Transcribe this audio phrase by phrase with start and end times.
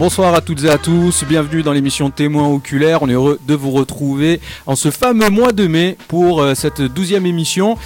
[0.00, 3.02] Bonsoir à toutes et à tous, bienvenue dans l'émission Témoins oculaires.
[3.02, 6.80] On est heureux de vous retrouver en ce fameux mois de mai pour euh, cette
[6.80, 7.76] douzième émission.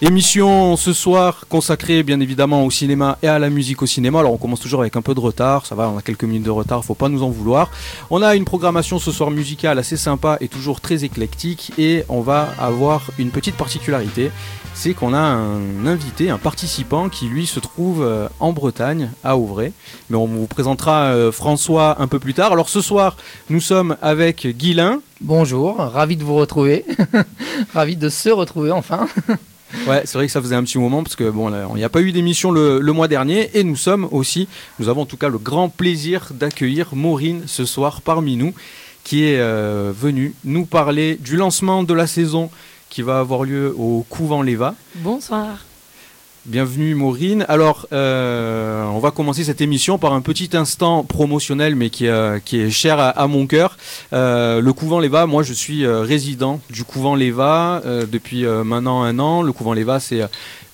[0.00, 4.20] Émission ce soir consacrée bien évidemment au cinéma et à la musique au cinéma.
[4.20, 6.44] Alors on commence toujours avec un peu de retard, ça va, on a quelques minutes
[6.44, 7.72] de retard, faut pas nous en vouloir.
[8.08, 12.20] On a une programmation ce soir musicale assez sympa et toujours très éclectique et on
[12.20, 14.30] va avoir une petite particularité,
[14.72, 19.36] c'est qu'on a un invité, un participant qui lui se trouve euh, en Bretagne, à
[19.36, 19.72] Auvray.
[20.10, 22.52] Mais on vous présentera euh, François un peu plus tard.
[22.52, 23.16] Alors ce soir,
[23.50, 25.00] nous sommes avec Guilain.
[25.20, 26.84] Bonjour, ravi de vous retrouver,
[27.74, 29.08] ravi de se retrouver enfin.
[29.86, 31.88] Ouais, c'est vrai que ça faisait un petit moment parce que bon, il n'y a
[31.88, 35.28] pas eu d'émission le, mois dernier et nous sommes aussi, nous avons en tout cas
[35.28, 38.54] le grand plaisir d'accueillir Maureen ce soir parmi nous,
[39.04, 42.50] qui est euh, venue nous parler du lancement de la saison
[42.88, 44.74] qui va avoir lieu au couvent Léva.
[44.96, 45.67] Bonsoir.
[46.48, 47.44] Bienvenue Maureen.
[47.46, 52.38] Alors, euh, on va commencer cette émission par un petit instant promotionnel, mais qui, euh,
[52.52, 53.76] est cher à, mon cœur.
[54.14, 59.42] Euh, le couvent Léva, moi je suis résident du couvent Léva depuis maintenant un an.
[59.42, 60.22] Le couvent Léva, c'est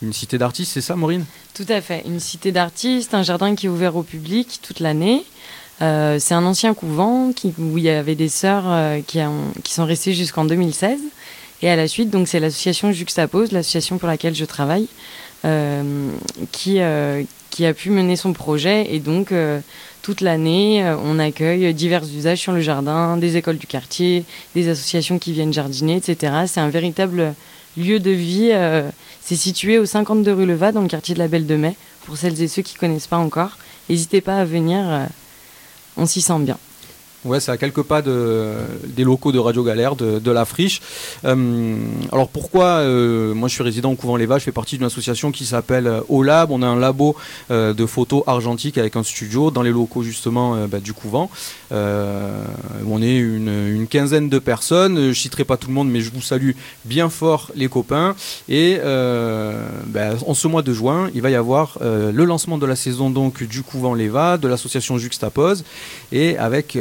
[0.00, 1.24] une cité d'artistes, c'est ça Maureen?
[1.54, 5.24] Tout à fait, une cité d'artistes, un jardin qui est ouvert au public toute l'année.
[5.80, 9.18] c'est un ancien couvent où il y avait des sœurs qui,
[9.64, 11.00] sont restées jusqu'en 2016.
[11.62, 14.86] Et à la suite, donc c'est l'association Juxtapose, l'association pour laquelle je travaille,
[16.52, 18.94] qui, euh, qui a pu mener son projet.
[18.94, 19.60] Et donc, euh,
[20.02, 25.18] toute l'année, on accueille divers usages sur le jardin, des écoles du quartier, des associations
[25.18, 26.32] qui viennent jardiner, etc.
[26.46, 27.34] C'est un véritable
[27.76, 28.52] lieu de vie.
[29.22, 31.74] c'est situé au 52 rue Leva, dans le quartier de la Belle de Mai.
[32.04, 33.56] Pour celles et ceux qui ne connaissent pas encore,
[33.88, 35.08] n'hésitez pas à venir,
[35.96, 36.58] on s'y sent bien.
[37.24, 38.52] Ouais, c'est à quelques pas de,
[38.86, 40.82] des locaux de Radio Galère, de, la Friche.
[41.24, 41.76] Euh,
[42.12, 44.86] alors pourquoi euh, Moi, je suis résident au Couvent Les Vaches, je fais partie d'une
[44.86, 46.50] association qui s'appelle euh, OLAB.
[46.50, 47.16] On a un labo
[47.50, 51.30] de photos argentiques avec un studio dans les locaux justement bah, du Couvent.
[51.70, 55.12] on est une, quinzaine de personnes.
[55.12, 56.52] Je citerai pas tout le monde, mais je vous salue
[56.84, 58.14] bien fort les copains.
[58.48, 62.76] Et bah, en ce mois de juin, il va y avoir le lancement de la
[62.76, 65.64] saison donc du Couvent Léva, de l'association Juxtapose,
[66.12, 66.76] et avec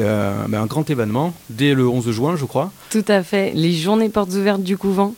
[0.48, 2.72] ben, un grand événement dès le 11 juin, je crois.
[2.90, 5.14] Tout à fait, les journées portes ouvertes du couvent.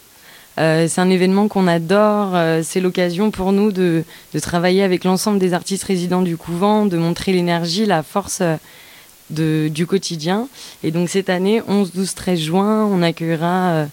[0.58, 2.32] Euh, c'est un événement qu'on adore.
[2.36, 4.04] Euh, c'est l'occasion pour nous de,
[4.42, 9.86] travailler avec l'ensemble des artistes résidents du couvent, de montrer l'énergie, la force euh, du
[9.88, 10.48] quotidien.
[10.84, 13.88] Et donc cette année, 11, 12, 13 juin, on accueillera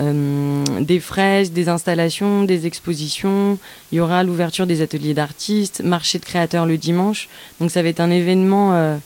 [0.00, 3.58] des fraises, des installations, des expositions.
[3.90, 7.28] Il y aura l'ouverture des ateliers d'artistes, marché de créateurs le dimanche.
[7.60, 8.96] Donc ça va être un événement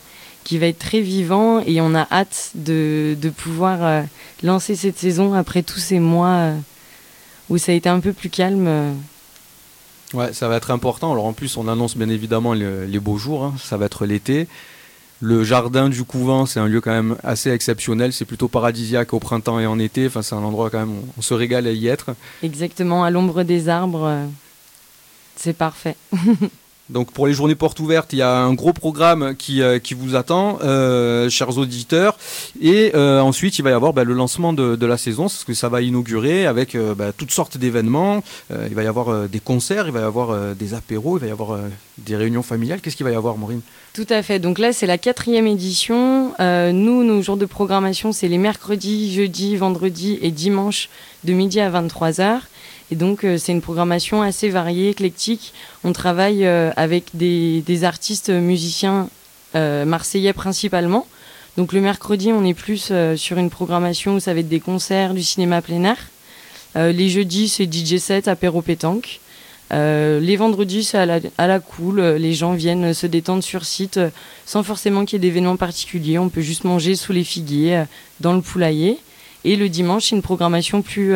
[0.45, 4.03] qui va être très vivant et on a hâte de, de pouvoir euh,
[4.43, 6.57] lancer cette saison après tous ces mois euh,
[7.49, 8.67] où ça a été un peu plus calme.
[8.67, 8.93] Euh.
[10.15, 11.13] Ouais, ça va être important.
[11.13, 13.45] Alors en plus, on annonce bien évidemment les, beaux jours.
[13.45, 13.55] Hein.
[13.63, 14.47] Ça va être l'été.
[15.21, 18.13] Le jardin du couvent, c'est un lieu quand même assez exceptionnel.
[18.13, 20.07] C'est plutôt paradisiaque au printemps et en été.
[20.09, 22.15] Enfin, c'est un endroit quand même où on se régale à y être.
[22.43, 24.27] Exactement, à l'ombre des arbres.
[25.37, 25.97] c'est parfait.
[26.93, 29.95] Donc pour les journées portes ouvertes, il y a un gros programme qui, euh, qui
[29.95, 32.17] vous attend, euh, chers auditeurs.
[32.61, 35.45] Et euh, ensuite, il va y avoir bah, le lancement de, de, la saison, parce
[35.45, 38.23] que ça va inaugurer avec bah, toutes sortes d'événements.
[38.51, 41.31] il va y avoir des concerts, il va y avoir des apéros, il va y
[41.31, 41.59] avoir
[41.99, 42.81] des réunions familiales.
[42.81, 43.61] Qu'est-ce qu'il va y avoir, Maureen?
[43.95, 44.39] Tout à fait.
[44.39, 46.33] Donc là, c'est la quatrième édition.
[46.39, 50.91] nous, nos jours de programmation, c'est les mercredis, jeudis, vendredis et dimanches
[51.25, 52.41] de midi à 23h.
[52.91, 55.53] Et donc, euh, c'est une programmation assez variée, éclectique.
[55.85, 59.09] On travaille euh, avec des, artistes musiciens
[59.55, 61.07] euh, marseillais principalement.
[61.57, 65.13] Donc, le mercredi, on est plus sur une programmation où ça va être des concerts,
[65.15, 65.99] du cinéma plein air.
[66.75, 69.21] les jeudis, c'est DJ set, apéro pétanque.
[69.71, 72.01] les vendredis, c'est à la, à la, cool.
[72.01, 74.01] Les gens viennent se détendre sur site
[74.47, 76.19] sans forcément qu'il y ait d'événements particuliers.
[76.19, 77.85] On peut juste manger sous les figuiers,
[78.21, 78.97] dans le poulailler.
[79.45, 81.15] Et le dimanche, c'est une programmation plus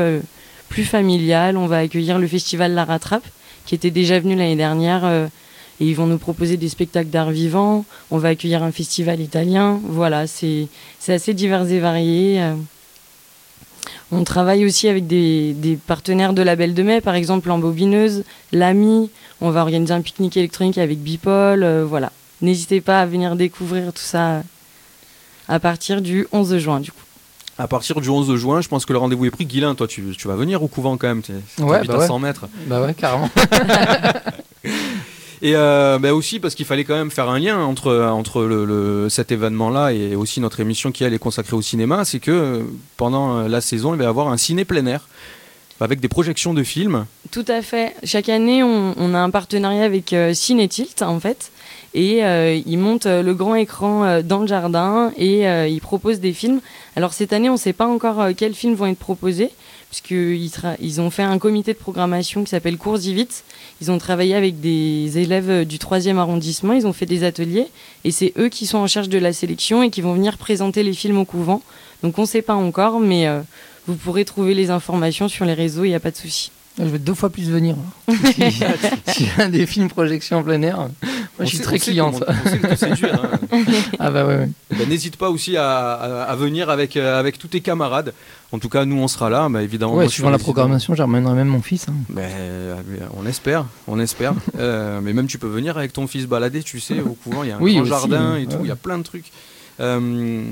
[0.68, 1.56] plus familial.
[1.56, 3.26] On va accueillir le festival La Rattrape,
[3.64, 5.04] qui était déjà venu l'année dernière.
[5.04, 5.26] Euh,
[5.80, 7.84] et ils vont nous proposer des spectacles d'art vivant.
[8.10, 9.80] On va accueillir un festival italien.
[9.84, 10.68] Voilà, c'est
[11.08, 12.40] assez divers et varié.
[12.40, 12.54] Euh.
[14.10, 19.10] On travaille aussi avec des, partenaires de la Belle de Mai, par exemple Bobineuse, l'AMI.
[19.40, 21.62] On va organiser un pique-nique électronique avec Bipol.
[21.62, 22.10] Euh, voilà.
[22.40, 24.42] N'hésitez pas à venir découvrir tout ça
[25.48, 27.05] à partir du 11 juin, du coup
[27.58, 29.46] à partir du 11 juin, je pense que le rendez-vous est pris.
[29.46, 31.22] Guilain, toi, tu, tu vas venir au couvent quand même.
[31.22, 31.32] Tu
[31.62, 32.46] ouais, bah à 100 mètres.
[32.66, 33.30] Bah ouais, carrément.
[35.42, 39.08] et euh, bah aussi parce qu'il fallait quand même faire un lien entre, entre le,
[39.08, 42.04] cet événement-là et aussi notre émission qui elle est consacrée au cinéma.
[42.04, 42.64] C'est que
[42.96, 45.06] pendant la saison, il va y avoir un ciné plein air
[45.80, 47.06] avec des projections de films.
[47.30, 47.94] Tout à fait.
[48.04, 51.50] Chaque année, on, a un partenariat avec euh, Cinétilt, en fait.
[51.98, 52.20] Et
[52.66, 56.60] ils montent le grand écran dans le jardin et ils proposent des films.
[56.94, 59.50] Alors cette année, on ne sait pas encore quels films vont être proposés
[59.90, 60.50] puisqu'ils
[60.80, 63.44] ils ont fait un comité de programmation qui s'appelle Cours vite.
[63.80, 67.66] Ils ont travaillé avec des élèves du 3e arrondissement, ils ont fait des ateliers,
[68.04, 70.82] et c'est eux qui sont en charge de la sélection et qui vont venir présenter
[70.82, 71.62] les films au couvent.
[72.02, 73.40] Donc on ne sait pas encore, mais euh,
[73.86, 76.50] vous pourrez trouver les informations sur les réseaux, il n'y a pas de souci.
[76.78, 77.74] Je vais deux fois plus venir.
[78.08, 78.14] Hein.
[79.06, 80.88] S'il y a des films projection en plein air,
[81.38, 82.22] moi je suis très cliente.
[82.26, 82.34] Hein.
[83.98, 84.48] ah bah ouais.
[84.70, 88.12] Eh ben, n'hésite pas aussi à, venir avec, euh, avec tous tes camarades.
[88.52, 89.94] En tout cas, nous on sera là, mais évidemment.
[89.94, 91.86] Ouais, suivant la programmation, j'emmènerai même mon fils.
[91.88, 91.94] Hein.
[92.08, 92.76] Mais, euh,
[93.16, 94.34] on espère, on espère.
[94.58, 97.50] Euh, mais même tu peux venir avec ton fils balader, tu sais, au couvent, il
[97.50, 99.30] y a un grand jardin et tout, il y a plein de trucs.
[99.80, 100.42] Euh,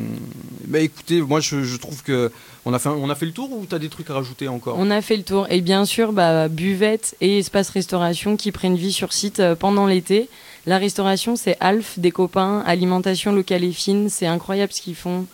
[0.67, 2.31] bah écoutez, moi je, trouve que
[2.67, 4.49] on a fait on a fait le tour ou tu as des trucs à rajouter
[4.49, 4.77] encore?
[4.79, 8.77] On a fait le tour et bien sûr bah, buvette et espace restauration qui prennent
[8.77, 10.29] vie sur site pendant l'été.
[10.67, 15.27] La restauration c'est Alf, des copains, alimentation locale et fine, c'est incroyable ce qu'ils font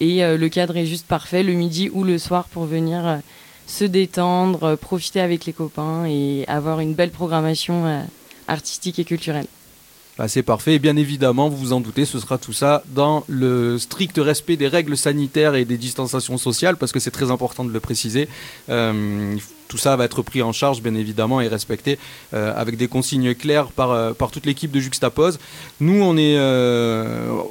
[0.00, 3.20] et euh, le cadre est juste parfait le midi ou le soir pour venir
[3.66, 8.06] se détendre, profiter avec les copains et avoir une belle programmation
[8.46, 9.46] artistique et culturelle.
[10.18, 10.74] Bah, c'est parfait.
[10.74, 14.56] Et bien évidemment, vous vous en doutez, ce sera tout ça dans le strict respect
[14.56, 18.28] des règles sanitaires et des distanciations sociales, parce que c'est très important de le préciser.
[18.68, 19.36] Euh,
[19.68, 21.98] tout ça va être pris en charge, bien évidemment, et respecté
[22.34, 25.38] euh, avec des consignes claires par, euh, par toute l'équipe de Juxtapose.
[25.80, 26.38] Nous, on est,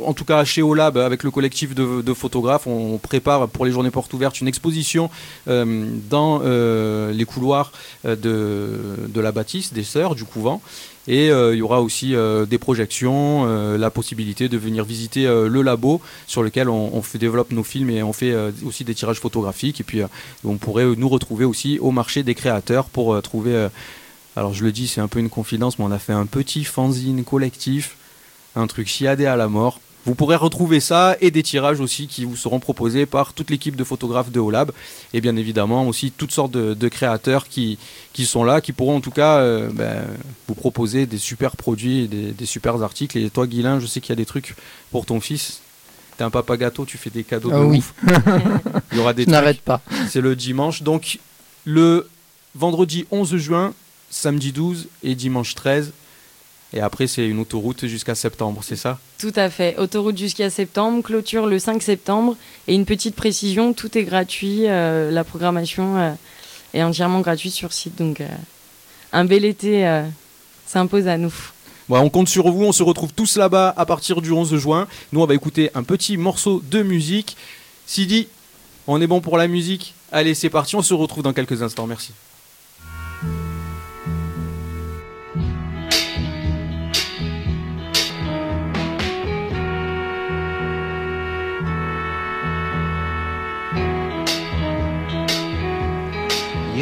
[0.05, 3.91] en tout cas chez OLAB, avec le collectif de, photographes, on prépare pour les journées
[3.91, 5.09] portes ouvertes une exposition
[5.45, 7.71] dans les couloirs
[8.03, 10.61] de, de la bâtisse des Sœurs, du couvent.
[11.07, 15.25] Et euh, il y aura aussi euh, des projections, euh, la possibilité de venir visiter
[15.25, 19.79] le labo sur lequel on, développe nos films et on fait aussi des tirages photographiques.
[19.81, 20.01] Et puis
[20.45, 23.69] on pourrait nous retrouver aussi au marché des créateurs pour trouver...
[24.35, 26.63] alors je le dis, c'est un peu une confidence, mais on a fait un petit
[26.63, 27.95] fanzine collectif,
[28.55, 32.23] un truc chiadé à la mort vous pourrez retrouver ça et des tirages aussi qui
[32.23, 34.71] vous seront proposés par toute l'équipe de photographes de Olab
[35.13, 37.77] et bien évidemment aussi toutes sortes de, créateurs qui,
[38.13, 40.05] qui sont là, qui pourront en tout cas euh, ben,
[40.47, 43.17] vous proposer des super produits et des, super articles.
[43.17, 44.55] Et toi, Guilain, je sais qu'il y a des trucs
[44.91, 45.59] pour ton fils.
[46.15, 47.83] T'es un papa gâteau, tu fais des cadeaux ah de oui.
[48.93, 49.81] Il y aura des je n'arrête pas.
[50.07, 50.83] C'est le dimanche.
[50.83, 51.19] Donc
[51.65, 52.09] le
[52.55, 53.73] vendredi 11 juin,
[54.09, 55.91] samedi 12 et dimanche 13,
[56.77, 58.99] et après, c'est une autoroute jusqu'à septembre, c'est ça?
[59.17, 59.75] Tout à fait.
[59.79, 62.37] Autoroute jusqu'à septembre, clôture le 5 septembre.
[62.67, 64.67] Et une petite précision, tout est gratuit.
[64.67, 66.11] Euh, la programmation euh,
[66.75, 67.97] est entièrement gratuite sur site.
[67.97, 68.27] Donc, euh,
[69.11, 70.03] un bel été
[70.67, 71.33] s'impose à nous.
[71.89, 72.65] on compte sur vous.
[72.65, 74.87] On se retrouve tous là-bas à partir du 11 juin.
[75.11, 77.37] Nous, on va écouter un petit morceau de musique.
[77.87, 78.27] Sidi,
[78.85, 79.95] on est bon pour la musique?
[80.11, 80.75] Allez, c'est parti.
[80.75, 81.87] On se retrouve dans quelques instants.
[81.87, 82.11] Merci.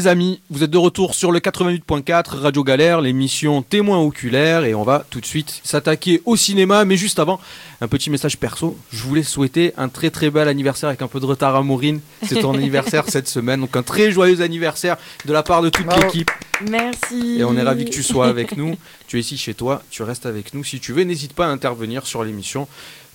[0.00, 4.74] Les amis, vous êtes de retour sur le 88.4 Radio Galère, l'émission Témoin oculaire, et
[4.74, 6.86] on va tout de suite s'attaquer au cinéma.
[6.86, 7.38] Mais juste avant,
[7.82, 8.78] un petit message perso.
[8.90, 12.00] Je voulais souhaiter un très très bel anniversaire avec un peu de retard à Maureen.
[12.22, 15.94] C'est ton anniversaire cette semaine, donc un très joyeux anniversaire de la part de toute
[15.94, 16.30] l'équipe.
[16.70, 17.36] Merci.
[17.38, 18.76] Et on est ravis que tu sois avec nous.
[19.06, 20.64] Tu es ici chez toi, tu restes avec nous.
[20.64, 22.68] Si tu veux, n'hésite pas à intervenir sur l'émission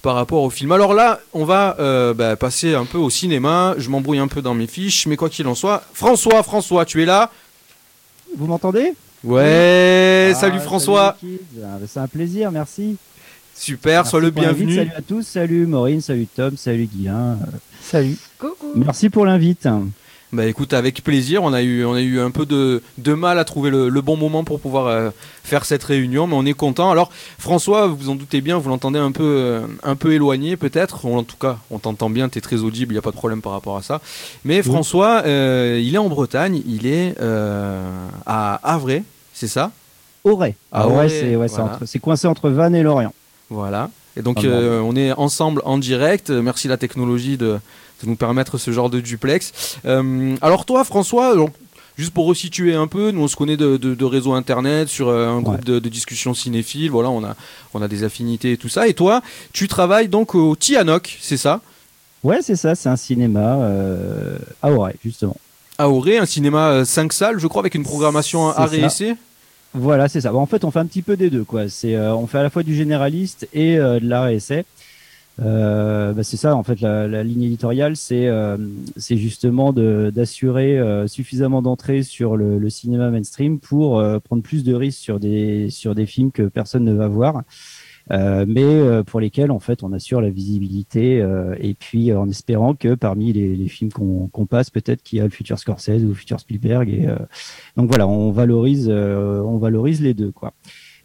[0.05, 0.71] par rapport au film.
[0.71, 3.74] Alors là, on va euh, bah, passer un peu au cinéma.
[3.79, 7.01] Je m'embrouille un peu dans mes fiches, mais quoi qu'il en soit, François, François, tu
[7.01, 7.31] es là
[8.38, 8.93] Vous m'entendez?
[9.24, 11.17] Ouais, Ah, salut François.
[11.24, 12.97] Ah, bah, C'est un plaisir, merci.
[13.55, 14.75] Super, Merci sois le bienvenu.
[14.75, 17.39] Salut à tous, salut Maureen, salut Tom, salut Guilain.
[17.41, 18.17] Euh, Salut.
[18.38, 18.74] Coucou.
[18.75, 19.67] Merci pour l'invite.
[20.36, 21.44] Bah écoute, avec plaisir.
[21.44, 24.01] On a eu, on a eu un peu de, de mal à trouver le, le
[24.01, 25.12] bon moment pour pouvoir euh,
[25.46, 26.92] faire cette réunion, mais on est content.
[26.92, 31.06] Alors François, vous en doutez bien, vous l'entendez un peu, euh, un peu éloigné peut-être.
[31.06, 33.15] En tout cas, on t'entend bien, tu es très audible, il n'y a pas de
[33.15, 34.01] problème par rapport à ça.
[34.44, 39.72] Mais François, euh, il est en Bretagne, il est à Havre, c'est ça?
[40.25, 40.56] Auray.
[40.74, 41.80] Ah, c'est ouais, voilà.
[42.01, 43.13] coincé entre Vannes et Lorient.
[43.50, 43.89] Voilà.
[44.18, 44.89] Et donc Ah bon.
[44.89, 46.30] on est ensemble en direct.
[46.30, 47.60] Merci la technologie de,
[48.04, 49.78] de nous permettre ce genre de duplex.
[49.86, 51.52] Euh, alors toi François, donc,
[51.98, 55.08] juste pour resituer un peu, nous on se connaît de, de, de réseau internet sur
[55.10, 55.64] euh, un groupe Ouais.
[55.66, 56.92] de, de discussion cinéphile.
[56.92, 57.36] Voilà, on a,
[57.74, 58.88] on a des affinités et tout ça.
[58.88, 59.22] Et toi,
[59.54, 61.62] tu travailles donc au Tianoc, c'est ça?
[62.24, 65.38] Ouais, c'est ça, c'est un cinéma euh, à Auray, justement.
[65.78, 69.16] À Auré, un cinéma 5 salles, je crois, avec une programmation essai.
[69.74, 70.32] Voilà, c'est ça.
[70.32, 71.68] Bon, en fait, on fait un petit peu des deux, quoi.
[71.68, 74.64] C'est, euh, on fait à la fois du généraliste et euh, de l'art essai.
[75.42, 78.58] Euh, bah, c'est ça, en fait, la, la ligne éditoriale, c'est, euh,
[78.98, 84.74] justement d'assurer euh, suffisamment d'entrées sur le, le cinéma mainstream pour euh, prendre plus de
[84.74, 87.44] risques sur des, sur des films que personne ne va voir.
[88.12, 91.25] Euh, mais euh, pour lesquels en fait on assure la visibilité
[91.60, 95.22] et puis en espérant que parmi les, les films qu'on qu'on passe peut-être qu'il y
[95.22, 97.08] a le futur Scorsese ou le futur Spielberg et
[97.75, 100.54] donc voilà on valorise on valorise les deux quoi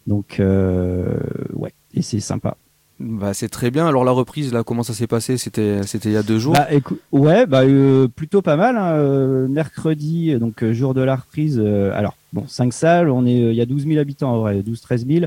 [0.05, 2.55] donc ouais et c'est sympa
[3.03, 3.87] Bah, c'est très bien.
[3.87, 5.37] Alors la reprise, là, comment ça s'est passé?
[5.37, 6.53] C'était, c'était il y a deux jours?
[6.53, 6.67] bah,
[7.11, 11.59] ouais bah euh, plutôt pas mal hein, euh, mercredi donc euh, jour de la reprise
[11.63, 14.39] euh, alors bon cinq salles on est euh, il y a 12 000 habitants en
[14.39, 15.25] vrai 12 13 000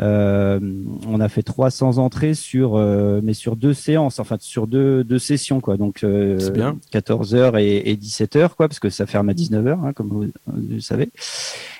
[0.00, 0.58] Euh,
[1.06, 5.20] on a fait 300 entrées sur, euh, mais sur deux séances, enfin sur deux, deux
[5.20, 5.76] sessions, quoi.
[5.76, 6.76] Donc, euh, C'est bien.
[6.92, 10.62] 14h et, et 17h, quoi, parce que ça ferme à 19h, hein, comme vous, vous
[10.68, 11.10] le savez.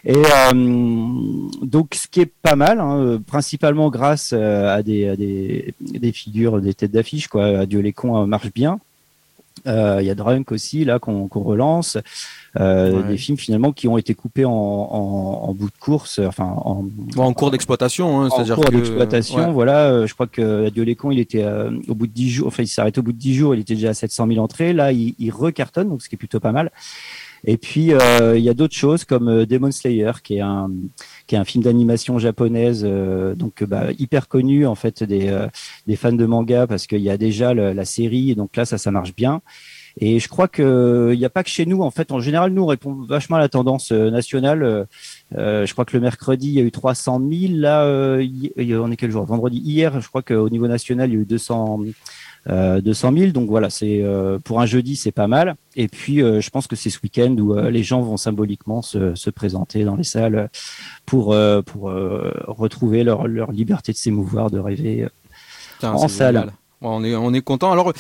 [0.05, 0.53] Et euh,
[1.63, 5.75] donc, ce qui est pas mal, hein, euh, principalement grâce euh, à des, à des,
[5.81, 7.47] des figures, des têtes d'affiche, quoi.
[7.47, 8.79] Adieu les cons marche bien.
[9.67, 11.97] Euh, Il y a Drunk aussi là qu'on qu'on relance.
[12.61, 13.09] Euh, Ouais.
[13.09, 16.85] Des films finalement qui ont été coupés en, en, en bout de course, enfin en,
[17.17, 19.47] en cours d'exploitation, hein, en cours que d'exploitation.
[19.47, 19.53] ouais.
[19.53, 22.31] Voilà, euh, je crois que Adieu les cons, il était euh, au bout de 10
[22.31, 24.29] jours, enfin il s'est arrêté au bout de 10 jours, il était déjà à 700
[24.29, 24.73] 000 entrées.
[24.73, 26.71] Là, il, il recartonne, donc ce qui est plutôt pas mal.
[27.47, 30.71] Et puis euh, il y a d'autres choses comme euh, Demon Slayer, qui est un
[31.27, 35.29] qui est un film d'animation japonaise, euh, donc euh, bah, hyper connu en fait des
[35.29, 35.47] euh,
[35.87, 38.65] des fans de manga parce qu'il y a déjà le- la série, et donc là
[38.65, 39.43] ça ça marche bien.
[39.99, 41.83] Et je crois que il n'y a pas que chez nous.
[41.83, 44.63] En fait, en général, nous on répond vachement à la tendance euh, nationale.
[44.63, 44.85] Euh,
[45.37, 47.53] euh, je crois que le mercredi il y a eu 300 000.
[47.55, 49.25] Là, euh, on est quel jour?
[49.25, 49.59] Vendredi.
[49.59, 51.81] Hier, je crois qu'au niveau national il y a eu 200.
[52.51, 55.55] Euh, 200 000, donc voilà, c'est euh, pour un jeudi, c'est pas mal.
[55.77, 58.83] Et puis, euh, je pense que c'est ce week-end où euh, les gens vont symboliquement
[58.83, 60.51] se, se présenter dans les salles
[61.07, 65.09] pour euh, pour euh, retrouver leur leur liberté de s'émouvoir, de rêver.
[65.75, 66.35] Putain, en salle.
[66.35, 66.53] génial.
[66.83, 67.73] On est on est content.
[67.73, 67.95] Alors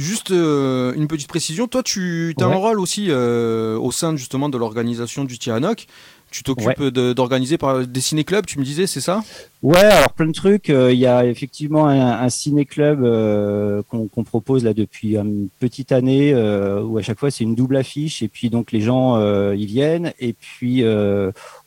[0.00, 4.48] juste euh, une petite précision, toi tu as un rôle aussi euh, au sein justement
[4.48, 5.86] de l'organisation du Tianoc.
[6.32, 9.24] Tu t'occupes d'organiser par des ciné-clubs, tu me disais, c'est ça?
[9.64, 10.70] Ouais, alors plein de trucs.
[10.70, 15.90] Euh, Il y a effectivement un, un ciné-club euh, qu'on propose là depuis une petite
[15.90, 18.22] année euh, où à chaque fois c'est une double affiche.
[18.22, 19.20] Et puis donc les gens
[19.52, 20.12] y viennent.
[20.20, 20.84] Et puis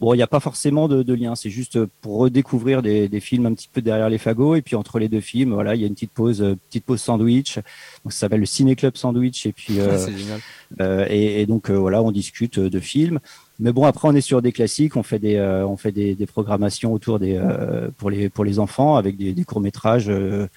[0.03, 3.19] bon il n'y a pas forcément de, de lien, c'est juste pour redécouvrir des, des
[3.19, 4.55] films un petit peu derrière les fagots.
[4.55, 6.85] Et puis entre les deux films voilà il y a une petite pause euh, petite
[6.85, 7.55] pause sandwich.
[8.03, 9.45] Donc ça s'appelle le ciné-club sandwich.
[9.45, 9.97] Et puis euh,
[10.81, 13.19] euh, et, et donc euh, voilà, on discute euh, de films.
[13.59, 16.15] Mais bon, après on est sur des classiques, on fait des euh, on fait des,
[16.15, 20.09] des programmations autour des euh, pour les pour les enfants avec des, des courts métrages
[20.09, 20.47] euh, euh,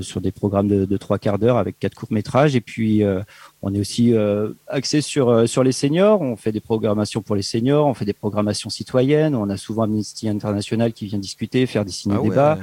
[0.00, 2.54] sur des programmes de, de trois quarts d'heure avec quatre courts métrages.
[2.56, 3.20] Et puis euh,
[3.62, 6.20] on est aussi euh, axé sur euh, sur les seniors.
[6.20, 9.34] On fait des programmations pour les seniors, on fait des programmations citoyennes.
[9.34, 12.28] On a souvent Amnesty International qui vient discuter, faire des Ah ouais.
[12.28, 12.58] débats.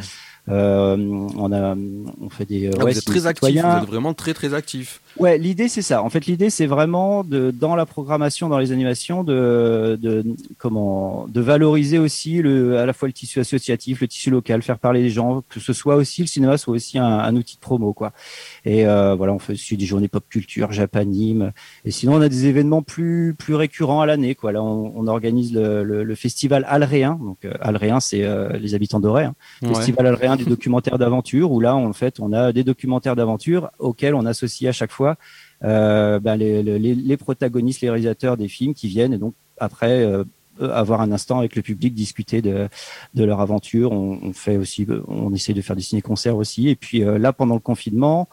[0.49, 0.97] Euh,
[1.37, 1.75] on a
[2.21, 3.77] on fait des Ah, ouais, vous êtes très actif, citoyens.
[3.77, 5.01] vous êtes vraiment très très actif.
[5.19, 6.01] Ouais, l'idée c'est ça.
[6.01, 10.23] En fait, l'idée c'est vraiment de dans la programmation, dans les animations, de, de
[10.57, 14.79] comment de valoriser aussi le à la fois le tissu associatif, le tissu local, faire
[14.79, 17.61] parler les gens, que ce soit aussi le cinéma soit aussi un, un outil de
[17.61, 18.11] promo quoi.
[18.65, 21.51] Et euh, voilà, on fait aussi des journées pop culture, japanime.
[21.85, 24.51] Et sinon, on a des événements plus plus récurrents à l'année quoi.
[24.51, 27.19] Là, on, on organise le, le, le festival Alréen.
[27.21, 29.25] Donc euh, Alréen, c'est euh, les habitants d'Auray.
[29.25, 29.35] hein.
[29.61, 29.75] Ouais.
[29.75, 34.15] Festival Alréen du documentaire d'aventure, où là, en fait, on a des documentaires d'aventure auxquels
[34.15, 35.02] on associe à chaque fois
[35.63, 40.03] euh, ben, les, les, les protagonistes, les réalisateurs des films qui viennent et donc après
[40.03, 40.23] euh,
[40.59, 42.67] avoir un instant avec le public, discuter de,
[43.15, 43.91] de leur aventure.
[43.91, 46.69] On, on fait aussi, on essaie de faire des ciné-concerts aussi.
[46.69, 48.27] Et puis euh, là, pendant le confinement,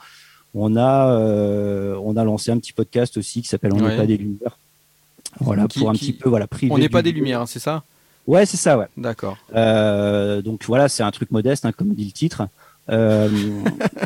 [0.54, 3.96] on a, euh, on a lancé un petit podcast aussi qui s'appelle On n'est Ouais.
[3.96, 4.58] pas des lumières.
[5.38, 7.60] Voilà, Qui- pour un qui- petit peu, voilà, priver On n'est pas des lumières, c'est
[7.60, 7.84] ça?
[8.26, 8.86] Ouais, c'est ça, ouais.
[8.96, 9.38] D'accord.
[9.54, 12.48] Euh, donc voilà, c'est un truc modeste, hein, comme dit le titre.
[12.90, 13.28] Euh,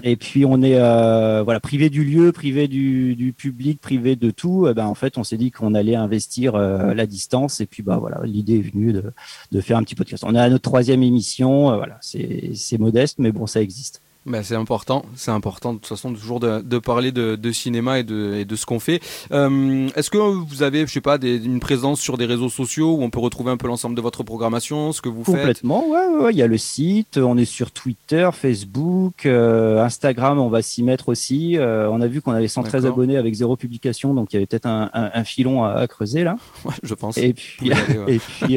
[0.02, 4.30] et puis on est euh, voilà privé du lieu, privé du, du public, privé de
[4.30, 4.66] tout.
[4.68, 7.60] Eh ben en fait, on s'est dit qu'on allait investir euh, la distance.
[7.60, 9.12] Et puis bah voilà, l'idée est venue de,
[9.52, 10.24] de faire un petit podcast.
[10.26, 11.76] On est à notre troisième émission.
[11.76, 14.03] voilà, c'est modeste, mais bon, ça existe.
[14.26, 17.98] Ben, c'est important, c'est important de toute façon toujours de, de parler de, de cinéma
[17.98, 19.02] et de, et de ce qu'on fait.
[19.32, 22.94] Euh, Est-ce que vous avez, je sais pas, des- une présence sur des réseaux sociaux
[22.94, 25.34] où on peut retrouver un peu l'ensemble de votre programmation, ce que vous faites?
[25.36, 29.82] Complètement, ouais, ouais, ouais, il y a le site, on est sur Twitter, Facebook, euh,
[29.84, 31.58] Instagram, on va s'y mettre aussi.
[31.58, 32.96] Euh, on a vu qu'on avait 113 D'accord.
[32.96, 35.86] abonnés avec zéro publication, donc il y avait peut-être un, un- un filon à, à
[35.86, 36.36] creuser là.
[36.64, 37.18] Ouais, je pense.
[37.18, 38.14] Et puis, pouvez y aller, ouais.
[38.14, 38.56] et puis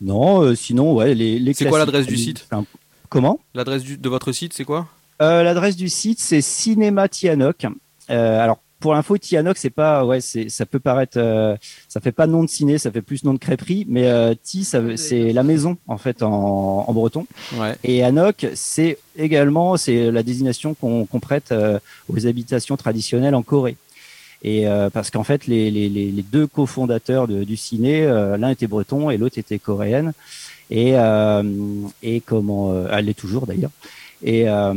[0.00, 2.48] non, sinon, ouais, les, les C'est quoi l'adresse du site?
[3.08, 4.86] Comment L'adresse de votre site, c'est quoi
[5.22, 7.66] Euh, L'adresse du site, c'est Cinéma Tianoc.
[8.10, 11.56] Euh, alors, pour l'info, Tianoc, c'est pas, ouais, c'est, ça peut paraître, euh,
[11.88, 14.64] ça fait pas nom de ciné, ça fait plus nom de crêperie, mais euh, Ti,
[14.64, 17.26] c'est la maison en fait en, en breton.
[17.56, 17.74] Ouais.
[17.82, 23.42] Et Anok, c'est également, c'est la désignation qu'on qu'on prête euh, aux habitations traditionnelles en
[23.42, 23.76] Corée.
[24.42, 28.50] Et euh, parce qu'en fait, les, les, les deux cofondateurs de- du ciné, euh, l'un
[28.50, 30.12] était breton et l'autre était coréenne.
[30.70, 31.42] Et, euh,
[32.02, 33.70] et comment, euh, elle l'est toujours d'ailleurs.
[34.22, 34.74] Et, euh,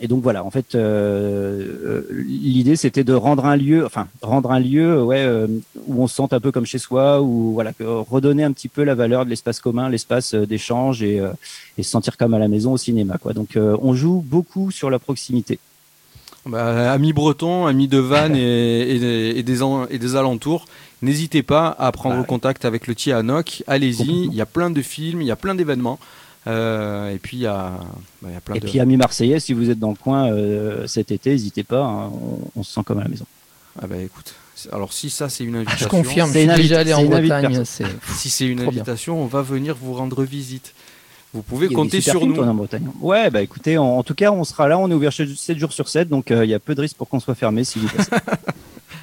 [0.00, 4.58] et donc voilà, en fait, euh, l'idée c'était de rendre un lieu, enfin rendre un
[4.60, 5.26] lieu, ouais,
[5.86, 8.82] où on se sente un peu comme chez soi, ou voilà, redonner un petit peu
[8.82, 11.22] la valeur de l'espace commun, l'espace d'échange et,
[11.76, 13.34] et se sentir comme à la maison au cinéma, quoi.
[13.34, 15.58] Donc on joue beaucoup sur la proximité.
[16.46, 20.66] Bah, amis bretons, amis de Vannes et, et- et des, et des alentours,
[21.02, 23.62] n'hésitez pas à prendre Bah, contact avec le Tianoc.
[23.66, 24.32] Allez-y, Complètement.
[24.32, 25.98] il y a plein de films, il y a plein d'événements.
[26.48, 27.72] Euh, et puis il y a,
[28.22, 28.66] bah, y a plein Et de.
[28.68, 32.10] puis amis marseillais, si vous êtes dans le coin euh, cet été, n'hésitez pas, hein,
[32.14, 33.26] on, on se sent comme à la maison.
[33.82, 34.34] Ah bah écoute,
[34.72, 37.62] alors si ça c'est une Je invitation, confirme, je suis déjà allé en Bretagne.
[38.16, 40.72] si c'est une invitation, on va venir vous rendre visite.
[41.36, 42.34] Vous pouvez compter sur nous.
[42.40, 42.88] en Bretagne.
[43.02, 45.72] Ouais, bah écoutez, en, en tout cas, on sera là, on est ouvert 7 jours
[45.72, 47.78] sur 7, donc euh, il y a peu de risques pour qu'on soit fermé si
[47.78, 48.10] vous passez.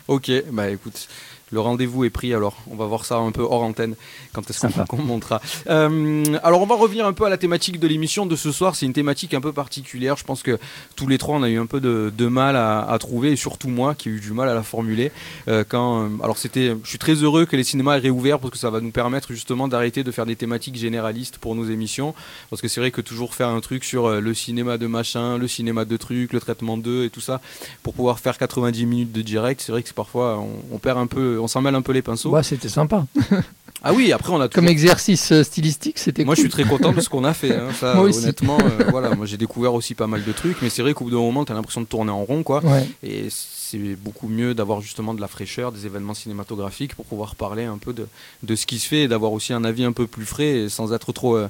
[0.09, 1.07] Ok, bah écoute,
[1.53, 2.57] le rendez-vous est pris alors.
[2.71, 3.95] On va voir ça un peu hors antenne
[4.33, 5.39] quand est-ce qu'on montera.
[5.67, 8.75] Euh, alors on va revenir un peu à la thématique de l'émission de ce soir.
[8.75, 10.17] C'est une thématique un peu particulière.
[10.17, 10.57] Je pense que
[10.95, 13.35] tous les trois on a eu un peu de, de mal à, à trouver et
[13.35, 15.11] surtout moi qui ai eu du mal à la formuler.
[15.47, 18.51] Euh, quand, euh, alors c'était, je suis très heureux que les cinémas aient réouvert parce
[18.51, 22.15] que ça va nous permettre justement d'arrêter de faire des thématiques généralistes pour nos émissions.
[22.49, 25.47] Parce que c'est vrai que toujours faire un truc sur le cinéma de machin, le
[25.47, 27.41] cinéma de trucs, le traitement d'eux et tout ça
[27.83, 31.07] pour pouvoir faire 90 minutes de direct, c'est vrai que parfois on, on perd un
[31.07, 32.29] peu, on s'en mêle un peu les pinceaux.
[32.31, 33.05] Ouais, c'était sympa.
[33.83, 36.45] Ah oui, après on a Comme exercice euh, stylistique, c'était Moi, cool.
[36.45, 37.55] je suis très content de ce qu'on a fait.
[37.55, 37.67] hein.
[37.77, 38.19] Ça, Moi aussi.
[38.19, 41.03] honnêtement, euh, voilà, moi j'ai découvert aussi pas mal de trucs, mais c'est vrai qu'au
[41.05, 42.63] bout d'un moment, t'as l'impression de tourner en rond, quoi.
[42.63, 42.87] Ouais.
[43.03, 47.65] Et c'est beaucoup mieux d'avoir justement de la fraîcheur, des événements cinématographiques pour pouvoir parler
[47.65, 48.07] un peu de,
[48.43, 50.69] de ce qui se fait et d'avoir aussi un avis un peu plus frais et
[50.69, 51.47] sans être trop, euh,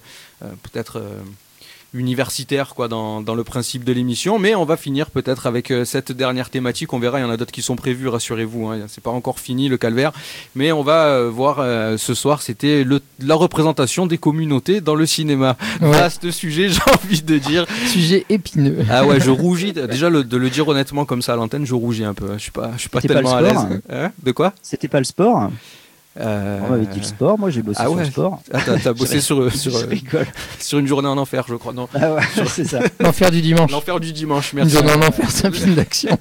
[0.64, 1.02] peut-être.
[1.94, 4.40] Universitaire quoi dans, dans le principe de l'émission.
[4.40, 6.94] Mais on va finir peut-être avec euh, cette dernière thématique.
[6.94, 9.40] On verra il y en a d'autres qui sont prévus rassurez-vous hein, c'est pas encore
[9.40, 10.12] fini le calvaire.
[10.56, 12.86] Mais on va euh, voir euh, ce soir c'était
[13.20, 15.56] la représentation des communautés dans le cinéma.
[15.82, 15.92] Ouais.
[15.92, 17.66] vaste sujet j'ai envie de dire.
[17.88, 18.80] Sujet épineux.
[18.90, 19.74] ah ouais je rougis.
[19.74, 22.42] Déjà le- de le dire honnêtement comme ça à l'antenne je rougis un peu je
[22.44, 23.58] suis pas je suis pas tellement à l'aise.
[23.90, 24.12] Hein?
[24.24, 24.54] De quoi?
[24.62, 25.52] C'était pas le sport.
[26.20, 27.40] Euh, On m'avait dit le sport.
[27.40, 28.06] Moi, j'ai bossé ah sur ouais.
[28.06, 28.40] le sport.
[28.54, 30.28] ah, t'as, t'as bossé sur, sur, je rigole.
[30.60, 32.82] sur une journée en enfer je crois non Ah ouais, c'est ça.
[33.00, 33.72] L'enfer du dimanche.
[33.72, 36.16] l'enfer du dimanche Une merci journée en enfer, c'est un film d'action.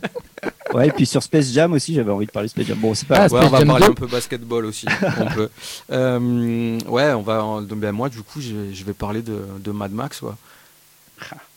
[0.72, 2.78] Ouais, et puis sur Space Jam aussi, j'avais envie de parler de Space Jam.
[2.78, 3.26] Bon, c'est pas Ah.
[3.32, 3.90] Ouais, on va Jam parler 2.
[3.90, 4.86] un peu basketball aussi.
[5.20, 5.50] on peut.
[5.92, 7.44] Euh, ouais, on va.
[7.44, 10.36] en- Ben moi, du coup, je, je vais parler de, de Mad Max, quoi.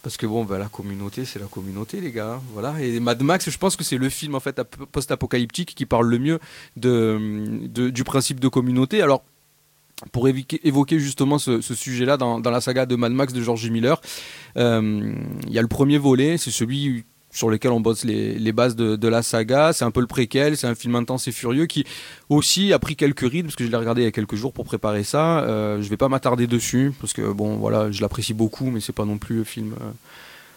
[0.06, 2.34] Parce que bon, ben, la communauté, c'est la communauté, les gars.
[2.36, 2.80] hein, Voilà.
[2.80, 6.08] Et Mad Max, je pense que c'est le film en fait ap- post-apocalyptique qui parle
[6.08, 6.40] le mieux
[6.78, 9.02] de, du principe de communauté.
[9.02, 9.24] Alors.
[10.12, 14.02] Pour évoquer, justement ce, sujet-là dans, dans la saga de Mad Max de George Miller,
[14.58, 15.16] euh,
[15.48, 18.96] il y a le premier volet, c'est celui sur lequel on bosse les, bases de,
[18.96, 19.74] de la saga.
[19.74, 21.86] C'est un peu le préquel, c'est un film intense et furieux qui
[22.30, 24.54] aussi a pris quelques rides parce que je l'ai regardé il y a quelques jours
[24.54, 25.40] pour préparer ça.
[25.42, 28.94] Euh, je vais pas m'attarder dessus parce que bon voilà, je l'apprécie beaucoup, mais c'est
[28.96, 29.74] pas non plus le film.
[29.74, 29.92] euh,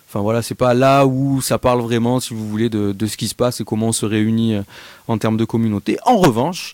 [0.08, 3.18] Enfin voilà, c'est pas là où ça parle vraiment, si vous voulez, de, de ce
[3.18, 4.62] qui se passe et comment on se réunit euh,
[5.06, 5.98] en termes de communauté.
[6.06, 6.72] En revanche,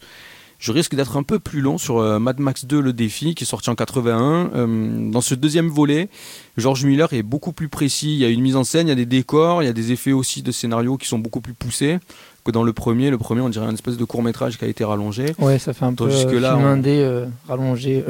[0.64, 3.44] je risque d'être un peu plus long sur euh, Mad Max 2 Le Défi, qui
[3.44, 4.50] est sorti en 81.
[4.54, 6.08] Euh, dans ce deuxième volet,
[6.56, 8.14] George Miller est beaucoup plus précis.
[8.14, 9.74] Il y a une mise en scène, il y a des décors, il y a
[9.74, 11.98] des effets aussi de scénario qui sont beaucoup plus poussés
[12.46, 13.10] que dans le premier.
[13.10, 15.34] Le premier, on dirait une espèce de court métrage qui a été rallongé.
[15.38, 18.02] Ouais, ça fait un peu euh, là, film on- indé euh, rallongé.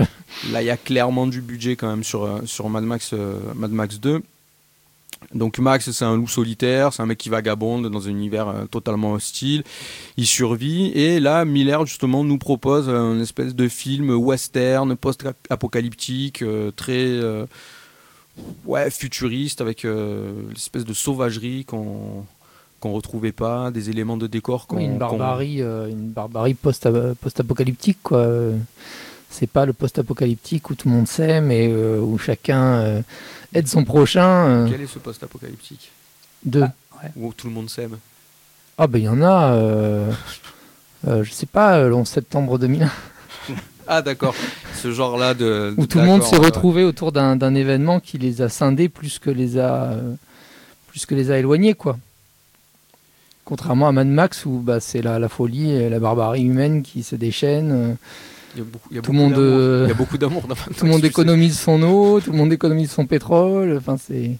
[0.53, 3.73] Là, il y a clairement du budget quand même sur, sur Mad, Max, euh, Mad
[3.73, 4.23] Max 2.
[5.33, 8.65] Donc Max, c'est un loup solitaire, c'est un mec qui vagabonde dans un univers euh,
[8.67, 9.63] totalement hostile.
[10.17, 16.71] Il survit et là, Miller justement nous propose un espèce de film western post-apocalyptique, euh,
[16.71, 17.47] très euh,
[18.65, 22.25] ouais futuriste avec l'espèce de sauvagerie qu'on
[22.81, 26.87] qu'on retrouvait pas, des éléments de décor qu'on Oui, une barbarie, une barbarie post-
[27.23, 28.29] post-apocalyptique, quoi.
[29.31, 33.03] C'est pas le post-apocalyptique où tout le monde s'aime et euh, où chacun
[33.55, 34.29] aide son prochain.
[34.47, 35.91] euh, Quel est ce post-apocalyptique
[36.45, 36.65] de...
[37.17, 37.97] où tout le monde s'aime
[38.79, 40.11] Ah ben il y en a, euh,
[41.09, 42.91] euh, je sais pas, euh, le 11 septembre 2001,
[43.87, 44.35] Ah d'accord,
[44.75, 45.75] ce genre-là de...
[45.77, 46.47] où tout le monde s'est ouais.
[46.47, 50.15] retrouvé autour d'un d'un événement qui les a scindés plus que les a, euh,
[50.89, 51.99] plus que les a éloignés, quoi.
[53.45, 57.03] Contrairement à Mad Max où bah, c'est la, la folie et la barbarie humaine qui
[57.03, 57.71] se déchaîne.
[57.73, 57.95] euh,
[58.55, 59.59] Il y a beaucoup, il y a Tout le beaucoup monde, d'amour.
[59.59, 60.43] euh, Il y a beaucoup d'amour
[60.77, 63.77] tout le monde économise son eau, tout le monde économise son pétrole.
[63.79, 64.33] Enfin c'est.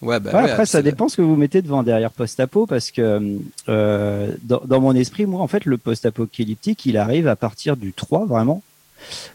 [0.00, 2.92] Ouais, bah Ouais, ouais, après, ça dépend ce que vous mettez devant derrière post-apo, parce
[2.92, 3.36] que
[3.68, 7.92] euh, dans, dans mon esprit, moi, en fait, le post-apocalyptique, il arrive à partir du
[7.92, 8.62] 3, vraiment,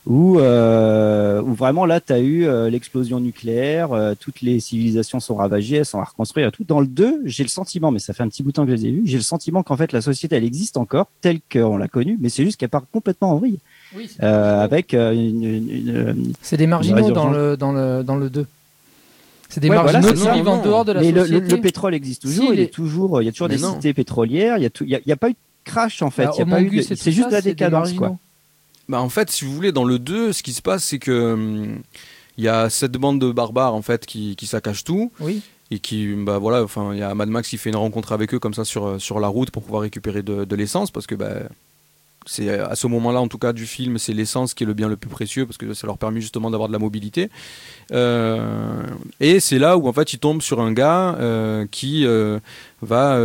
[0.05, 5.19] où, euh, où vraiment là, tu as eu euh, l'explosion nucléaire, euh, toutes les civilisations
[5.19, 6.63] sont ravagées, elles sont à reconstruire et tout.
[6.67, 8.71] Dans le 2, j'ai le sentiment, mais ça fait un petit bout de temps que
[8.71, 11.39] je les ai vus, j'ai le sentiment qu'en fait, la société, elle existe encore, telle
[11.51, 13.59] qu'on l'a connue, mais c'est juste qu'elle part complètement en vrille,
[14.21, 18.29] euh, avec euh, une, une- une- C'est des marginaux dans le, dans le, dans le
[18.29, 18.45] 2.
[19.49, 21.39] C'est des Ouais, voilà, marginaux c'est qui vivent en dehors de la mais société.
[21.39, 23.61] le- le pétrole existe toujours, Si, il est toujours, il y a toujours Mais des
[23.61, 23.75] non.
[23.75, 26.01] cités pétrolières, il y a tout, il y a, y a pas eu de crash
[26.01, 28.17] en fait, Bah, il y a pas eu de- c'est juste ça, la décadence quoi.
[28.89, 31.33] Bah, en fait, si vous voulez, dans le 2, ce qui se passe, c'est que
[31.33, 31.81] hum,
[32.37, 35.41] il y a cette bande de barbares en fait qui, qui saccagent tout Oui.
[35.71, 38.33] et qui bah voilà enfin il y a Mad Max qui fait une rencontre avec
[38.33, 41.05] eux comme ça sur, euh, sur la route pour pouvoir récupérer de, de l'essence parce
[41.05, 41.43] que bah,
[42.25, 44.73] c'est euh, à ce moment-là en tout cas du film c'est l'essence qui est le
[44.73, 47.29] bien le plus précieux parce que ça leur permet justement d'avoir de la mobilité.
[47.91, 48.83] Euh,
[49.19, 52.05] et c'est là où en fait ils tombent sur un gars euh, qui
[52.81, 53.17] va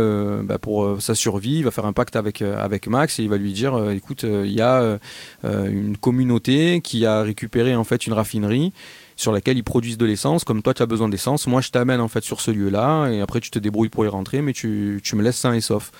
[0.43, 3.37] bah, pour sa survie il va faire un pacte avec avec Max et il va
[3.37, 4.99] lui dire écoute il y a
[5.43, 8.73] une communauté qui a récupéré en fait une raffinerie
[9.19, 10.45] sur laquelle ils produisent de l'essence.
[10.45, 13.19] Comme toi, tu as besoin d'essence, moi, je t'amène en fait sur ce lieu-là, et
[13.19, 15.91] après, tu te débrouilles pour y rentrer, mais tu, tu me laisses sain et sauf.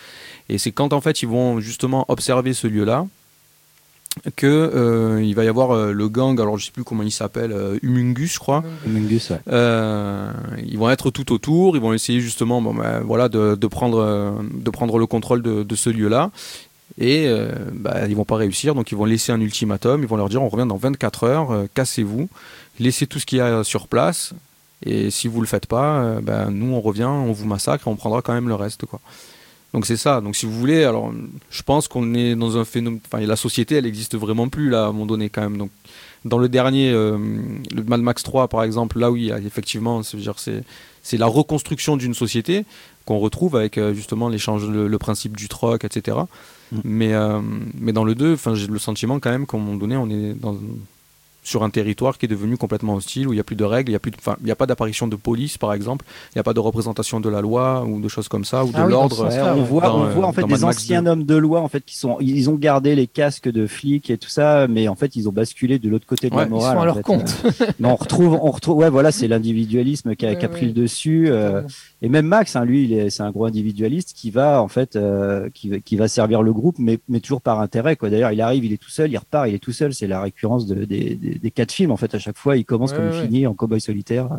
[0.48, 3.06] Et c'est quand en fait ils vont justement observer ce lieu-là
[4.36, 7.12] que euh, il va y avoir euh, le gang, alors je sais plus comment il
[7.12, 8.64] s'appelle, euh, Humungus, je crois.
[8.86, 9.40] Humungus, ouais.
[10.66, 14.42] Ils vont être tout autour, ils vont essayer justement bon, ben, voilà, de, de prendre,
[14.42, 16.32] de prendre le contrôle de, de ce lieu-là.
[16.98, 20.18] Et euh, bah, ils vont pas réussir, donc ils vont laisser un ultimatum, ils vont
[20.18, 22.30] leur dire on revient dans 24 heures, cassez-vous,
[22.80, 24.34] laissez tout ce qu'il y a sur place,
[24.86, 27.92] et si vous le faites pas, euh, ben, nous on revient, on vous massacre et
[27.92, 28.86] on prendra quand même le reste.
[28.86, 29.00] Quoi.
[29.74, 31.14] Donc c'est ça, donc si vous voulez, alors
[31.52, 34.86] je pense qu'on est dans un phénomène, enfin la société elle existe vraiment plus là
[34.86, 35.58] à un moment donné quand même.
[35.58, 35.72] Donc
[36.26, 37.18] dans le dernier, euh,
[37.74, 42.66] le Mad Max 3 par exemple, là oui, effectivement, c'est la reconstruction d'une société
[43.06, 46.18] qu'on retrouve avec euh, justement l'échange, le, le principe du troc, etc.
[46.72, 46.80] Mm.
[46.84, 47.40] Mais, euh,
[47.80, 50.10] mais dans le 2, enfin, j'ai le sentiment quand même qu'à un moment donné, on
[50.10, 50.58] est dans,
[51.50, 53.90] sur un territoire qui est devenu complètement hostile, où il n'y a plus de règles,
[53.90, 56.06] il n'y a, plus de- enfin, il y a pas d'apparition de police, par exemple,
[56.34, 58.70] il n'y a pas de représentation de la loi ou de choses comme ça, ou
[58.72, 59.16] de Ah oui, l'ordre.
[59.16, 61.10] sens-là, on voit, Dans, on euh, voit en fait dans des anciens 2.
[61.10, 64.18] hommes de loi en fait qui sont, ils ont gardé les casques de flics et
[64.18, 66.72] tout ça, mais en fait ils ont basculé de l'autre côté de Ouais, la morale.
[66.72, 67.02] Ils sont à leur fait.
[67.04, 67.44] compte.
[67.80, 70.62] Mais on retrouve, on retrouve, ouais, voilà, c'est l'individualisme qui a, qui a Ouais, pris
[70.68, 70.68] ouais.
[70.68, 71.28] le dessus.
[71.30, 71.62] euh,
[72.02, 74.96] et même Max, hein, lui, il est, c'est un gros individualiste qui va en fait,
[74.96, 77.96] euh, qui, qui va servir le groupe, mais, mais toujours par intérêt.
[77.96, 78.10] Quoi.
[78.10, 79.94] D'ailleurs, il arrive, il est tout seul, il repart, il est tout seul.
[79.94, 82.14] C'est la récurrence de, des, des, des quatre films en fait.
[82.16, 84.30] À chaque fois, il commence Ouais, comme il finit en cowboy solitaire.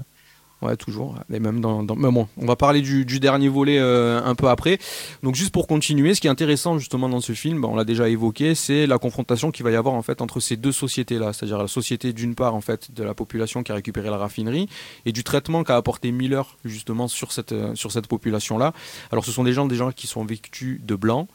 [0.63, 1.15] Ouais, toujours.
[1.33, 4.35] Et même dans, dans- Mais bon, on va parler du, du dernier volet euh, un
[4.35, 4.79] peu après.
[5.23, 7.85] Donc, juste pour continuer, ce qui est intéressant justement dans ce film, bah, on l'a
[7.87, 11.33] déjà évoqué, c'est la confrontation qu'il va y avoir en fait entre ces deux sociétés-là,
[11.33, 14.69] c'est-à-dire la société d'une part en fait de la population qui a récupéré la raffinerie
[15.07, 18.75] et du traitement qu'a apporté Miller justement sur cette euh, sur cette population-là.
[19.13, 21.27] Alors, ce sont des gens déjà qui sont vêtus de blanc.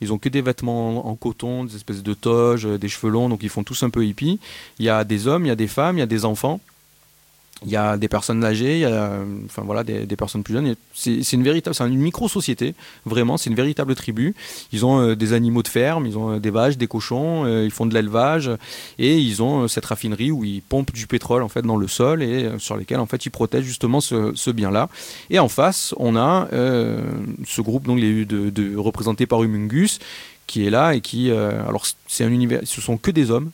[0.00, 3.28] Ils ont que des vêtements en, coton, des espèces de toges, euh, des cheveux longs,
[3.28, 4.38] donc ils font tous un peu hippie.
[4.78, 6.60] Il y a des hommes, il y a des femmes, il y a des enfants.
[7.64, 8.86] Il y a des personnes âgées,
[9.46, 10.74] enfin, voilà, des, personnes plus jeunes.
[10.92, 12.74] C'est une une micro-société,
[13.06, 14.34] vraiment, c'est une véritable tribu.
[14.72, 17.64] Ils ont euh, des animaux de ferme, ils ont euh, des vaches, des cochons, euh,
[17.64, 18.50] ils font de l'élevage
[18.98, 22.22] et ils ont cette raffinerie où ils pompent du pétrole en fait dans le sol
[22.22, 24.88] et sur lesquels en fait ils protègent justement ce, bien-là.
[25.30, 29.98] Et en face, on a ce groupe donc de, représenté par Humungus
[30.46, 33.50] qui est là et qui, alors c'est un univers, ce sont que des hommes.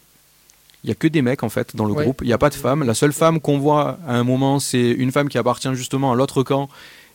[0.84, 2.04] Il y a que des mecs en fait dans le Ouais.
[2.04, 2.20] groupe.
[2.22, 2.84] Il n'y a pas de femmes.
[2.84, 6.14] La seule femme qu'on voit à un moment, c'est une femme qui appartient justement à
[6.14, 6.68] l'autre camp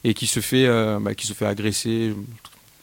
[0.03, 2.13] et qui se fait, euh, bah, qui se fait agresser,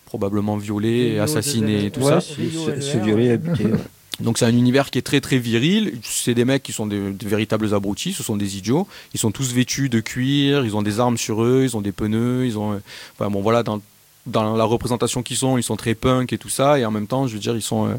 [0.07, 2.21] probablement violer, et assassiner et tout Ouais, ça.
[2.21, 3.65] se, violer, habiter.
[3.67, 3.79] ouais.
[4.21, 5.99] Donc c'est un univers qui est très très viril.
[6.03, 8.87] C'est des mecs qui sont des, des véritables abrutis, ce sont des idiots.
[9.15, 11.93] Ils sont tous vêtus de cuir, ils ont des armes sur eux, ils ont des
[11.93, 12.79] pneus, ils ont, euh,
[13.17, 13.81] enfin bon voilà dans
[14.27, 17.09] dans la représentation qu'ils sont, ils sont très punk et tout ça, et en même
[17.09, 17.95] temps, je veux dire, ils sont euh,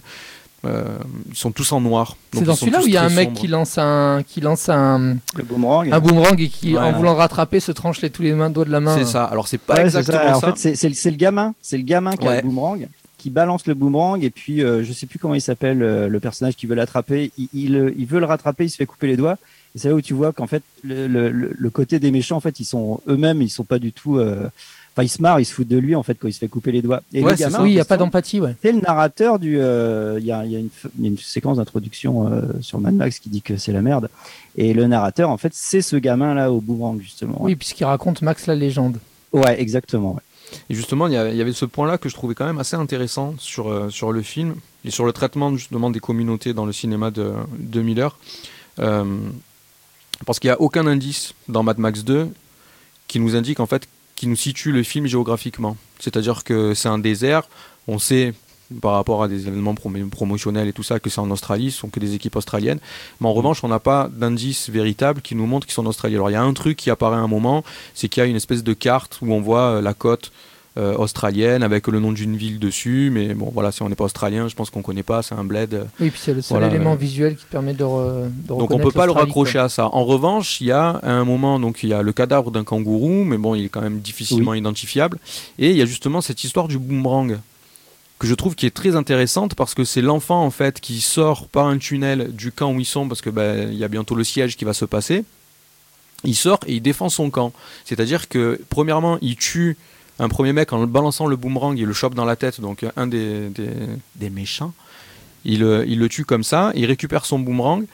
[0.66, 0.84] euh,
[1.30, 2.16] ils sont tous en noir.
[2.34, 3.40] C'est dans celui-là où il y a un mec sombres.
[3.42, 5.92] qui lance un, qui lance un, Le boomerang.
[5.92, 8.72] un boomerang et qui, en voulant rattraper, se tranche les, tous les mains, doigts de
[8.72, 8.98] la main.
[8.98, 9.26] C'est ça.
[9.26, 10.40] Alors c'est pas Ouais, exactement ça.
[10.40, 10.48] ça.
[10.50, 13.74] En fait, c'est- le- gamin, c'est le gamin qui a le boomerang, qui balance le
[13.74, 16.76] boomerang et puis euh, je sais plus comment il s'appelle euh, le personnage qui veut
[16.76, 17.32] l'attraper.
[17.38, 19.38] Il, il, euh, il veut le rattraper, il se fait couper les doigts.
[19.76, 22.36] Et c'est là où tu vois qu'en fait le, le, le- le côté des méchants,
[22.38, 24.18] en fait, ils sont eux-mêmes, ils sont pas du tout.
[24.18, 24.48] euh,
[24.96, 26.48] Enfin, ils se marrent, ils se foutent de lui en fait quand il se fait
[26.48, 27.02] couper les doigts.
[27.14, 27.64] Et Ouais, le c'est gamin, ça.
[27.64, 28.56] oui, il n'y a pas d'empathie, ouais.
[28.62, 29.60] c'est le narrateur du.
[29.60, 32.32] euh, Il y, a, il y, a une f- il y a une séquence d'introduction
[32.32, 34.10] euh, sur Mad Max qui dit que c'est la merde.
[34.56, 37.38] Et le narrateur, en fait, c'est ce gamin là au boomerang justement.
[37.40, 39.00] Oui, puisqu'il raconte Max la légende.
[39.32, 40.14] Ouais, exactement.
[40.14, 40.22] ouais.
[40.70, 43.34] Et justement, il y, il avait ce point-là que je trouvais quand même assez intéressant
[43.40, 44.54] sur, euh, sur le film
[44.86, 48.16] et sur le traitement justement des communautés dans le cinéma de, de Miller.
[48.78, 49.04] Euh,
[50.28, 52.30] parce qu'il n'y a aucun indice dans Mad Max 2
[53.08, 53.88] qui nous indique en fait,
[54.24, 55.76] qui nous situe le film géographiquement.
[56.00, 57.44] C'est-à-dire que c'est un désert,
[57.90, 58.34] on sait
[58.82, 61.80] par rapport à des événements prom- promotionnels et tout ça que c'est en Australie, ce
[61.80, 62.80] sont que des équipes australiennes.
[63.20, 66.16] Mais en revanche, on n'a pas d'indice véritable qui nous montre qu'ils sont en Australie.
[66.16, 68.30] Alors il y a un truc qui apparaît à un moment, c'est qu'il y a
[68.30, 70.32] une espèce de carte où on voit la côte
[70.78, 73.10] euh, australienne avec le nom d'une ville dessus.
[73.14, 75.44] Mais bon, voilà, si on n'est pas australien, je pense qu'on connaît pas, c'est un
[75.44, 75.74] bled.
[75.74, 76.98] euh, Oui, puis c'est le seul Voilà, élément ouais.
[76.98, 79.88] visuel qui permet de, re- de donc on peut pas le raccrocher à ça.
[79.94, 82.64] En revanche, il y a à un moment donc il y a le cadavre d'un
[82.64, 85.20] kangourou, mais bon, il est quand même difficilement identifiable.
[85.60, 87.38] Et il y a justement cette histoire du boomerang
[88.20, 91.48] que je trouve qui est très intéressante parce que c'est l'enfant en fait qui sort
[91.50, 94.16] par un tunnel du camp où ils sont parce que ben, il y a bientôt
[94.16, 95.26] le siège qui va se passer.
[96.24, 97.52] Il sort et il défend son camp.
[97.84, 99.76] C'est-à-dire que premièrement, il tue
[100.20, 103.08] un premier mec en balançant le boomerang, il le chope dans la tête, donc un
[103.08, 103.70] des, des,
[104.16, 104.74] des méchants.
[105.46, 107.86] Il, euh, il le tue comme ça, il récupère son boomerang,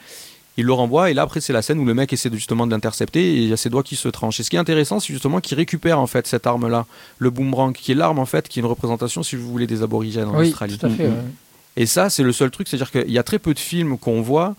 [0.56, 2.70] il le renvoie, et là après c'est la scène où le mec essaie justement de
[2.72, 4.38] l'intercepter, et il y a ses doigts qui se tranchent.
[4.40, 6.86] Et ce qui est intéressant, c'est justement qu'il récupère en fait cette arme-là,
[7.18, 9.82] le boomerang, qui est l'arme en fait, qui est une représentation, si vous voulez, des
[9.82, 10.78] aborigènes en Oui, Australie.
[10.78, 11.06] tout à fait.
[11.08, 11.14] Ouais.
[11.76, 14.20] Et ça, c'est le seul truc, c'est-à-dire qu'il y a très peu de films qu'on
[14.20, 14.54] voit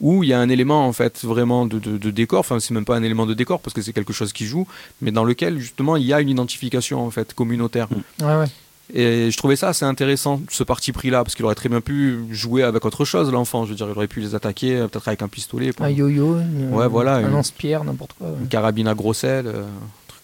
[0.00, 2.74] où il y a un élément en fait vraiment de, de- de décor, enfin c'est
[2.74, 4.66] même pas un élément de décor parce que c'est quelque chose qui joue,
[5.00, 7.88] mais dans lequel justement il y a une identification en fait communautaire.
[8.20, 8.46] Ouais, ouais.
[8.92, 12.18] Et je trouvais ça assez intéressant, ce parti pris-là, parce qu'il aurait très bien pu
[12.30, 13.64] jouer avec autre chose, l'enfant.
[13.64, 16.68] Je veux dire, il aurait pu les attaquer, peut-être avec un pistolet, Un yo-yo, une-
[16.74, 18.26] Ouais, voilà, un une- lance-pierre, n'importe quoi.
[18.28, 18.34] ouais.
[18.42, 19.64] une carabine à gros sel, euh,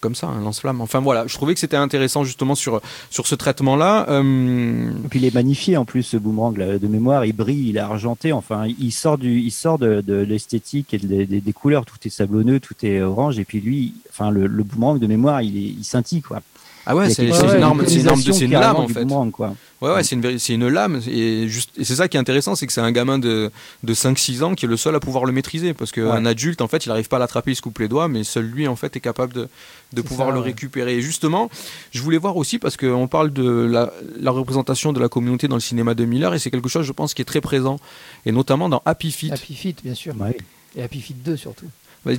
[0.01, 0.81] comme ça, un lance-flamme.
[0.81, 4.07] Enfin voilà, je trouvais que c'était intéressant justement sur, sur ce traitement-là.
[4.09, 7.79] Euh, puis il est magnifié en plus ce boomerang de mémoire, il brille, il est
[7.79, 12.09] argenté, enfin il sort du, il sort de, l'esthétique et de- des- couleurs, tout est
[12.09, 15.69] sablonneux, tout est orange et puis lui, enfin le, le boomerang de mémoire, il, est,
[15.79, 16.41] il scintille quoi.
[16.85, 19.05] Ah ouais, c'est une arme, c'est une arme, de- l'utilisation c'est une lame en fait.
[19.05, 19.55] boomerang, quoi.
[19.81, 21.01] Ouais, ouais, c'est une, une lame.
[21.07, 23.51] Et, juste, et c'est ça qui est intéressant, c'est que c'est un gamin de,
[23.83, 25.73] de 5-6 ans qui est le seul à pouvoir le maîtriser.
[25.73, 26.29] Parce qu'un Ouais.
[26.29, 28.45] adulte, en fait, il n'arrive pas à l'attraper, il se coupe les doigts, mais seul
[28.45, 29.47] lui, en fait, est capable de,
[29.93, 30.45] de pouvoir ça, le ouais.
[30.45, 30.97] récupérer.
[30.97, 31.49] Et justement,
[31.91, 35.55] je voulais voir aussi, parce qu'on parle de la, la représentation de la communauté dans
[35.55, 37.77] le cinéma de Miller, et c'est quelque chose, je pense, qui est très présent.
[38.25, 39.31] Et notamment dans Happy Feet.
[39.33, 40.13] Happy Feet, bien sûr.
[40.19, 40.37] Ouais.
[40.75, 41.65] Et Happy Feet 2 surtout.
[42.05, 42.13] Bah,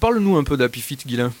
[0.00, 1.32] Parle-nous un peu d'Happy Feet, Guilain.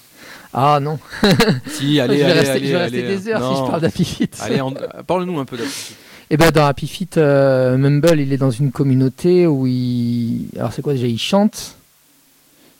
[0.54, 0.98] Ah non,
[1.66, 3.00] Si, allez, je vais allez, rester, allez, je vais allez.
[3.02, 3.68] rester des heures si je Non.
[3.68, 4.36] parle d'Happy Feet.
[4.40, 4.74] Allez, on-
[5.06, 5.96] parle-nous un peu d'Happy Feet.
[6.30, 10.46] Et ben dans Happy Feet, euh, Mumble, il est dans une communauté où il.
[10.56, 11.06] Alors c'est quoi déjà?
[11.06, 11.76] Il chante.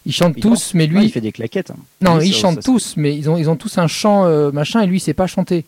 [0.05, 0.97] Ils chantent Il tous, mais lui.
[0.99, 1.71] Ouais, il fait des claquettes.
[1.71, 1.77] hein.
[2.01, 4.25] Non, Oui, ils ça- chantent ça- tous, mais ils ont, ils ont tous un chant
[4.27, 5.65] euh, machin, et lui, il sait pas chanter.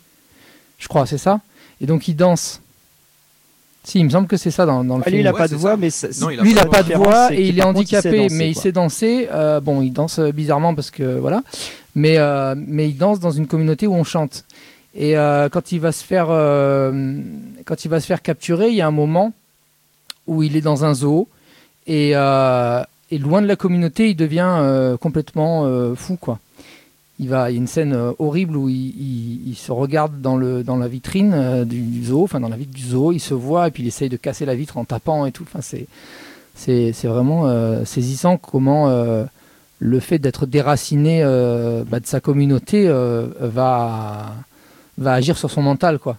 [0.79, 1.41] Je crois, c'est ça
[1.81, 2.61] Et donc, il danse.
[3.85, 5.21] Si, il me semble que c'est ça dans, dans le Ah, lui, film.
[5.21, 5.77] il a Ouais, pas de voix, ça.
[5.77, 7.47] mais ça- Non, il a lui, il pas n'a de pas de voix et il
[7.49, 9.29] est il handicapé, danser, mais il sait danser.
[9.31, 11.43] Euh, bon, il danse euh, bizarrement parce que voilà,
[11.95, 14.45] mais euh, mais il danse dans une communauté où on chante.
[14.97, 17.21] Et euh, quand il va se faire euh,
[17.65, 19.33] quand il va se faire capturer, il y a un moment
[20.27, 21.29] où il est dans un zoo
[21.87, 26.39] et, euh, et loin de la communauté, il devient euh, complètement euh, fou quoi.
[27.21, 30.37] Il va, il y a une scène horrible où il, il- il se regarde dans,
[30.37, 33.69] le, dans la vitrine du, zoo, enfin dans la vitre du zoo, il se voit
[33.69, 35.45] et puis il essaye de casser la vitre en tapant et tout.
[35.45, 35.87] Enfin, c'est,
[36.57, 38.89] c'est, vraiment saisissant comment
[39.85, 44.35] le fait d'être déraciné euh, bah, de sa communauté euh, va,
[45.05, 45.99] agir sur son mental.
[45.99, 46.17] Quoi.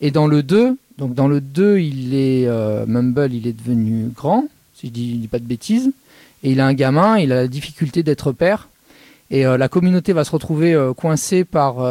[0.00, 4.06] Et dans le 2, donc dans le 2, il est, euh, Mumble, il est devenu
[4.14, 5.90] grand, si je dis, dis pas de bêtises,
[6.44, 8.68] et il a un gamin, il a la difficulté d'être père.
[9.30, 11.84] Et la communauté va se retrouver coincée par.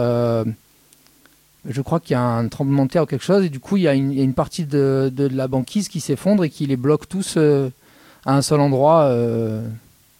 [1.70, 3.78] je crois qu'il y a un tremblement de terre ou quelque chose, et du coup,
[3.78, 7.38] il y a une, partie de, la banquise qui s'effondre et qui les bloque tous
[7.38, 9.14] à un seul endroit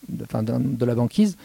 [0.10, 1.38] de, la banquise.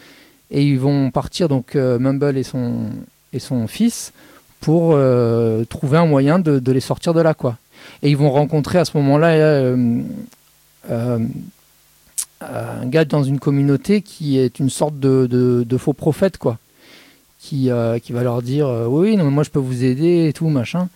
[0.51, 2.89] Et ils vont partir, donc euh, Mumble et son,
[3.31, 4.13] et son fils,
[4.61, 7.33] pour euh, trouver un moyen de, les sortir de là.
[7.33, 7.57] Quoi.
[8.01, 9.97] Et ils vont rencontrer à ce moment-là euh,
[10.89, 16.57] un gars dans une communauté qui est une sorte de, de- faux prophète, quoi.
[17.39, 17.69] Qui,
[18.03, 20.87] qui va leur dire oui, non, moi je peux vous aider et tout, machin.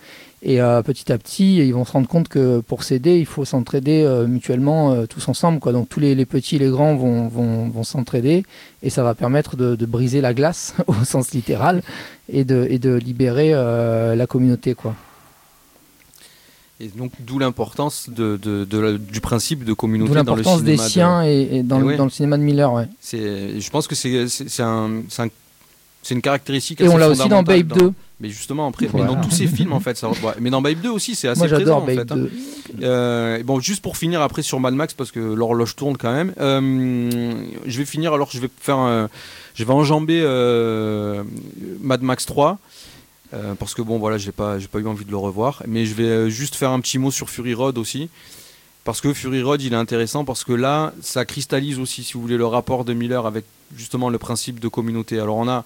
[0.42, 3.44] Et euh, petit à petit, ils vont se rendre compte que pour s'aider, il faut
[3.44, 5.58] s'entraider euh, mutuellement euh, tous ensemble.
[5.58, 5.72] Quoi.
[5.72, 8.44] Donc tous les, les petits et les grands vont, vont, vont s'entraider
[8.82, 11.82] et ça va permettre de, de briser la glace au sens littéral
[12.32, 14.74] et de, et de libérer la communauté.
[14.74, 14.94] Quoi.
[16.80, 20.76] Et donc, d'où l'importance de, de- la- du principe de communauté dans le l'importance cinéma.
[20.76, 21.96] des de- siens et, et dans, Et le, ouais.
[21.96, 22.72] dans le cinéma de Miller.
[22.72, 22.84] Ouais.
[23.12, 24.14] Je pense que c'est,
[24.62, 25.28] un, c'est un-
[26.02, 26.80] c'est une caractéristique.
[26.80, 27.92] Et assez on l'a aussi dans Babe 2.
[28.20, 29.06] Mais justement, après, mais Voilà.
[29.14, 29.96] dans tous ces films, en fait.
[29.96, 32.12] Ça, mais dans Babe 2 aussi, c'est assez Moi présent, j'adore en Babe fait.
[32.12, 32.16] hein.
[32.16, 32.30] 2.
[32.82, 36.32] Euh, bon, juste pour finir après sur Mad Max, parce que l'horloge tourne quand même.
[36.40, 37.32] euh,
[37.66, 39.08] je vais finir, alors je vais faire un-
[39.54, 41.22] Je vais enjamber euh,
[41.80, 42.58] Mad Max 3.
[43.34, 45.62] euh, parce que bon, voilà, j'ai pas, j'ai pas eu envie de le revoir.
[45.68, 48.08] Mais je vais juste faire un petit mot sur Fury Road aussi.
[48.84, 52.22] Parce que Fury Road, il est intéressant parce que là, ça cristallise aussi, si vous
[52.22, 53.44] voulez, le rapport de Miller avec
[53.76, 55.18] justement le principe de communauté.
[55.20, 55.62] Alors, on a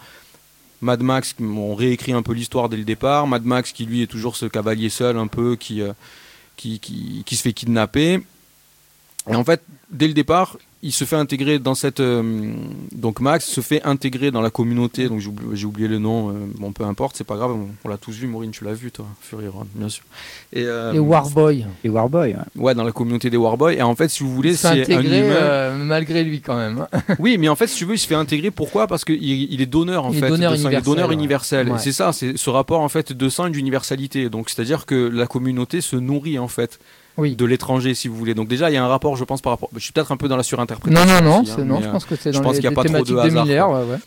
[0.83, 3.29] Mad Max, on réécrit un peu l'histoire dès le départ.
[3.29, 5.92] Mad Max, qui lui est toujours ce cavalier seul, un peu, qui, euh,
[6.57, 8.21] qui, qui, qui se fait kidnapper.
[9.31, 12.01] Et en fait, dès le départ, il se fait intégrer dans cette.
[12.01, 12.53] euh,
[12.92, 15.09] donc Max se fait intégrer dans la communauté.
[15.09, 15.21] Donc
[15.53, 16.31] j'ai oublié, le nom.
[16.31, 17.53] euh, bon, peu importe, c'est pas grave.
[17.53, 18.27] On, on l'a tous vu.
[18.27, 20.05] Maureen, tu l'as vu, toi, Fury Road, bien sûr.
[20.53, 21.66] Et, euh, Les Warboys.
[21.85, 22.35] Et Warboy.
[22.35, 22.37] ouais.
[22.57, 23.75] Ouais, dans la communauté des Warboys.
[23.77, 25.35] Et en fait, si vous voulez, c'est un intégré humain.
[25.35, 26.87] euh, malgré lui quand même.
[26.92, 27.03] hein.
[27.18, 28.51] Oui, mais en fait, si tu veux, il se fait intégrer.
[28.51, 28.87] Pourquoi?
[28.87, 30.29] Parce qu'il il est donneur en Il est fait.
[30.29, 31.14] donneur de sang, il est universel, donneur ouais.
[31.14, 31.68] universel.
[31.71, 31.79] Ouais.
[31.79, 34.29] C'est ça, c'est ce rapport en fait de sang et d'universalité.
[34.31, 36.79] Donc, c'est-à-dire que la communauté se nourrit en fait
[37.18, 37.37] Oui.
[37.37, 38.35] de l'étranger, si vous voulez.
[38.35, 39.68] Donc déjà, il y a un rapport, je pense, par rapport.
[39.75, 41.07] Je suis peut-être un peu dans la Non, surinterprétation.
[41.07, 42.64] non, non, aussi, hein, non je euh, pense que c'est je dans pense les, qu'il
[42.64, 43.66] y a les pas trop de thématiques hasard, Miller.
[43.66, 43.81] quoi.
[43.85, 43.98] ouais, ouais.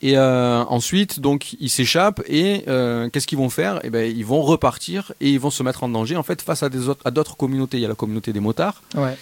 [0.00, 3.78] Et euh, ensuite, donc, ils s'échappent et euh, qu'est-ce qu'ils vont faire?
[3.84, 6.62] Eh ben, ils vont repartir et ils vont se mettre en danger en fait face
[6.62, 7.76] à des autres, à d'autres communautés.
[7.76, 9.14] Il y a la communauté des motards Ouais.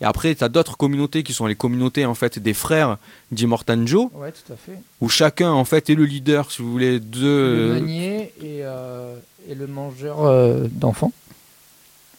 [0.00, 2.96] et après, tu as d'autres communautés qui sont les communautés en fait des frères
[3.30, 4.78] d'Immortan Joe, ouais, tout à fait.
[5.00, 9.14] où chacun en fait est le leader, si vous voulez, de le meunier et, euh,
[9.48, 11.12] et le mangeur euh, d'enfants.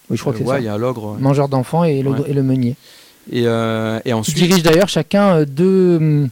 [0.10, 0.60] Oui, je crois que c'est ouais, ça.
[0.60, 1.14] il y a l'ogre.
[1.14, 1.20] ouais.
[1.22, 2.20] Mangeur d'enfants et, le- Ouais.
[2.28, 2.76] et le meunier.
[3.32, 6.28] Et, euh, et Qui ensuite, dirigent d'ailleurs chacun euh, deux,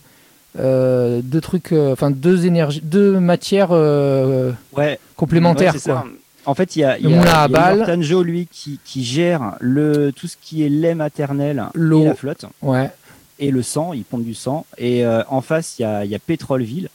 [0.60, 5.74] euh, deux trucs, euh, enfin deux énergies, deux matières euh, Ouais, complémentaires.
[5.74, 6.06] Ouais, c'est quoi.
[6.06, 6.10] ça.
[6.48, 10.12] En fait, il y a, y a, y a Joe, lui, qui, qui gère le,
[10.12, 12.04] tout ce qui est lait maternel L'eau.
[12.04, 12.92] et la flotte Ouais.
[13.40, 13.94] et le sang.
[13.94, 14.66] Il pompe du sang.
[14.78, 16.90] Et euh, en face, il y a, il y a Pétroleville.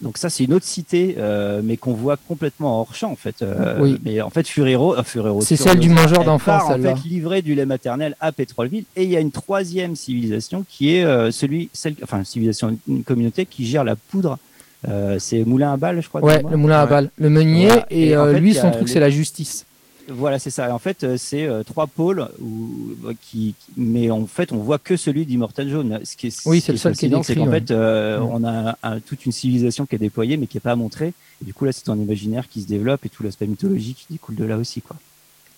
[0.00, 3.42] Donc ça, c'est une autre cité, euh, mais qu'on voit complètement hors champ, en fait.
[3.42, 3.98] Euh, Oui.
[4.04, 7.54] Mais en fait, Furero, euh, Furero, C'est celle du mangeur d'enfants, en fait, livrer du
[7.56, 8.84] lait maternel à Pétroleville.
[8.94, 13.02] Et il y a une troisième civilisation qui est euh, celui, celle, enfin, civilisation, une
[13.02, 14.38] communauté qui gère la poudre
[14.86, 16.22] Euh, c'est Moulin à Balles, je crois.
[16.22, 16.90] Ouais, le moulin à Ouais.
[16.90, 17.86] balles, le meunier, Voilà.
[17.90, 19.66] et, Et en euh, fait, lui, son truc, les- c'est la justice.
[20.10, 20.74] Voilà, c'est ça.
[20.74, 24.78] En fait, euh, c'est euh, trois pôles, où, qui, qui- mais en fait, on voit
[24.78, 25.84] que celui d'Immortal Joe.
[26.04, 27.60] Ce qui est, Oui, ce c'est le seul qui est c'est qu'en ouais.
[27.60, 28.22] fait, euh, Mm.
[28.32, 31.12] on a un- toute une civilisation qui est déployée, mais qui est pas montrée.
[31.42, 34.14] Et du coup, là, c'est ton imaginaire qui se développe et tout l'aspect mythologique qui
[34.14, 34.96] découle de là aussi, quoi.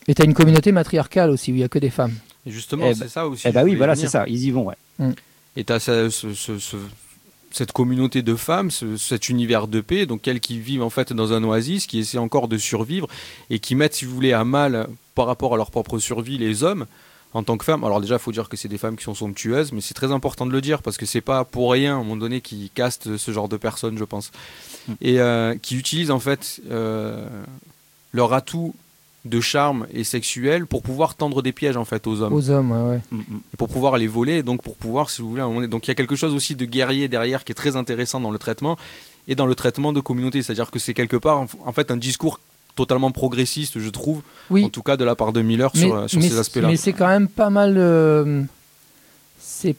[0.09, 2.15] Et t'as une communauté matriarcale aussi, où il y a que des femmes.
[2.45, 3.47] Et justement, Eh c'est ben- ça aussi.
[3.47, 4.25] Eh bah oui, voilà, c'est ça.
[4.27, 4.77] Ils y vont, ouais.
[5.57, 5.79] Et tu as
[7.53, 11.13] cette communauté de femmes, ce- cet univers de paix, donc elles qui vivent en fait
[11.13, 13.09] dans un oasis, qui essaient encore de survivre
[13.51, 16.63] et qui mettent, si vous voulez, à mal par rapport à leur propre survie les
[16.63, 16.87] hommes
[17.33, 17.85] en tant que femmes.
[17.85, 20.11] Alors déjà, il faut dire que c'est des femmes qui sont somptueuses, mais c'est très
[20.11, 22.71] important de le dire parce que c'est pas pour rien à un moment donné qui
[22.75, 24.31] castent ce genre de personnes, je pense,
[24.89, 24.93] Mm.
[25.03, 27.29] et euh, qui utilisent en fait euh,
[28.13, 28.75] leur atout
[29.27, 32.71] de charme et sexuel pour pouvoir tendre des pièges en fait aux hommes Aux hommes,
[32.73, 33.01] ouais, ouais.
[33.11, 33.41] Mm, mm.
[33.53, 35.91] et pour pouvoir les voler, et donc pour pouvoir, si vous voulez, donné- donc il
[35.91, 38.79] y a quelque chose aussi de guerrier derrière qui est très intéressant dans le traitement
[39.29, 42.41] et dans le traitement de communauté, c'est-à-dire que c'est quelque part en- fait un discours
[42.77, 46.19] totalement progressiste, je trouve, Oui, en tout cas de la part de Miller sur, sur
[46.21, 46.69] mais ces aspects-là.
[46.69, 47.75] mais c'est quand même pas mal.
[47.77, 48.43] euh,
[49.39, 49.77] c'est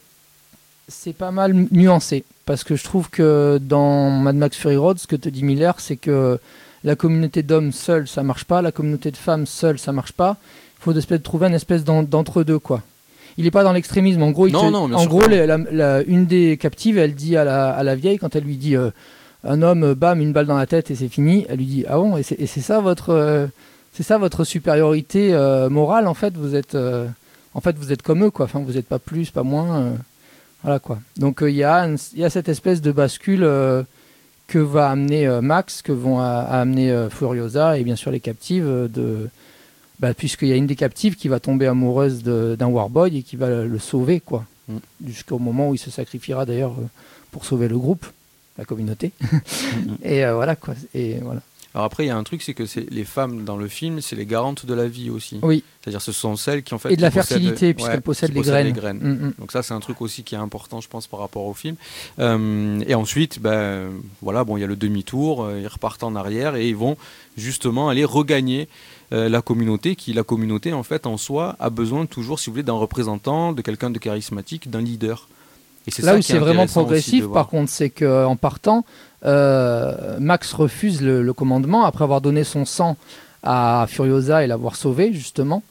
[0.87, 5.07] c'est pas mal nuancé parce que je trouve que dans Mad Max Fury Road, ce
[5.07, 6.37] que te dit Miller, c'est que
[6.83, 10.37] la communauté d'hommes seule, ça marche pas, la communauté de femmes seule, ça marche pas.
[10.79, 12.81] Il faut espèce trouver un espèce d'en- d'entre-deux, quoi.
[13.37, 14.23] Il est pas dans l'extrémisme.
[14.23, 17.37] En gros, il Non, te- non, en gros, la- la- une des captives, elle dit
[17.37, 18.89] à la, à vieille quand elle lui dit euh,
[19.43, 21.45] un homme, bam, une balle dans la tête et c'est fini.
[21.49, 23.47] Elle lui dit ah bon et c'est ça votre euh,
[23.93, 26.35] c'est ça votre supériorité euh, morale en fait?
[26.35, 26.75] Vous êtes
[27.53, 28.45] en fait vous êtes comme eux quoi.
[28.45, 29.93] Enfin vous n'êtes pas plus, pas moins.
[30.63, 30.99] voilà quoi.
[31.17, 33.43] Donc il y une- y a cette espèce de bascule
[34.51, 38.67] que va amener euh, Max, que vont amener euh, Furiosa et bien sûr les captives
[38.67, 39.29] euh, de
[40.01, 43.37] bah, puisqu'il y a une des captives qui va tomber amoureuse d'un Warboy et qui
[43.37, 44.43] va le, le sauver quoi.
[44.67, 44.77] Mm.
[45.07, 46.75] Jusqu'au moment où il se sacrifiera d'ailleurs
[47.31, 48.05] pour sauver le groupe,
[48.57, 49.13] la communauté.
[49.21, 50.73] Mm, et euh, voilà quoi.
[50.93, 51.39] Et voilà.
[51.73, 54.01] Alors après, il y a un truc, c'est que c'est les femmes dans le film,
[54.01, 55.39] c'est les garantes de la vie aussi.
[55.41, 55.63] Oui.
[55.81, 58.33] C'est-à-dire ce sont celles qui en fait et de la possèdent- fertilité puisqu'elle ouais, possède
[58.33, 58.99] qui les graines.
[58.99, 59.33] Mm, mm.
[59.39, 61.75] Donc ça, c'est un truc aussi qui est important, je pense, par rapport au film.
[62.19, 63.89] Euh, et ensuite, ben,
[64.21, 66.97] voilà, bon, il y a le demi-tour, euh, ils repartent en arrière et ils vont
[67.37, 68.67] justement aller regagner
[69.13, 72.55] euh, la communauté, qui la communauté, en fait, en soi, a besoin toujours, si vous
[72.55, 75.29] voulez, d'un représentant, de quelqu'un de charismatique, d'un leader.
[75.87, 78.85] Et c'est Là ça où qui est c'est vraiment progressif, par contre, c'est qu'en partant,
[79.23, 82.97] Max refuse le, le commandement après avoir donné son sang
[83.43, 85.63] à Furiosa et l'avoir sauvé, justement,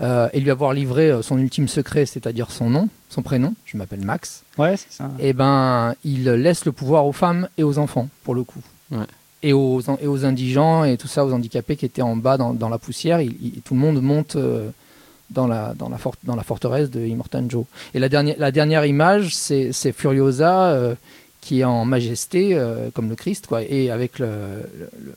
[0.00, 3.76] euh, et lui avoir livré euh, son ultime secret, c'est-à-dire son nom, son prénom, je
[3.76, 5.10] m'appelle Max, Ouais, c'est ça.
[5.18, 8.60] et ben il laisse le pouvoir aux femmes et aux enfants, pour le coup.
[8.90, 9.04] Ouais.
[9.44, 12.54] Et aux, et aux indigents et tout ça, aux handicapés qui étaient en bas dans,
[12.54, 14.70] dans la poussière, il- il- tout le monde monte euh,
[15.30, 17.64] dans, la, dans, la fort- dans la forteresse de Immortan Joe.
[17.94, 20.94] Et la dernière, la dernière image, c'est c'est Furiosa euh,
[21.42, 24.28] qui est en majesté, euh, comme le Christ, quoi, et avec le,
[24.78, 25.14] le- le-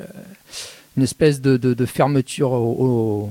[0.00, 0.04] euh,
[0.96, 3.30] une espèce de, de- de fermeture au- au-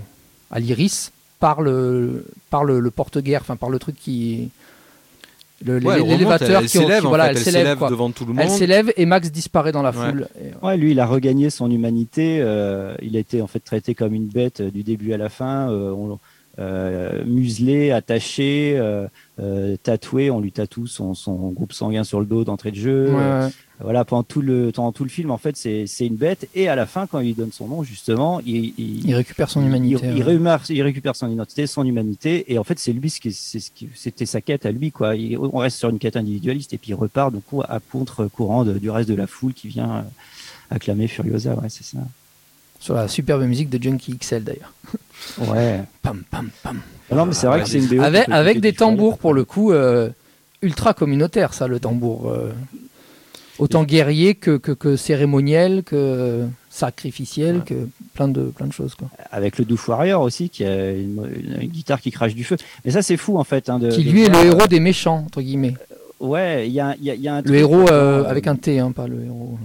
[0.52, 4.50] à l'iris par le, par le, le porte-guerre, enfin par le truc qui.
[5.64, 8.34] Ouais, elle l'élévateur elle qui, s'élève, qui- en voilà, fait, elle elle devant tout le
[8.40, 8.58] Elle monde.
[8.58, 10.10] s'élève et Max disparaît dans la Ouais.
[10.10, 10.28] foule.
[10.44, 12.40] Et- Ouais, lui, il a regagné son humanité.
[12.42, 15.30] euh, il a été en fait traité comme une bête euh, du début à la
[15.30, 16.18] fin, euh, on-
[16.60, 19.08] euh, muselé, attaché, euh,
[19.40, 20.30] euh, tatoué.
[20.32, 23.10] On lui tatoue son, son groupe sanguin sur le dos d'entrée de jeu.
[23.12, 23.50] Ouais, ouais.
[23.84, 26.48] Voilà, pendant tout le pendant tout le film, en fait, c'est une bête.
[26.54, 29.50] Et à la fin, quand il lui donne son nom, justement, il, il, Il récupère
[29.50, 30.02] son humanité.
[30.04, 30.24] il, il ouais.
[30.34, 33.60] récupère, il récupère son identité, son humanité, et en fait, c'est lui ce qui, c'est
[33.60, 35.14] ce qui, c'était sa quête à lui, quoi.
[35.40, 38.78] On reste sur une quête individualiste, et puis il repart du coup à contre-courant de-
[38.78, 40.06] du reste de la foule qui vient
[40.70, 41.98] acclamer Furiosa, ouais, c'est ça.
[42.82, 44.74] Sur la superbe musique de Junkie XL d'ailleurs.
[45.38, 45.82] Ouais.
[46.02, 46.80] Pam, pam, pam.
[47.14, 50.10] Non, mais c'est vrai que c'est une BO Avec, des tambours pour le coup euh,
[50.62, 52.30] ultra communautaire, ça, le tambour.
[52.32, 52.52] euh,
[53.60, 57.62] autant guerrier que, que, que cérémoniel, que sacrificiel, Ouais.
[57.66, 57.76] que
[58.16, 58.96] plein de, plein de choses.
[58.96, 59.10] Quoi.
[59.32, 61.30] Avec le Doof Warrior aussi, qui a une,
[61.60, 62.58] une guitare qui crache du feu.
[62.84, 63.70] Mais ça, c'est fou, en fait.
[63.70, 65.76] Hein, de, Qui de lui est le héros des méchants, entre guillemets.
[66.20, 68.80] Ouais, il y a, y a- y a un Le héros euh, avec un T,
[68.80, 69.58] hein, pas le héros.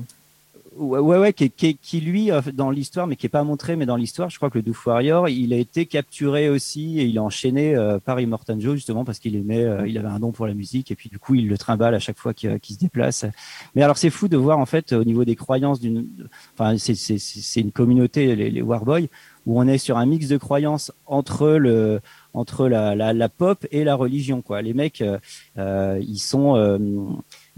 [0.78, 3.86] Ouais, ouais, qui, qui, qui lui, euh, dans l'histoire, mais qui est pas montré, mais
[3.86, 7.16] dans l'histoire, je crois que le Doof Warrior, il a été capturé aussi et il
[7.16, 10.32] est enchaîné euh, par Immortan Joe justement parce qu'il aimait, euh, il avait un don
[10.32, 12.74] pour la musique et puis du coup il le trimballe à chaque fois qu'il qu'il
[12.74, 13.24] se déplace.
[13.74, 16.08] Mais alors c'est fou de voir en fait au niveau des croyances d'une,
[16.54, 19.08] enfin c'est une communauté les, les Warboys
[19.46, 22.00] où on est sur un mix de croyances entre le
[22.34, 24.60] entre la, la, la pop et la religion quoi.
[24.60, 25.18] Les mecs, euh,
[25.56, 26.54] euh, ils sont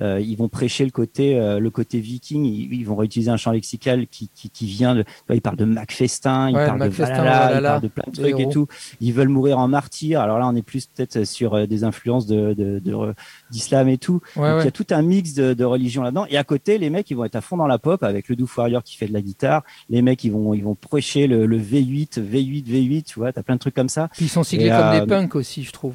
[0.00, 2.44] euh, ils vont prêcher le côté, euh, le côté viking.
[2.44, 5.04] Ils, ils vont réutiliser un champ lexical qui, qui, qui vient de.
[5.32, 8.16] Ils parlent de Macfestin, ils Ouais, parlent de Valhalla, Valhalla, ils parlent de plein de
[8.36, 8.66] trucs et tout.
[9.00, 10.20] Ils veulent mourir en martyr.
[10.20, 13.14] Alors là, on est plus peut-être sur euh, des influences de, de, de-
[13.50, 14.20] d'islam et tout.
[14.36, 16.26] Ouais, Donc, il y a tout un mix de, de religions là-dedans.
[16.30, 18.36] Et à côté, les mecs, ils vont être à fond dans la pop avec le
[18.36, 19.62] Doof Warrior qui fait de la guitare.
[19.90, 23.02] Les mecs, ils vont, ils vont prêcher le, le V8, V8, V8.
[23.04, 24.08] Tu vois, t'as plein de trucs comme ça.
[24.12, 25.94] Puis ils sont siglés Et, comme euh, des punks aussi, je trouve.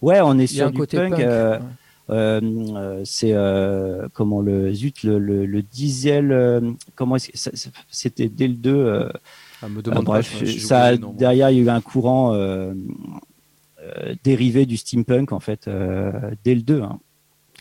[0.00, 1.10] Ouais, on est sur du côté punk.
[1.10, 1.18] punk.
[1.20, 1.58] ouais.
[2.10, 6.32] Euh, euh, c'est euh, comment le zut le, le, le diesel.
[6.32, 6.60] euh,
[6.94, 7.16] comment
[7.90, 9.08] c'était dès le 2 euh,
[9.62, 11.16] Ah, me euh, demande bref, pas, j'ai ça oublié, non, moi.
[11.18, 12.72] derrière il y a eu un courant euh,
[13.82, 16.12] euh, dérivé du steampunk en fait euh,
[16.44, 16.82] dès le 2.
[16.82, 16.98] hein.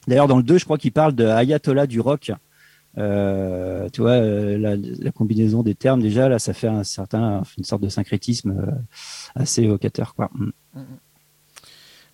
[0.07, 2.31] D'ailleurs dans le 2, je crois qu'il parle de Ayatollah du rock.
[2.97, 7.43] Euh, tu vois euh, la, la combinaison des termes déjà là, ça fait un certain
[7.57, 8.71] une sorte de syncrétisme euh,
[9.35, 10.31] assez évocateur quoi.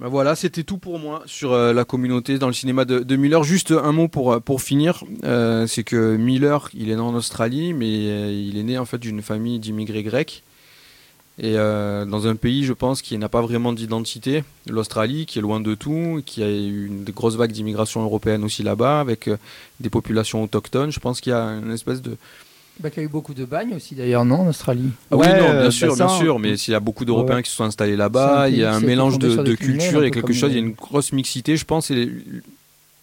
[0.03, 3.15] Ben voilà, c'était tout pour moi sur euh, la communauté dans le cinéma de, de
[3.15, 3.41] Miller.
[3.45, 7.71] Juste un mot pour, euh, finir, euh, c'est que Miller, il est né en Australie,
[7.71, 10.43] mais euh, il est né en fait d'une famille d'immigrés grecs.
[11.39, 15.41] Et euh, dans un pays, je pense, qui n'a pas vraiment d'identité, l'Australie, qui est
[15.41, 19.37] loin de tout, qui a eu une grosse vague d'immigration européenne aussi là-bas, avec euh,
[19.79, 20.91] des populations autochtones.
[20.91, 22.17] Je pense qu'il y a une espèce de,
[22.79, 25.27] Bah, qu'il y a eu beaucoup de bagnes aussi, d'ailleurs, non, en Australie Ah Ouais,
[25.27, 27.35] oui, non, euh, bien bah sûr, ça, bien sûr, mais s'il y a beaucoup d'Européens
[27.37, 27.43] Ouais.
[27.43, 30.15] qui se sont installés là-bas, il y a un mélange de, cultures un et peu
[30.21, 32.09] quelque chose, il y a les- une grosse mixité, je pense, et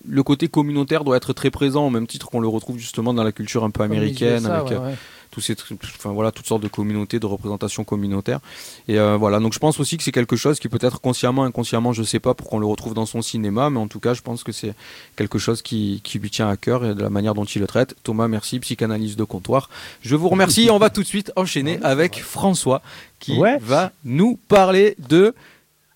[0.08, 3.22] le côté communautaire doit être très présent, au même titre qu'on le retrouve justement dans
[3.22, 4.94] la culture un peu américaine, USA, avec ouais, euh, ouais.
[5.30, 5.54] Tous ces,
[5.96, 8.40] enfin voilà, toutes sortes de communautés, de représentations communautaires.
[8.88, 11.92] Et euh, voilà, donc je pense aussi que c'est quelque chose qui peut-être consciemment, inconsciemment,
[11.92, 14.22] je sais pas, pour qu'on le retrouve dans son cinéma, mais en tout cas, je
[14.22, 14.74] pense que c'est
[15.16, 17.66] quelque chose qui, qui lui tient à cœur et de la manière dont il le
[17.66, 17.94] traite.
[18.02, 19.70] Thomas, merci, psychanalyse de comptoir.
[20.02, 20.66] Je vous remercie.
[20.66, 22.82] et on va tout de suite enchaîner avec François
[23.18, 23.58] qui Ouais.
[23.60, 25.34] va nous parler de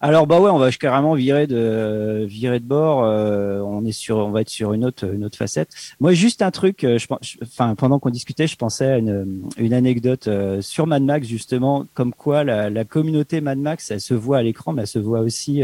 [0.06, 3.04] Alors bah ouais, on va carrément virer de virer de bord.
[3.04, 5.70] euh, on est sur, on va être sur une autre une autre facette.
[5.98, 6.84] Moi, juste un truc.
[6.84, 7.06] euh, je,
[7.42, 11.86] enfin, pendant qu'on discutait, je pensais à une, une anecdote euh, sur Mad Max justement,
[11.94, 15.20] comme quoi la, communauté Mad Max, elle se voit à l'écran, mais elle se voit
[15.20, 15.62] aussi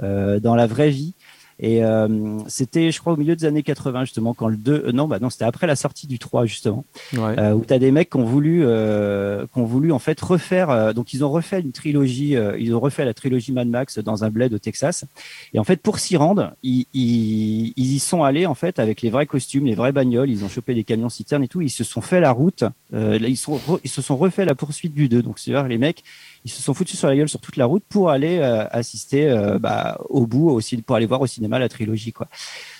[0.00, 1.14] dans la vraie vie.
[1.60, 4.92] Et euh, c'était, je crois, au milieu des années 80 justement, quand le 2, euh,
[4.92, 6.84] non, bah non, c'était après la sortie du 3 justement.
[7.14, 7.38] Ouais.
[7.38, 10.20] euh, où tu as des mecs qui ont voulu euh, qui ont voulu en fait
[10.20, 13.68] refaire euh, donc ils ont refait une trilogie euh, ils ont refait la trilogie Mad
[13.68, 15.04] Max dans un bled au Texas.
[15.52, 19.02] Et en fait pour s'y rendre ils, ils, ils y sont allés en fait avec
[19.02, 20.30] les vrais costumes les vraies bagnoles.
[20.30, 21.60] Ils ont chopé des camions citernes et tout.
[21.60, 24.94] Ils se sont fait la route euh, ils sont ils se sont refait la poursuite
[24.94, 26.04] du 2 donc c'est à dire les mecs
[26.48, 29.28] ils se sont foutus sur la gueule sur toute la route pour aller euh, assister
[29.28, 32.26] euh, bah, au bout aussi pour aller voir au cinéma la trilogie quoi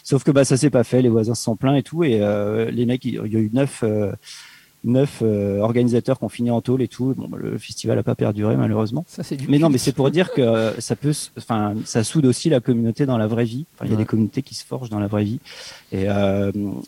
[0.02, 2.18] sauf que bah ça s'est pas fait les voisins se sont plaints et tout et
[2.22, 3.84] euh, les mecs il y a eu neuf
[4.84, 5.22] neuf
[5.60, 7.12] organisateurs qui ont fini en tôle et tout.
[7.16, 9.04] Bon, bah, le festival a pas perduré malheureusement.
[9.08, 12.60] Ça, Mais non, mais c'est pour dire que ça peut, enfin, ça soude aussi la
[12.60, 13.66] communauté dans la vraie vie.
[13.82, 13.98] Il y a Ouais.
[13.98, 15.40] des communautés qui se forgent dans la vraie vie.
[15.90, 16.06] Et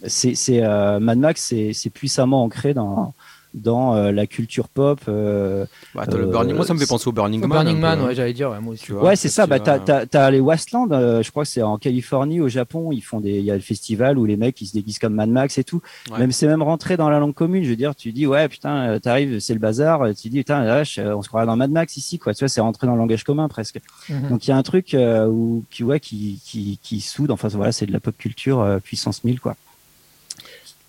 [0.06, 0.60] c'est, c'est
[1.00, 3.12] Mad Max, c'est, c'est puissamment ancré dans
[3.54, 5.00] dans euh, la culture pop.
[5.08, 7.48] euh, Bah, t'as le euh, Burning- Moi, ça me fait penser au Burning Man.
[7.50, 8.08] Burning Man, peu, hein.
[8.08, 8.84] ouais, j'allais dire, ouais, moi aussi.
[8.84, 9.46] Tu vois, ouais, c'est ça.
[9.46, 10.88] Bah, t'as, t'as, t'as les Wasteland.
[10.92, 12.90] euh, je crois que c'est en Californie, au Japon.
[12.92, 15.14] Ils font des, il y a le festival où les mecs ils se déguisent comme
[15.14, 15.80] Mad Max et tout.
[16.10, 16.18] Ouais.
[16.18, 17.64] Même c'est même rentré dans la langue commune.
[17.64, 20.02] Je veux dire, tu dis ouais, putain, t'arrives, c'est le bazar.
[20.14, 20.82] Tu dis putain,
[21.14, 22.34] on se croirait dans Mad Max ici, quoi.
[22.34, 23.80] Tu vois, c'est rentré dans le langage commun presque.
[24.08, 24.28] Mhm.
[24.30, 27.30] Donc il y a un truc euh, où, qui, ouais, qui, qui, qui soude.
[27.30, 29.56] Enfin voilà, c'est de la pop culture euh, puissance 1000, quoi.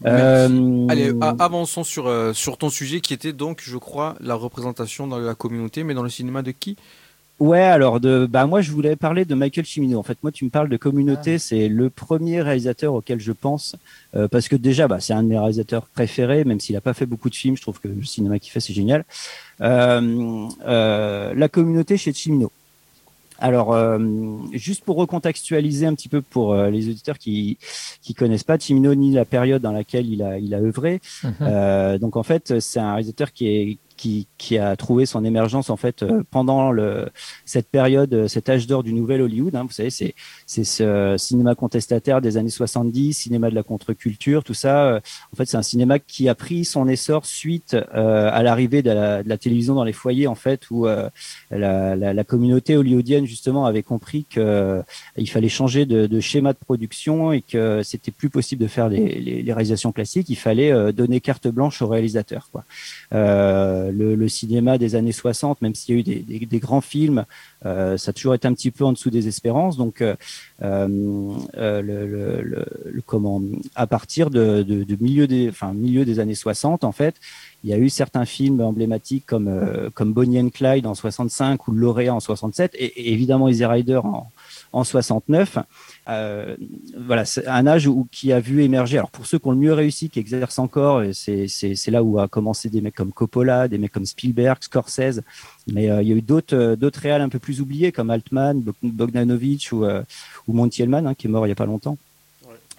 [0.06, 5.08] Euh, Allez, avançons sur, euh, sur ton sujet qui était donc, je crois, la représentation
[5.08, 6.78] dans la communauté, mais dans le cinéma de qui?
[7.42, 9.98] Ouais, alors de bah moi je voulais parler de Michael Cimino.
[9.98, 13.76] En fait, moi tu me parles de communauté, c'est le premier réalisateur auquel je pense
[14.16, 16.94] euh, parce que déjà bah c'est un de mes réalisateurs préférés, même s'il a pas
[16.94, 19.06] fait beaucoup de films, je trouve que le cinéma qu'il fait c'est génial.
[19.62, 22.52] Euh, euh, la communauté chez Cimino.
[23.42, 23.98] Alors, euh,
[24.54, 27.58] juste pour recontextualiser un petit peu pour euh, les auditeurs qui
[28.02, 31.34] qui connaissent pas Cimino ni la période dans laquelle il a il a œuvré, Mhm.
[31.42, 33.78] euh, donc en fait, c'est un réalisateur qui est
[34.38, 36.74] qui, a trouvé son émergence en fait euh, pendant
[37.46, 39.56] cette période, euh, cet âge d'or du nouvel Hollywood.
[39.56, 40.16] Hein, vous savez, c'est
[40.48, 44.86] ce cinéma contestataire des années 70, cinéma de la contre-culture, tout ça.
[44.86, 45.00] euh,
[45.34, 48.92] en fait, c'est un cinéma qui a pris son essor suite euh, à l'arrivée de
[48.92, 50.88] la, télévision dans les foyers, en fait, où
[51.54, 54.82] euh, la, communauté hollywoodienne justement avait compris que euh,
[55.18, 59.20] il fallait changer de, schéma de production et que c'était plus possible de faire les,
[59.20, 60.30] les, réalisations classiques.
[60.30, 62.50] Il fallait euh, donner carte blanche aux réalisateurs.
[62.52, 62.64] Quoi.
[63.92, 66.60] Euh, le, le cinéma des années 60, même s'il y a eu des, des, des
[66.60, 67.26] grands films,
[67.66, 69.78] euh, ça a toujours été un petit peu en dessous des espérances.
[69.78, 70.16] Donc, euh,
[70.62, 70.88] euh,
[71.82, 73.42] le, le, le, le- comment,
[73.76, 77.16] à partir de, de, de milieu des, enfin milieu des années 60, en fait,
[77.64, 81.68] il y a eu certains films emblématiques comme euh, comme Bonnie and Clyde en 65
[81.68, 84.32] ou Lauréat en 67 et, et évidemment Easy Rider en
[84.74, 85.58] en 69
[86.12, 86.56] euh,
[86.98, 88.98] voilà, c'est un âge où, qui a vu émerger.
[88.98, 91.48] Alors pour ceux qui ont le mieux réussi, qui exercent encore, c'est
[91.92, 95.22] là où a commencé des mecs comme Coppola, des mecs comme Spielberg, Scorsese.
[95.72, 98.10] Mais euh, il y a eu d'autres euh, d'autres réals un peu plus oubliés comme
[98.10, 100.02] Altman, Bog- Bogdanovich ou euh,
[100.48, 101.98] ou Monty Hellman, hein, qui est mort il y a pas longtemps.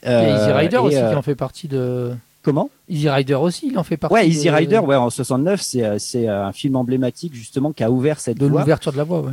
[0.04, 2.12] A Easy Rider et, aussi qui en fait partie de.
[2.42, 2.70] Comment?
[2.88, 4.12] Easy Rider aussi, il en fait partie.
[4.14, 8.18] Ouais, Easy de- Rider, ouais, en 69, c'est un film emblématique justement qui a ouvert
[8.18, 8.60] cette De voie.
[8.62, 9.30] l'ouverture de la voie, ouais.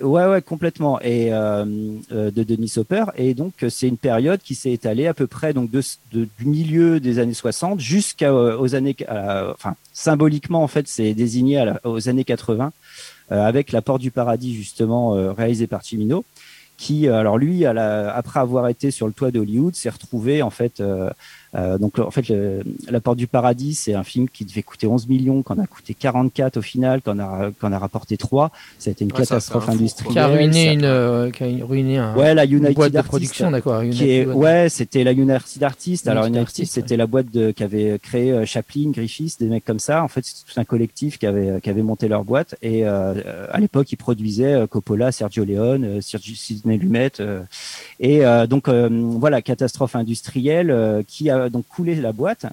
[0.00, 1.00] Ouais, ouais, complètement.
[1.02, 1.64] Et euh,
[2.12, 3.04] euh, de Denis Hopper.
[3.16, 5.82] Et donc, euh, c'est une période qui s'est étalée à peu près donc de,
[6.12, 12.08] du milieu des années 60 jusqu'aux années, à- enfin, symboliquement en fait, c'est désigné aux
[12.08, 12.72] années 80
[13.30, 16.24] euh, avec La Porte du Paradis justement euh, réalisé par Cimino,
[16.78, 20.42] qui, euh, alors lui, à la- après avoir été sur le toit d'Hollywood, s'est retrouvé
[20.42, 20.82] en fait.
[21.54, 24.86] Euh, donc en fait, le- La Porte du Paradis, c'est un film qui devait coûter
[24.86, 28.50] 11 millions, qu'on a coûté 44 au final, qu'on a, qu'on a rapporté 3.
[28.78, 30.12] Ça a été une Ouais, catastrophe un industrielle.
[30.12, 32.92] Qui a ruiné ça- une, euh, qui a ruiné un, Ouais, la une United boîte
[32.92, 33.82] de Artists, production, d'accord.
[33.82, 36.08] qui est, United- ouais, c'était la United Artists.
[36.08, 39.64] Alors United Artists, c'était la boîte de, qui avait créé euh, Chaplin, Griffiths, des mecs
[39.64, 40.02] comme ça.
[40.02, 42.54] En fait, c'est tout un collectif qui avait, qui avait monté leur boîte.
[42.62, 43.14] Et euh,
[43.50, 47.12] à l'époque, ils produisaient euh, Coppola, Sergio Leone, euh, Sergio Sidney Lumet.
[47.20, 47.42] euh,
[48.00, 52.46] et euh, donc euh, voilà, catastrophe industrielle euh, qui a donc coulé la boîte.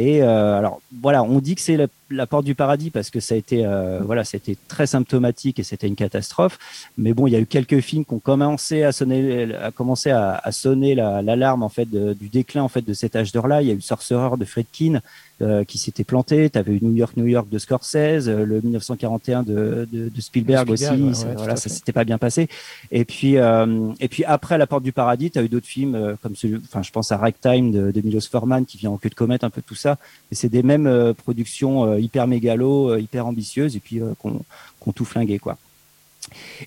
[0.00, 3.18] Et euh, alors voilà, on dit que c'est la, la porte du paradis parce que
[3.18, 6.56] ça a été euh, voilà, c'était très symptomatique et c'était une catastrophe.
[6.96, 10.10] Mais bon, il y a eu quelques films qui ont commencé à sonner, à commencer
[10.10, 13.32] à, à sonner la- l'alarme en fait de- du déclin en fait de cet âge
[13.32, 13.60] d'or-là.
[13.60, 15.00] Il y a eu Sorcerer de Friedkin
[15.42, 16.48] euh, qui s'était planté.
[16.48, 20.20] Tu avais eu New York, New York de Scorsese, euh, le 1941 de, de, de
[20.20, 20.84] Spielberg, ouais, aussi.
[21.14, 22.48] Ça- ouais, tout voilà, ça s'était pas bien passé.
[22.92, 26.36] Et puis et puis après La Porte du Paradis, tu as eu d'autres films comme
[26.36, 29.14] celui, enfin je pense à Ragtime de, de Milos Forman qui vient en queue de
[29.14, 29.87] comète un peu tout ça.
[30.30, 34.40] Et c'est des mêmes euh, productions euh, hyper mégalo, euh, hyper ambitieuses et puis qu'on
[34.80, 35.56] qu'on tout flingué quoi.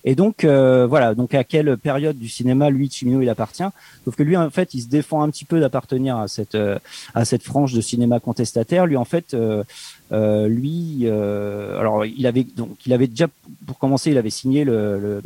[0.02, 3.62] Et donc voilà, donc à quelle période du cinéma lui Cimino il appartient?
[4.04, 6.58] Sauf que lui en fait, il se défend un petit peu d'appartenir à cette
[7.14, 8.86] à cette frange de cinéma contestataire.
[8.86, 9.36] Lui en fait,
[10.10, 13.28] lui, alors il avait donc il avait déjà
[13.64, 15.22] pour commencer, il avait signé le,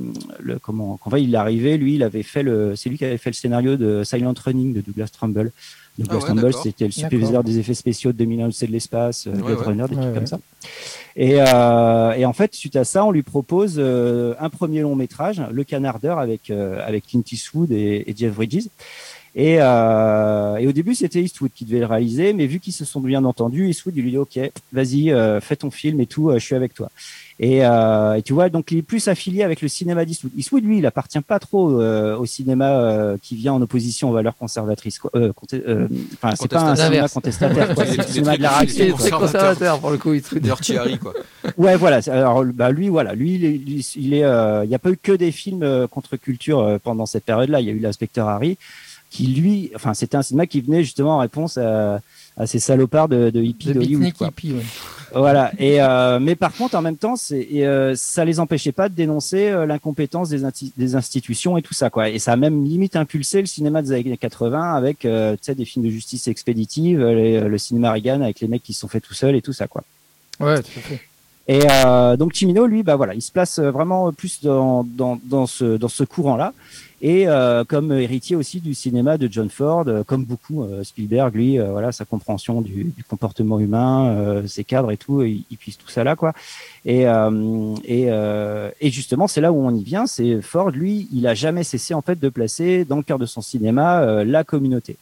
[0.60, 3.34] comment quand il est lui il avait fait le c'est lui qui avait fait le
[3.34, 5.50] scénario de Silent Running de Douglas Trumbull.
[5.98, 9.26] Douglas Ah ouais, Trumbull, c'était le superviseur des effets spéciaux de 2001 c'est de l'espace,
[9.26, 9.64] euh, Ouais, Blade ouais.
[9.64, 10.38] Runner, des Ouais, trucs comme ça.
[11.16, 14.94] Et, euh, et en fait, suite à ça, on lui propose euh, un premier long
[14.94, 18.68] métrage, Le Canardeur, avec euh, avec Clint Eastwood et, et Jeff Bridges.
[19.38, 22.86] Et, euh, et au début, c'était Eastwood qui devait le réaliser, mais vu qu'ils se
[22.86, 24.38] sont bien entendus, Eastwood il lui dit OK,
[24.72, 26.90] vas-y, euh, fais ton film et tout, euh, je suis avec toi.
[27.38, 30.32] Et, euh, et tu vois, donc il est plus affilié avec le cinéma d'Eastwood.
[30.38, 34.14] Eastwood, lui, il appartient pas trop euh, au cinéma euh, qui vient en opposition aux
[34.14, 34.98] valeurs conservatrices.
[35.14, 38.96] Euh, euh, Enfin, c'est pas un cinéma contestataire, c'est le cinéma de la réaction.
[38.98, 40.18] C'est conservateur pour le coup.
[40.18, 41.12] se- Dirty Harry, quoi.
[41.58, 42.00] Ouais, voilà.
[42.06, 44.90] Alors, bah lui, voilà, lui, il est, lui, il est, euh, il y a pas
[44.90, 47.60] eu que des films euh, contre culture euh, pendant cette période-là.
[47.60, 48.56] Il y a eu l'inspecteur Harry,
[49.16, 52.00] qui lui, enfin, c'était un cinéma qui venait justement en réponse à,
[52.36, 54.12] à ces salopards de, de hippies d'Hollywood.
[54.20, 54.62] Hippie, ouais.
[55.14, 55.52] Voilà.
[55.58, 58.94] Et euh, mais par contre, en même temps, c'est euh, ça les empêchait pas de
[58.94, 62.10] dénoncer euh, l'incompétence des, institutions et tout ça, quoi.
[62.10, 65.54] Et ça a même limite impulsé le cinéma des années 80 avec, euh, tu sais,
[65.54, 68.88] des films de justice expéditive, les- le cinéma Reagan avec les mecs qui se sont
[68.88, 69.82] fait tout seuls et tout ça, quoi.
[70.40, 71.00] Ouais, tout à fait.
[71.48, 71.60] Et
[72.18, 75.88] donc Chimino, lui, bah voilà, il se place vraiment plus dans dans dans ce dans
[75.88, 76.52] ce courant-là,
[77.02, 81.34] et euh, comme héritier aussi du cinéma de John Ford, euh, comme beaucoup euh, Spielberg,
[81.34, 85.44] lui, euh, voilà, sa compréhension du, du comportement humain, euh, ses cadres et tout, il,
[85.50, 86.32] il puise tout ça là, quoi.
[86.84, 87.04] Et
[87.84, 88.08] et
[88.80, 90.06] et justement, c'est là où on y vient.
[90.06, 93.26] C'est Ford, lui, il a jamais cessé en fait de placer dans le cœur de
[93.26, 94.96] son cinéma la communauté.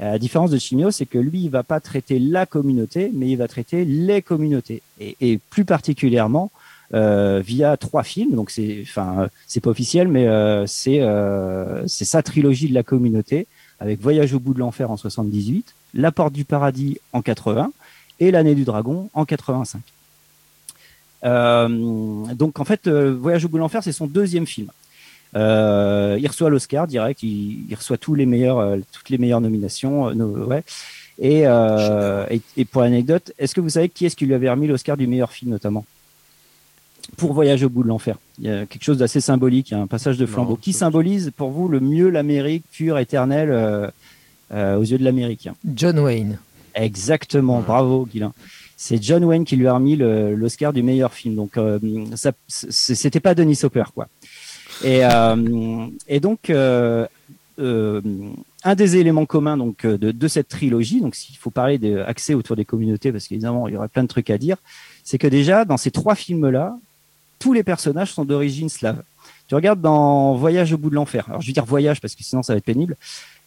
[0.00, 3.36] La différence de Chimio, c'est que lui, il va pas traiter la communauté, mais il
[3.36, 6.50] va traiter les communautés, et, et plus particulièrement
[6.92, 8.34] via trois films.
[8.34, 12.74] Donc c'est, enfin, euh, c'est pas officiel, mais euh, c'est euh, c'est sa trilogie de
[12.74, 13.46] la communauté
[13.80, 17.70] avec Voyage au bout de l'enfer en 78, La Porte du paradis en 80
[18.20, 19.80] et L'année du dragon en 85.
[21.24, 21.68] Euh,
[22.34, 24.68] donc en fait, euh, Voyage au bout de l'enfer, c'est son deuxième film.
[25.36, 29.40] Euh, il reçoit l'Oscar direct, il, il reçoit tous les meilleurs, euh, toutes les meilleures
[29.40, 30.08] nominations.
[30.08, 30.62] euh, no- ouais.
[31.20, 34.48] Et, euh, et, et pour l'anecdote, est-ce que vous savez qui est-ce qui lui avait
[34.50, 35.84] remis l'Oscar du meilleur film notamment?
[37.16, 38.16] Pour Voyage au bout de l'enfer.
[38.38, 40.50] Il y a quelque chose d'assez symbolique, il y a un passage de flambeau.
[40.50, 43.88] Non, qui symbolise pour vous le mieux l'Amérique pure, éternelle euh,
[44.52, 46.38] euh, aux yeux de l'Américain John Wayne.
[46.74, 47.64] Exactement, Ouais.
[47.66, 48.32] bravo Guilain.
[48.76, 51.34] C'est John Wayne qui lui a remis l'Oscar du meilleur film.
[51.34, 51.78] Donc euh,
[52.48, 54.06] c'était pas Denis Hopper quoi.
[54.84, 57.04] Et, euh, et donc euh,
[57.58, 58.00] euh,
[58.62, 62.54] un des éléments communs donc de, de cette trilogie, donc s'il faut parler d'accès autour
[62.54, 64.58] des communautés, parce qu'évidemment il y aurait plein de trucs à dire,
[65.02, 66.76] c'est que déjà dans ces trois films là,
[67.38, 69.02] tous les personnages sont d'origine slave.
[69.48, 71.24] Tu regardes dans Voyage au bout de l'enfer.
[71.28, 72.96] Alors je vais dire voyage parce que sinon ça va être pénible.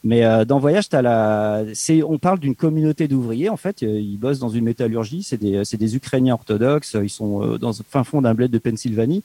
[0.03, 3.49] Mais euh, dans Voyage, on parle d'une communauté d'ouvriers.
[3.49, 5.23] En fait, Euh, ils bossent dans une métallurgie.
[5.23, 6.97] C'est des, c'est des Ukrainiens orthodoxes.
[7.01, 9.23] Ils sont euh, dans le fin fond d'un bled de Pennsylvanie.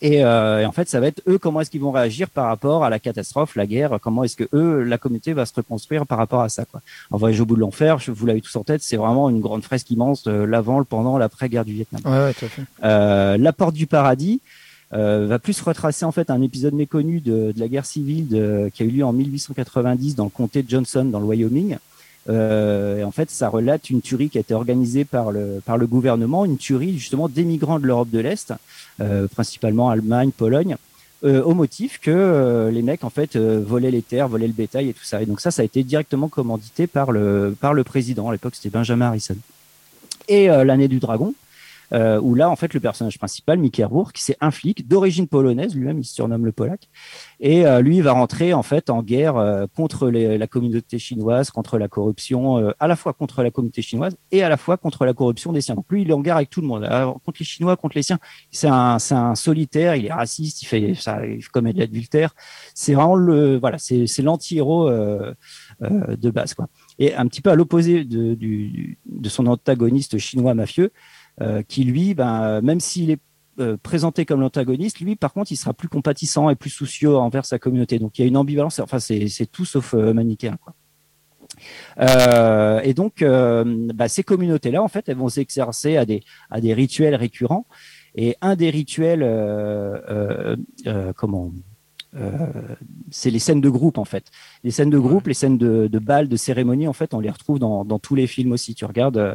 [0.00, 2.46] Et, euh, et en fait, ça va être eux comment est-ce qu'ils vont réagir par
[2.46, 3.98] rapport à la catastrophe, la guerre.
[4.00, 6.64] Comment est-ce que eux, la communauté, va se reconstruire par rapport à ça.
[6.64, 6.80] Quoi.
[7.10, 9.40] En Voyage au bout de l'enfer, je- vous l'avez tous en tête, c'est vraiment une
[9.40, 12.00] grande fresque immense de l'avant, le pendant, l'après-guerre du Vietnam.
[12.04, 12.62] Ouais, ouais, tout à fait.
[12.84, 14.40] Euh, la porte du paradis
[14.94, 18.70] euh, va plus retracer en fait un épisode méconnu de, de la guerre civile de-
[18.72, 21.76] qui a eu lieu en 1890 dans le comté de Johnson dans le Wyoming.
[22.28, 25.78] Euh, et en fait, ça relate une tuerie qui a été organisée par le par
[25.78, 28.52] le gouvernement, une tuerie justement d'émigrants de l'Europe de l'Est,
[29.00, 30.76] euh, principalement Allemagne, Pologne.
[31.24, 34.92] euh, au motif que les mecs en fait volaient les terres, volaient le bétail et
[34.92, 35.20] tout ça.
[35.20, 38.28] Et donc ça, ça a été directement commandité par le par le président.
[38.28, 39.36] À l'époque, c'était Benjamin Harrison.
[40.28, 41.34] Et l'année du dragon,
[41.92, 45.74] euh, où là, en fait, le personnage principal, Mickey Rourke, c'est un flic d'origine polonaise,
[45.74, 46.88] lui-même, il se surnomme le Polac,
[47.40, 50.98] et euh, lui, il va rentrer en fait en guerre euh, contre les- la communauté
[50.98, 54.56] chinoise, contre la corruption, euh, à la fois contre la communauté chinoise et à la
[54.56, 55.74] fois contre la corruption des siens.
[55.74, 57.96] Donc lui, il est en guerre avec tout le monde, Alors, contre les Chinois, contre
[57.96, 58.18] les siens.
[58.50, 62.34] C'est un, un solitaire, il est raciste, il fait ça, il commet de l'adultère.
[62.74, 65.34] C'est vraiment le, voilà, c'est l'anti-héros euh,
[65.82, 66.68] euh, de base, quoi.
[66.98, 70.90] Et un petit peu à l'opposé de, de son antagoniste chinois mafieux,
[71.68, 73.20] qui lui, ben, même s'il est
[73.60, 77.44] euh, présenté comme l'antagoniste, lui, par contre, il sera plus compatissant et plus soucieux envers
[77.44, 77.98] sa communauté.
[77.98, 78.78] Donc, il y a une ambivalence.
[78.78, 80.58] Enfin, c'est tout sauf euh, manichéen.
[81.98, 83.64] Euh, et donc, euh,
[83.94, 87.66] bah, ces communautés-là, en fait, elles vont s'exercer à des rituels récurrents.
[88.14, 91.60] Et un des rituels, euh, euh, euh, comment euh,
[93.10, 94.26] c'est les scènes de groupe en fait.
[94.64, 97.30] Les scènes de groupe, les scènes de, de bal, de cérémonie, en fait, on les
[97.30, 98.74] retrouve dans, dans tous les films aussi.
[98.74, 99.34] Tu regardes euh,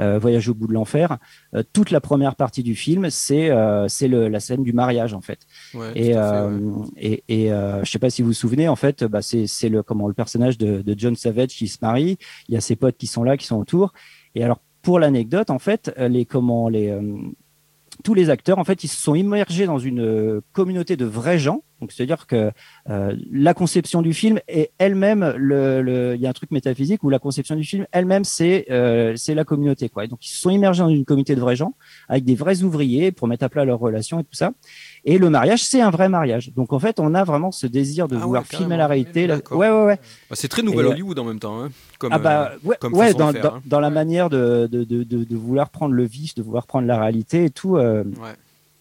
[0.00, 1.18] euh, Voyage au bout de l'enfer,
[1.54, 5.20] euh, toute la première partie du film, c'est euh, c'est la scène du mariage en
[5.20, 5.40] fait.
[5.74, 6.86] Ouais, Et, fait, euh, ouais.
[6.96, 9.82] et, et euh, je sais pas si vous vous souvenez, en fait, bah, c'est le
[9.82, 12.18] comment le personnage de, de John Savage qui se marie.
[12.48, 13.92] Il y a ses potes qui sont là, qui sont autour.
[14.34, 17.02] Et alors pour l'anecdote, en fait, euh, les comment les euh,
[18.04, 21.38] tous les acteurs, en fait, ils se sont immergés dans une euh, communauté de vrais
[21.40, 21.64] gens.
[21.80, 22.52] Donc, c'est-à-dire que
[22.88, 27.02] euh, la conception du film est elle-même, le, le- il y a un truc métaphysique
[27.02, 30.06] où la conception du film elle-même, c'est euh, c'est la communauté, quoi.
[30.06, 31.74] Donc, ils se sont immergés dans une communauté de vrais gens
[32.08, 34.52] avec des vrais ouvriers pour mettre à plat leurs relations et tout ça.
[35.06, 36.50] Et le mariage, c'est un vrai mariage.
[36.54, 39.26] Donc, en fait, on a vraiment ce désir de Ah vouloir filmer la réalité.
[39.50, 39.96] Ouais, ouais, ouais.
[40.30, 41.62] Bah, c'est très nouvelle Et, euh, Hollywood en même temps.
[41.62, 43.62] hein, comme, ah bah euh, ouais, comme ouais façon de dans, faire, dans, hein.
[43.66, 46.86] dans la manière de, de, de, de, de vouloir prendre le vif, de vouloir prendre
[46.86, 47.76] la réalité et tout.
[47.76, 48.30] euh, ouais.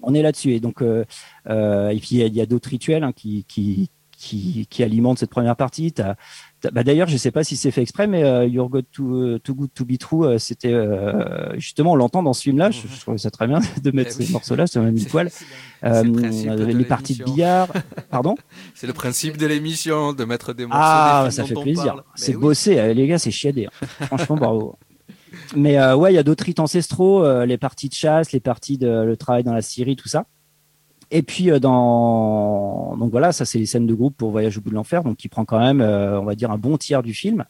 [0.02, 0.54] on est là-dessus.
[0.54, 1.04] Et donc, euh,
[1.50, 5.30] euh, et puis il y a, d'autres rituels hein, qui, qui, qui, qui alimentent cette
[5.30, 5.92] première partie.
[5.92, 6.16] T'as- t'as-
[6.72, 9.56] bah, D'ailleurs, je sais pas si c'est fait exprès, mais euh, Your God Too, Too
[9.56, 12.72] Good To Be True, euh, c'était euh, justement, on l'entend dans ce film-là.
[12.72, 14.26] Je, je trouvais ça très bien de mettre Eh oui.
[14.28, 15.30] ces morceaux-là, C'est- poil.
[15.84, 17.68] Euh, le principe de les parties de billard,
[18.10, 18.36] pardon?
[18.76, 20.80] C'est le principe de l'émission, de mettre des morceaux.
[20.82, 22.04] Ah, des ça fait plaisir.
[22.16, 22.42] C'est oui.
[22.42, 23.66] bossé, euh, les gars, c'est chiadé.
[23.68, 24.06] hein.
[24.08, 24.76] Franchement, bravo.
[25.56, 28.40] Mais euh, ouais, il y a d'autres rites ancestraux, euh, les parties de chasse, les
[28.40, 30.26] parties de le travail dans la Syrie, tout ça.
[31.16, 34.62] Et puis euh, dans donc voilà, ça c'est les scènes de groupe pour Voyage au
[34.62, 37.04] bout de l'enfer, donc qui prend quand même, euh, on va dire, un bon tiers
[37.04, 37.46] du film.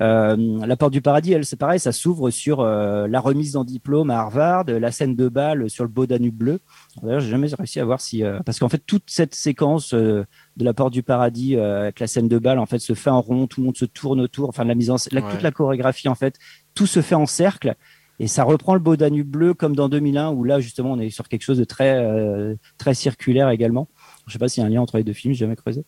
[0.00, 0.36] Euh,
[0.66, 4.10] la porte du paradis, elle, c'est pareil, ça s'ouvre sur euh, la remise en diplôme
[4.10, 6.60] à Harvard, la scène de bal sur le beau Danube bleu.
[7.02, 10.26] D'ailleurs, j'ai jamais réussi à voir si parce qu'en fait toute cette séquence de
[10.58, 13.46] la porte du paradis avec la scène de bal en fait se fait en rond,
[13.46, 15.30] tout le monde se tourne autour, enfin la mise en la- Ouais.
[15.30, 16.36] toute la chorégraphie en fait,
[16.74, 17.74] tout se fait en cercle
[18.18, 21.10] et ça reprend le beau Danube bleu comme dans 2001 où là justement on est
[21.10, 23.88] sur quelque chose de très euh, très circulaire également.
[24.26, 25.84] Je sais pas s'il y a un lien entre les deux films, j'ai jamais creusé.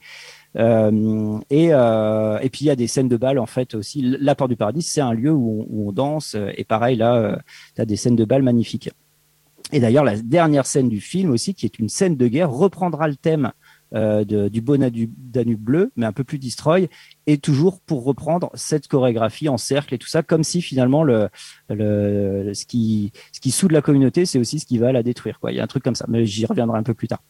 [0.57, 4.03] Euh, et, euh, et puis il y a des scènes de bal en fait aussi.
[4.03, 7.39] La porte du paradis, c'est un lieu où on, où on danse et pareil là,
[7.75, 8.91] tu as des scènes de bal magnifiques.
[9.73, 13.09] Et d'ailleurs, la dernière scène du film aussi, qui est une scène de guerre, reprendra
[13.09, 13.53] le thème
[13.95, 16.89] de- du beau Danube, bleu, mais un peu plus destroy,
[17.27, 21.29] et toujours pour reprendre cette chorégraphie en cercle et tout ça, comme si finalement le,
[21.71, 25.39] le ce qui ce qui soude la communauté, c'est aussi ce qui va la détruire.
[25.39, 25.53] Quoi.
[25.53, 27.23] Il y a un truc comme ça, mais j'y reviendrai un peu plus tard.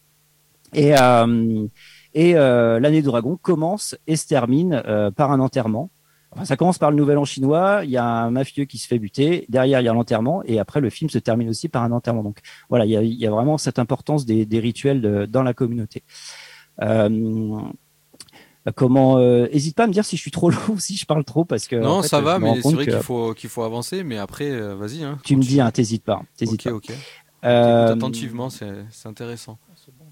[0.72, 1.66] Et euh,
[2.14, 5.90] et euh, l'année du dragon commence et se termine euh, par un enterrement.
[6.32, 8.88] Enfin, ça commence par le nouvel an chinois, il y a un mafieux qui se
[8.88, 11.84] fait buter, derrière il y a l'enterrement, et après le film se termine aussi par
[11.84, 12.24] un enterrement.
[12.24, 15.44] Donc voilà, il y a, il y a vraiment cette importance des, des rituels dans
[15.44, 16.02] la communauté.
[16.82, 17.60] Euh,
[18.74, 21.06] comment euh, Hésite pas à me dire si je suis trop long ou si je
[21.06, 23.50] parle trop parce que Non, en fait, ça va, mais c'est vrai qu'il faut, qu'il
[23.50, 24.04] faut avancer.
[24.04, 25.02] Mais après, euh, vas-y.
[25.04, 26.92] Hein, Tu me dis, hein, t'hésites pas, t'hésites Ok, pas.
[26.92, 26.92] ok.
[27.42, 28.66] Attentivement, c'est
[29.04, 29.58] intéressant.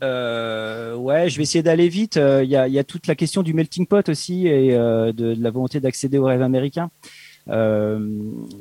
[0.03, 2.17] Euh, ouais, je vais essayer d'aller vite.
[2.19, 5.13] Euh, Il y, a, y a toute la question du melting pot aussi et euh,
[5.13, 6.91] de, de la volonté d'accéder au rêve américain.
[7.49, 7.99] Euh,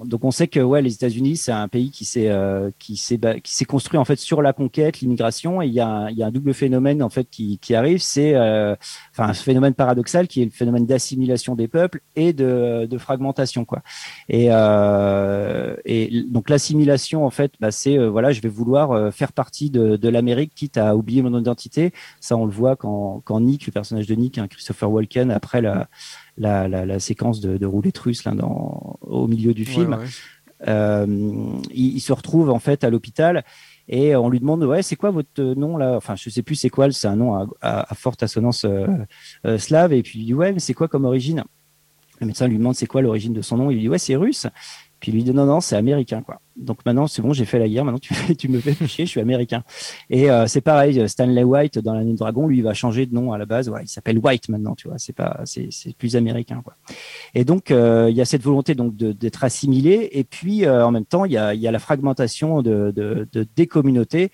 [0.05, 3.19] donc on sait que ouais, les États-Unis, c'est un pays qui s'est euh, qui s'est
[3.43, 6.17] qui s'est construit en fait sur la conquête, l'immigration, et il y a un, il
[6.17, 8.75] y a un double phénomène en fait qui qui arrive, c'est euh,
[9.21, 13.65] enfin un phénomène paradoxal qui est le phénomène d'assimilation des peuples et de de fragmentation
[13.65, 13.81] quoi.
[14.29, 19.11] Et euh, et donc l'assimilation en fait, bah, c'est euh, voilà, je vais vouloir euh,
[19.11, 21.93] faire partie de de l'Amérique quitte à oublier mon identité.
[22.19, 25.61] Ça on le voit quand quand Nick, le personnage de Nick, hein, Christopher Walken après
[25.61, 25.87] la
[26.37, 29.97] la, la, la séquence de, de roulette russe là dans au milieu du film Ouais,
[29.97, 30.05] ouais.
[30.67, 31.05] euh,
[31.73, 33.43] il, il se retrouve en fait à l'hôpital
[33.91, 35.95] et on lui demande ouais c'est quoi votre nom là?
[35.97, 38.87] Enfin je sais plus c'est quoi c'est un nom à, forte assonance euh,
[39.45, 39.91] euh, slave.
[39.91, 41.43] Et puis il dit ouais mais c'est quoi comme origine?
[42.21, 43.69] Le médecin lui demande c'est quoi l'origine de son nom?
[43.69, 44.47] Il lui dit ouais c'est russe
[45.01, 46.39] puis lui dit non non c'est américain quoi.
[46.55, 49.19] Donc maintenant c'est bon j'ai fait la guerre maintenant tu, me fais chier je suis
[49.19, 49.63] américain.
[50.09, 53.13] Et euh, c'est pareil Stanley White dans l'année de dragon lui il va changer de
[53.13, 53.67] nom à la base.
[53.67, 54.97] Ouais, il s'appelle White maintenant tu vois.
[54.97, 56.75] C'est pas c'est plus américain quoi.
[57.33, 60.91] Et donc, euh, il y a cette volonté donc d'être assimilé, et puis euh, en
[60.91, 64.31] même temps, il y a, il y a la fragmentation de, de, de des communautés,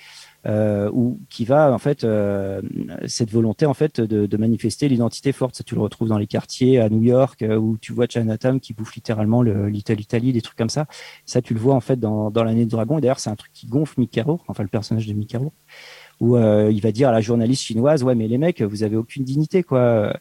[0.47, 2.61] euh, où qui va en fait euh,
[3.05, 5.55] cette volonté en fait de, de manifester l'identité forte.
[5.55, 8.59] Ça, tu le retrouves dans les quartiers à New York, euh, où tu vois Chinatown
[8.59, 9.43] qui bouffe littéralement
[9.99, 10.85] Italy, des trucs comme ça.
[11.25, 12.99] Ça, tu le vois en fait dans, dans l'année de dragon.
[12.99, 15.53] D'ailleurs, c'est un truc qui gonfle Rourke, enfin le personnage de Rourke
[16.19, 18.95] où euh, il va dire à la journaliste chinoise ouais mais les mecs vous avez
[18.95, 20.13] aucune dignité quoi.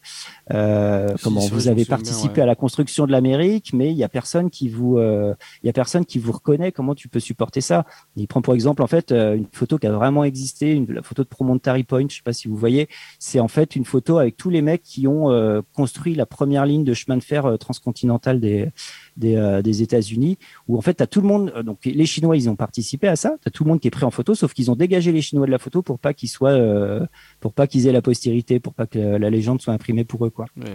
[0.51, 2.41] Euh, Si, comment vous avez bien, participé ouais.
[2.41, 5.33] à la construction de l'Amérique mais il y a personne qui vous euh,
[5.63, 6.71] il y a personne qui vous reconnaît.
[6.71, 7.85] Comment tu peux supporter ça?
[8.15, 11.01] Il prend pour exemple en fait euh, une photo qui a vraiment existé une la
[11.01, 12.87] photo de Promontory Point je sais pas si vous voyez.
[13.19, 16.65] C'est en fait une photo avec tous les mecs qui ont euh, construit la première
[16.65, 18.69] ligne de chemin de fer euh, transcontinental des
[19.17, 20.37] des, euh, des États-Unis
[20.67, 23.15] où en fait t'as tout le monde euh, donc les Chinois ils ont participé à
[23.15, 25.21] ça t'as tout le monde qui est pris en photo sauf qu'ils ont dégagé les
[25.21, 27.05] Chinois de la photo pour pas qu'ils soient euh,
[27.39, 30.29] pour pas qu'ils aient la postérité pour pas que la légende soit imprimée pour eux
[30.29, 30.67] quoi bah.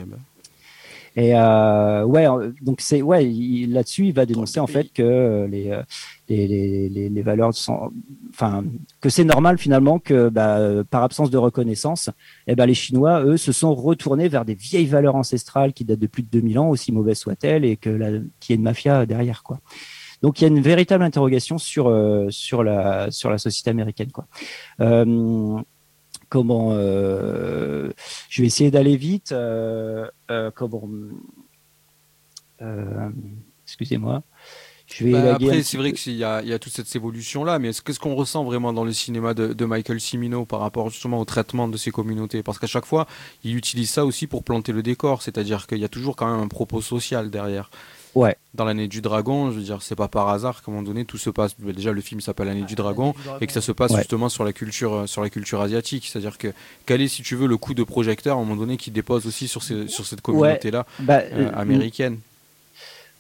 [1.17, 2.27] Et euh, ouais,
[2.63, 3.25] donc c'est ouais,
[3.69, 5.83] là-dessus, il va dénoncer en fait que euh, les, euh,
[6.29, 7.93] les, les, les, les valeurs sont,
[8.31, 8.65] enfin,
[9.01, 10.59] que c'est normal finalement que bah,
[10.91, 12.11] par absence de reconnaissance,
[12.47, 15.99] eh ben les Chinois, eux, se sont retournés vers des vieilles valeurs ancestrales qui datent
[15.99, 19.05] de plus de 2000 ans, aussi mauvaises soient-elles, et que qu'il y ait une mafia
[19.05, 19.61] derrière quoi.
[20.23, 24.13] Donc il y a une véritable interrogation sur euh, sur la sur la société américaine
[24.13, 24.27] quoi.
[24.81, 25.61] Euh,
[26.33, 27.91] comment euh,
[28.31, 29.33] je vais essayer d'aller vite.
[29.33, 30.89] Euh, euh, comment
[33.67, 34.23] Excusez-moi.
[34.87, 37.83] Je vais Bah, après, c'est vrai qu'il y y a toute cette évolution-là, mais est-ce-
[37.83, 41.25] qu'est-ce qu'on ressent vraiment dans le cinéma de, de Michael Cimino par rapport justement au
[41.25, 42.43] traitement de ces communautés?
[42.43, 43.07] Parce qu'à chaque fois,
[43.45, 46.41] il utilise ça aussi pour planter le décor, c'est-à-dire qu'il y a toujours quand même
[46.43, 47.71] un propos social derrière.
[48.15, 48.37] Ouais.
[48.55, 51.05] Dans l'année du dragon, je veux dire, c'est pas par hasard qu'à un moment donné
[51.07, 51.55] tout se passe.
[51.59, 53.99] bah, Déjà, le film s'appelle l'année du dragon et que ça se passe Ouais.
[53.99, 56.07] justement sur la culture, euh, sur la culture asiatique.
[56.11, 56.49] C'est-à-dire que
[56.85, 59.27] quel est, si tu veux, le coup de projecteur à un moment donné qui dépose
[59.27, 62.19] aussi sur, ces, sur cette communauté-là Bah, euh, euh, américaine?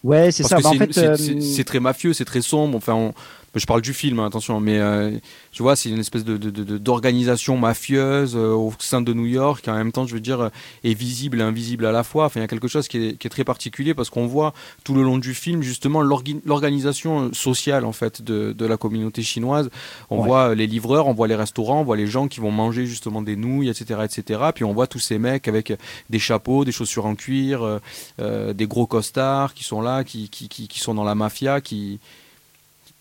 [0.04, 0.58] Ouais, c'est ça.
[0.60, 2.76] Bah, en c'est- fait, c'est euh, c'est- c'est très mafieux, c'est très sombre.
[2.76, 3.14] Enfin, on-
[3.54, 5.10] je parle du film, hein, attention, mais euh,
[5.52, 9.26] tu vois, c'est une espèce de de- de- d'organisation mafieuse euh, au sein de New
[9.26, 10.48] York, qui en même temps, je veux dire, euh,
[10.84, 12.24] est visible et invisible à la fois.
[12.26, 14.54] Enfin, il y a quelque chose qui est, qui est très particulier parce qu'on voit
[14.84, 19.70] tout le long du film justement l'organisation sociale en fait de, de la communauté chinoise.
[20.10, 20.26] On Ouais.
[20.28, 22.86] voit euh, les livreurs, on voit les restaurants, on voit les gens qui vont manger
[22.86, 24.40] justement des nouilles, etc., etc.
[24.54, 25.72] Puis on voit tous ces mecs avec
[26.10, 27.78] des chapeaux, des chaussures en cuir, euh,
[28.20, 31.60] euh, des gros costards qui sont là, qui, qui, qui, qui sont dans la mafia,
[31.60, 31.98] qui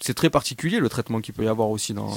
[0.04, 2.10] c'est très particulier le traitement qu'il peut y avoir aussi dans.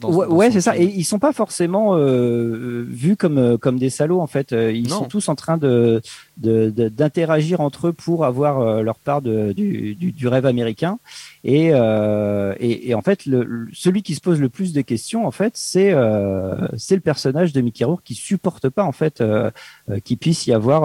[0.00, 0.76] dans ouais, ouais, c'est ça.
[0.76, 4.52] Et ils sont pas forcément euh, vus comme euh, comme des salauds en fait.
[4.52, 4.98] Euh, Ils Non.
[4.98, 6.02] sont tous en train de
[6.36, 10.98] d'interagir entre eux pour avoir euh, leur part de, du, du, du rêve américain.
[11.44, 15.26] Et, euh, et, et en fait, le, celui qui se pose le plus de questions,
[15.26, 19.22] en fait, c'est euh, c'est le personnage de Mickey Rourke qui supporte pas en fait
[20.04, 20.82] qu'il puisse y avoir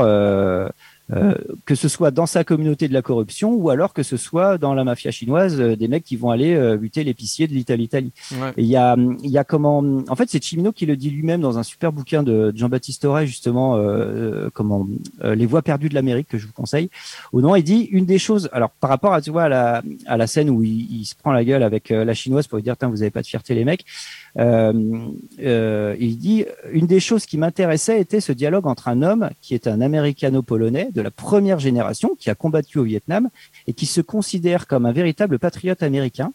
[1.11, 1.33] euh,
[1.65, 4.73] que ce soit dans sa communauté de la corruption ou alors que ce soit dans
[4.73, 7.79] la mafia chinoise euh, des mecs qui vont aller euh, buter l'épicier de l'Italie.
[7.83, 8.11] Italie.
[8.33, 8.53] Ouais.
[8.57, 11.09] Et il y a, il y a comment, en fait, c'est Chimino qui le dit
[11.09, 14.87] lui-même dans un super bouquin de Jean-Baptiste Auré, justement, euh, euh, comment,
[15.23, 16.89] euh, les voies perdues de l'Amérique que je vous conseille.
[17.31, 19.83] Au nom, il dit une des choses, alors par rapport à, tu vois, à la,
[20.05, 22.63] à la scène où il, il se prend la gueule avec la chinoise pour lui
[22.63, 23.85] dire, Tiens, vous avez pas de fierté les mecs.
[24.39, 24.73] Euh,
[25.39, 29.53] euh, il dit une des choses qui m'intéressait était ce dialogue entre un homme qui
[29.53, 33.29] est un américano-polonais de la première génération qui a combattu au Vietnam
[33.67, 36.31] et qui se considère comme un véritable patriote américain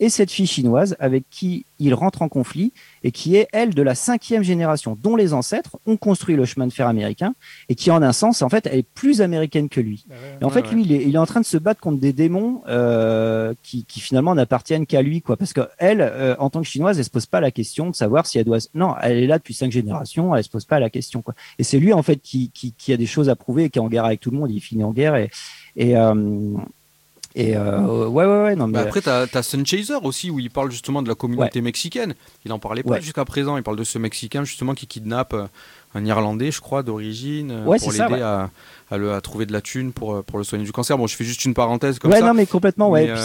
[0.00, 2.72] et cette fille chinoise avec qui il rentre en conflit
[3.04, 6.66] et qui est elle de la cinquième génération dont les ancêtres ont construit le chemin
[6.66, 7.34] de fer américain
[7.68, 10.04] et qui en un sens en fait elle est plus américaine que lui.
[10.40, 12.12] Et en fait, lui, il est, il est en train de se battre contre des
[12.12, 15.36] démons euh, qui, qui finalement n'appartiennent qu'à lui, quoi.
[15.36, 17.94] Parce que elle, euh, en tant que chinoise, elle se pose pas la question de
[17.94, 18.58] savoir si elle doit.
[18.74, 21.34] Non, elle est là depuis cinq générations, elle se pose pas la question, quoi.
[21.58, 23.78] Et c'est lui en fait qui, qui, qui a des choses à prouver et qui
[23.78, 24.50] est en guerre avec tout le monde.
[24.50, 25.30] Il finit en guerre et
[25.78, 26.14] et, euh,
[27.40, 30.50] Et euh, ouais, ouais, ouais, non, mais après, t'as as Sun Chaser aussi, où il
[30.50, 32.14] parle justement de la communauté mexicaine.
[32.44, 33.00] Il en parlait pas Ouais.
[33.00, 33.56] jusqu'à présent.
[33.56, 35.46] Il parle de ce Mexicain justement qui kidnappe euh,
[35.94, 38.22] un Irlandais, je crois, d'origine, euh, Ouais, pour l'aider ouais.
[38.22, 38.50] à,
[38.90, 40.98] à, le- à trouver de la thune pour, pour le soigner du cancer.
[40.98, 42.26] Bon, je fais juste une parenthèse comme ouais, ça.
[42.26, 43.06] non, mais complètement, ouais.
[43.14, 43.22] Puis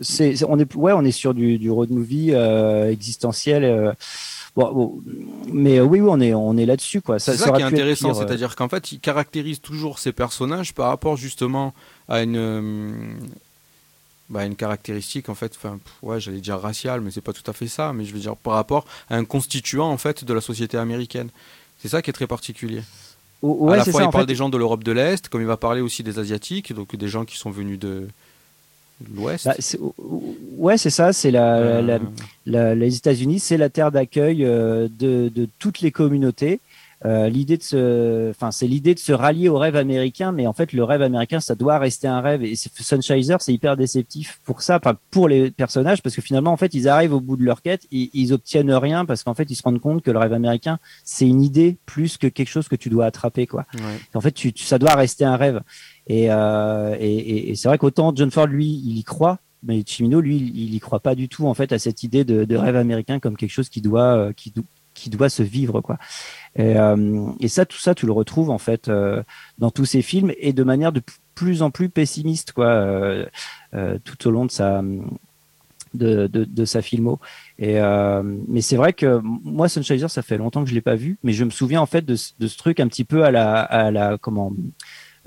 [0.00, 3.62] ça, on est, ouais, on est sur du, du road movie euh, existentiel.
[3.62, 3.92] euh,
[4.56, 5.00] bon, bon,
[5.52, 7.20] mais oui, oui, on est, on est là-dessus, quoi.
[7.20, 10.88] C'est ça ça, qui est intéressant, c'est-à-dire qu'en fait, il caractérise toujours ses personnages par
[10.88, 11.72] rapport justement
[12.08, 13.16] à une,
[14.30, 17.52] bah, une caractéristique en fait, enfin, ouais, j'allais dire raciale, mais c'est pas tout à
[17.52, 20.40] fait ça, mais je veux dire par rapport à un constituant en fait de la
[20.40, 21.28] société américaine.
[21.80, 22.82] C'est ça qui est très particulier.
[23.42, 24.26] À la fois, ça, il parle fait.
[24.28, 27.08] des gens de l'Europe de l'Est, comme il va parler aussi des Asiatiques, donc des
[27.08, 28.06] gens qui sont venus de
[29.14, 29.46] l'Ouest.
[29.46, 29.80] Bah, c'est-
[30.58, 31.12] ouais, c'est ça.
[31.12, 31.98] C'est la, Euh, la-
[32.46, 36.60] la- les États-Unis, c'est la terre d'accueil euh, de, de toutes les communautés.
[37.04, 40.52] Euh, l'idée de se, enfin, c'est l'idée de se rallier au rêve américain, mais en
[40.52, 42.44] fait, le rêve américain, ça doit rester un rêve.
[42.44, 46.56] Et Sunshiner, c'est hyper déceptif pour ça, enfin, pour les personnages, parce que finalement, en
[46.56, 49.50] fait, ils arrivent au bout de leur quête, ils, ils obtiennent rien parce qu'en fait,
[49.50, 52.68] ils se rendent compte que le rêve américain, c'est une idée plus que quelque chose
[52.68, 53.66] que tu dois attraper, quoi.
[53.74, 53.80] ouais.
[54.14, 55.60] En fait, tu, tu- ça doit rester un rêve.
[56.06, 59.82] Et, euh, et, et- et c'est vrai qu'autant John Ford, lui, il y croit, mais
[59.86, 62.44] Chimino, lui, il, il y croit pas du tout en fait à cette idée de,
[62.44, 65.80] de rêve américain comme quelque chose qui doit, euh, qui, do- qui doit se vivre,
[65.80, 65.98] quoi.
[66.56, 69.22] Et, euh, et ça, tout ça, tu le retrouves en fait euh,
[69.58, 71.02] dans tous ces films et de manière de
[71.34, 73.26] plus en plus pessimiste, quoi, euh,
[74.04, 74.82] tout au long de sa
[75.94, 77.20] de, de, sa filmo.
[77.58, 77.78] Et
[78.48, 81.32] mais c'est vrai que moi, Sunshiner, ça fait longtemps que je l'ai pas vu, mais
[81.32, 83.90] je me souviens en fait de, de ce truc un petit peu à la, à
[83.90, 84.52] la comment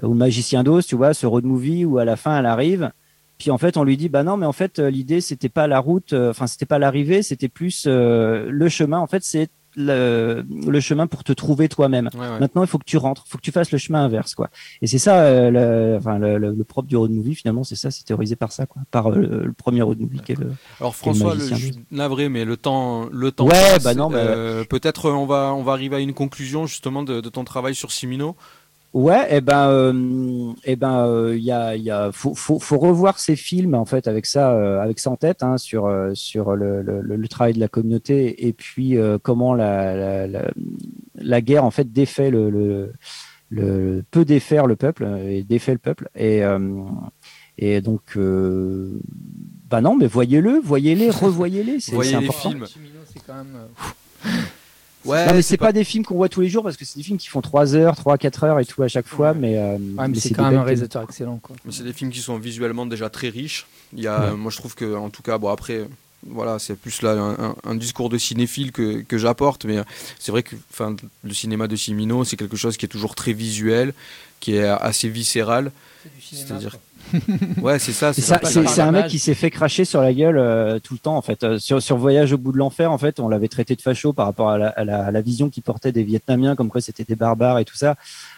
[0.02, 2.92] au magicien d'Oz, tu vois, ce road movie où à la fin elle arrive.
[3.38, 5.80] Puis en fait, on lui dit bah non, mais en fait l'idée c'était pas la
[5.80, 9.00] route, enfin c'était pas l'arrivée, c'était plus le chemin.
[9.00, 12.10] En fait, c'est le, le chemin pour te trouver toi-même.
[12.14, 12.40] Ouais, ouais.
[12.40, 14.50] Maintenant, il faut que tu rentres, il faut que tu fasses le chemin inverse, quoi.
[14.82, 17.76] Et c'est ça, euh, le, enfin, le, le, le propre du road movie, finalement, c'est
[17.76, 20.40] ça, c'est théorisé par ça, quoi, par euh, le, le premier road movie qui est
[20.40, 20.52] le.
[20.80, 23.46] Alors François, je suis navré, mais le temps, le temps.
[23.46, 23.84] Ouais, passe.
[23.84, 27.22] bah non, mais- Euh, Peut-être on va, on va arriver à une conclusion justement de,
[27.22, 28.36] de ton travail sur Simino.
[28.96, 32.60] Ouais, et ben, euh, eh ben, euh, il y a, il y a, faut, faut,
[32.60, 35.86] faut revoir ces films en fait avec ça, euh, avec ça en tête, hein, sur,
[35.86, 40.28] euh, sur le, le, le- travail de la communauté et puis euh, comment la, la,
[40.28, 40.52] la,
[41.16, 42.94] la guerre en fait défait le, le,
[43.50, 46.60] le peut défaire le peuple euh, et défait le peuple et euh,
[47.58, 48.98] et donc euh,
[49.70, 52.50] bah non, mais voyez-le, voyez-les, revoyez-les, c'est Voyez c'est les important.
[52.52, 52.66] films.
[55.06, 55.72] Ouais, non, mais c'est pas...
[55.72, 57.76] des films qu'on voit tous les jours parce que c'est des films qui font 3
[57.76, 60.50] heures, 3 4 heures et tout à chaque fois mais, euh, Ouais, mais c'est quand
[60.50, 61.56] même un réalisateur excellent, quoi.
[61.66, 63.66] Mais c'est des films qui sont visuellement déjà très riches.
[63.96, 64.36] Il y a, Ouais.
[64.38, 65.88] moi je trouve que, en tout cas, bon après,
[66.28, 69.78] voilà, c'est plus là un, un- un discours de cinéphile que, que j'apporte, mais
[70.20, 73.34] c'est vrai que, enfin, le cinéma de Cimino, c'est quelque chose qui est toujours très
[73.34, 73.94] visuel,
[74.40, 75.72] qui est assez viscéral.
[76.22, 76.78] C'est-à-dire-
[77.62, 78.14] Ouais, c'est ça.
[78.14, 81.22] C'est un mec qui s'est fait cracher sur la gueule euh, tout le temps en
[81.22, 81.44] fait.
[81.44, 84.14] Euh, sur, sur Voyage au bout de l'enfer, en fait, on l'avait traité de facho
[84.14, 86.82] par rapport à la, à la, à la vision qu'il portait des Vietnamiens, comme quoi
[86.82, 87.96] c'était des barbares et tout ça.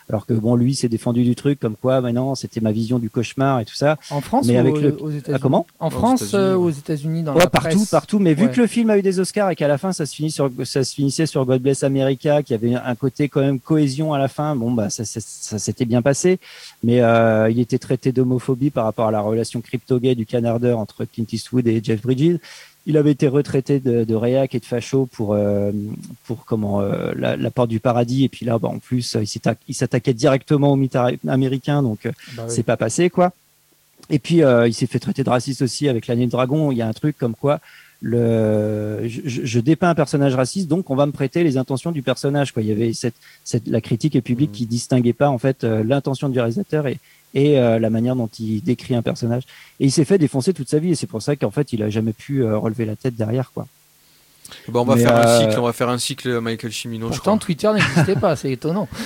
[0.10, 2.98] Alors que bon, lui s'est défendu du truc, comme quoi, mais non, c'était ma vision
[2.98, 3.98] du cauchemar et tout ça.
[4.10, 5.68] En France Mais ou avec aux, le- aux États-Unis Ah, comment?
[5.80, 7.90] En Aux France, États-Unis, euh, aux États-Unis, dans Ouais, la partout, presse.
[7.90, 8.20] partout.
[8.20, 10.16] Mais vu que le film a eu des Oscars et qu'à la fin ça se
[10.16, 13.60] finit sur, ça se finissait sur God Bless America, qui avait un côté quand même
[13.60, 14.56] cohésion à la fin.
[14.56, 16.40] Bon, bah ça, ça, ça s'était bien passé,
[16.84, 18.14] mais euh, il était traité
[18.72, 22.38] par rapport à la relation crypto-gay du canardeur entre Clint Eastwood et Jeff Bridges.
[22.90, 25.72] Il avait été retraité de, de réac et de facho pour euh,
[26.26, 29.28] pour comment euh, la, la porte du paradis et puis là bah, en plus il
[29.28, 30.98] s'atta- il s'attaquait directement aux mythes
[31.28, 32.54] américains donc euh, Bah oui.
[32.56, 33.34] c'est pas passé quoi.
[34.10, 34.38] Et puis
[34.68, 36.72] il s'est fait traiter de raciste aussi avec l'année de dragon.
[36.72, 37.60] Il y a un truc comme quoi
[38.22, 42.54] le je, dépeins un personnage raciste donc on va me prêter les intentions du personnage
[42.54, 42.62] quoi.
[42.62, 44.56] Il y avait cette, cette la critique et public Mhm.
[44.56, 47.00] qui distinguait pas en fait l'intention du réalisateur et
[47.34, 49.44] et euh, la manière dont il décrit un personnage.
[49.80, 51.84] Et il s'est fait défoncer toute sa vie et c'est pour ça qu'en fait il
[51.84, 53.68] a jamais pu euh, relever la tête derrière quoi.
[54.70, 57.08] Bon, on va Mais, faire un euh, cycle, on va faire un cycle Michael Cimino,
[57.08, 57.46] je Pourtant, crois.
[57.46, 58.88] Twitter n'existait pas, c'est étonnant.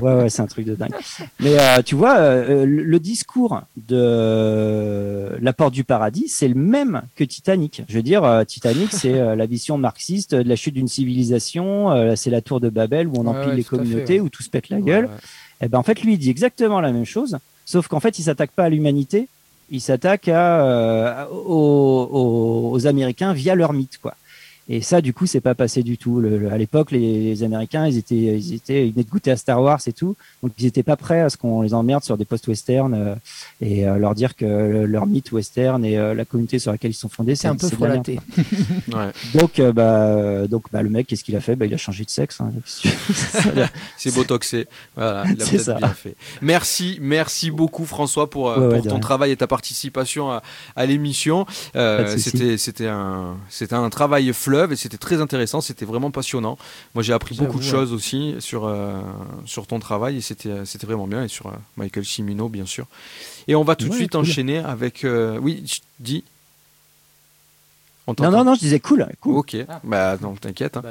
[0.00, 0.94] Ouais, ouais, c'est un truc de dingue.
[1.38, 7.02] Mais euh, tu vois, euh, le, discours de La Porte du Paradis, c'est le même
[7.14, 7.82] que Titanic.
[7.88, 11.92] Je veux dire, euh, Titanic, c'est euh, la vision marxiste de la chute d'une civilisation.
[11.92, 14.20] euh, c'est la tour de Babel où on empile ouais, les fait, communautés, ouais.
[14.20, 15.08] où tout se pète la gueule.
[15.62, 18.24] Et ben en fait, lui, il dit exactement la même chose, sauf qu'en fait, il
[18.24, 19.28] s'attaque pas à l'humanité,
[19.70, 24.14] il s'attaque euh, aux, aux, aux Américains via leur mythe, quoi.
[24.74, 26.18] Et ça, du coup, c'est pas passé du tout.
[26.18, 29.30] Le- le- à l'époque, les, les Américains, ils étaient, ils étaient, ils venaient de goûter
[29.30, 32.02] à Star Wars et tout, donc ils étaient pas prêts à ce qu'on les emmerde
[32.02, 33.14] sur des postes western euh,
[33.60, 36.90] et euh, leur dire que le- leur mythe western et euh, la communauté sur laquelle
[36.92, 38.18] ils sont fondés, C'est un peu frelaté.
[38.92, 39.10] Ouais.
[39.38, 41.54] Donc, euh, bah, donc, bah, le mec, qu'est-ce qu'il a fait?
[41.54, 42.40] Bah, il a changé de sexe.
[42.40, 42.50] hein.
[43.96, 44.66] C'est botoxé.
[44.96, 45.74] Voilà, il a C'est peut-être ça.
[45.74, 46.16] bien fait.
[46.40, 49.00] Merci, merci beaucoup François pour, Ouais, ouais, pour de ton rien.
[49.00, 50.42] travail et ta participation à,
[50.76, 51.46] à l'émission.
[51.76, 54.32] Euh, c'était, c'était un, c'était un travail
[54.70, 55.60] et c'était très intéressant.
[55.60, 56.58] C'était vraiment passionnant.
[56.94, 59.00] Moi, j'ai appris beaucoup de choses aussi sur, euh,
[59.46, 62.66] sur ton travail et c'était, euh, c'était vraiment bien et sur euh, Michael Cimino, bien
[62.66, 62.86] sûr.
[63.48, 65.04] Et on va tout de Ouais, suite enchaîner avec,
[65.40, 66.22] oui, ch- dis.
[68.08, 69.36] On non, non, non, je disais cool, cool.
[69.36, 69.80] Ok, Ah.
[69.84, 70.76] bah non, t'inquiète.
[70.76, 70.82] hein.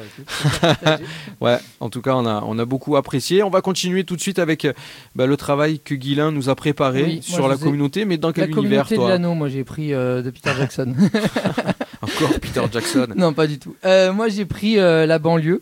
[0.62, 0.97] Bah.
[1.41, 3.43] Ouais, en tout cas, on a, on a beaucoup apprécié.
[3.43, 4.72] On va continuer tout de suite avec euh,
[5.16, 8.30] bah, le travail que Guilain nous a préparé Oui, sur la ai- communauté, mais dans
[8.30, 10.95] La quel univers, communauté de toi l'anneau, moi j'ai pris euh, de Peter Jackson.
[12.01, 13.07] Encore Peter Jackson.
[13.16, 13.76] non, pas du tout.
[13.86, 15.62] Euh, moi j'ai pris euh, la banlieue.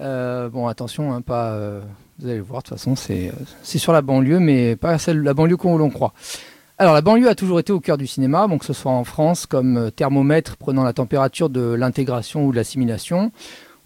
[0.00, 1.50] Euh, bon, attention, hein, pas.
[1.52, 1.80] euh,
[2.18, 5.20] vous allez voir, de toute façon, c'est euh, c'est sur la banlieue, mais pas celle
[5.22, 6.12] la banlieue qu'on l'on croit.
[6.80, 9.44] Alors, la banlieue a toujours été au cœur du cinéma, que ce soit en France
[9.44, 13.32] comme euh, thermomètre prenant la température de l'intégration ou de l'assimilation,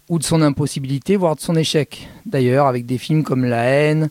[0.07, 2.07] ou de son impossibilité, voire de son échec.
[2.25, 4.07] D'ailleurs, avec des films comme La haine,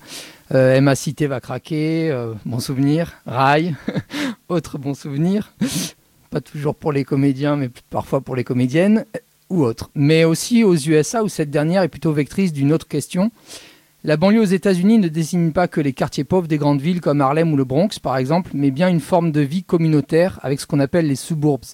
[0.53, 3.75] euh, Cité va craquer, euh, Bon souvenir, Rail,
[4.51, 5.55] autre bon souvenir.
[6.29, 9.89] Pas toujours pour les comédiens, mais parfois pour les comédiennes euh, ou autres.
[9.95, 13.31] Mais aussi aux USA, où cette dernière est plutôt vectrice d'une autre question.
[14.07, 17.23] La banlieue aux États-Unis ne désigne pas que les quartiers pauvres des grandes villes comme
[17.23, 20.67] Harlem ou le Bronx, par exemple, mais bien une forme de vie communautaire avec ce
[20.67, 21.65] qu'on appelle les suburbs.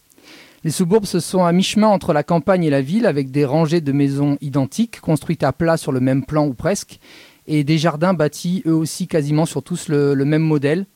[0.63, 3.91] Les suburbs, sont à mi-chemin entre la campagne et la ville, avec des rangées de
[3.91, 7.01] maisons identiques, construites à plat sur le même plan ou presque,
[7.49, 10.87] et des jardins bâtis eux aussi quasiment sur tous le, même modèle.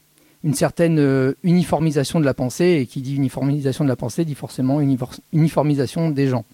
[0.44, 4.36] Une certaine euh, uniformisation de la pensée, et qui dit uniformisation de la pensée dit
[4.36, 4.80] forcément
[5.32, 6.44] uniformisation des gens.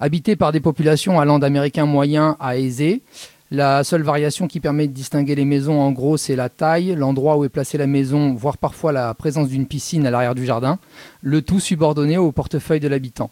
[0.00, 3.02] Habités par des populations allant d'américains moyens à aisés,
[3.50, 7.36] la seule variation qui permet de distinguer les maisons, en gros, c'est la taille, l'endroit
[7.36, 10.78] où est placée la maison, voire parfois la présence d'une piscine à l'arrière du jardin,
[11.22, 13.30] le tout subordonné au portefeuille de l'habitant.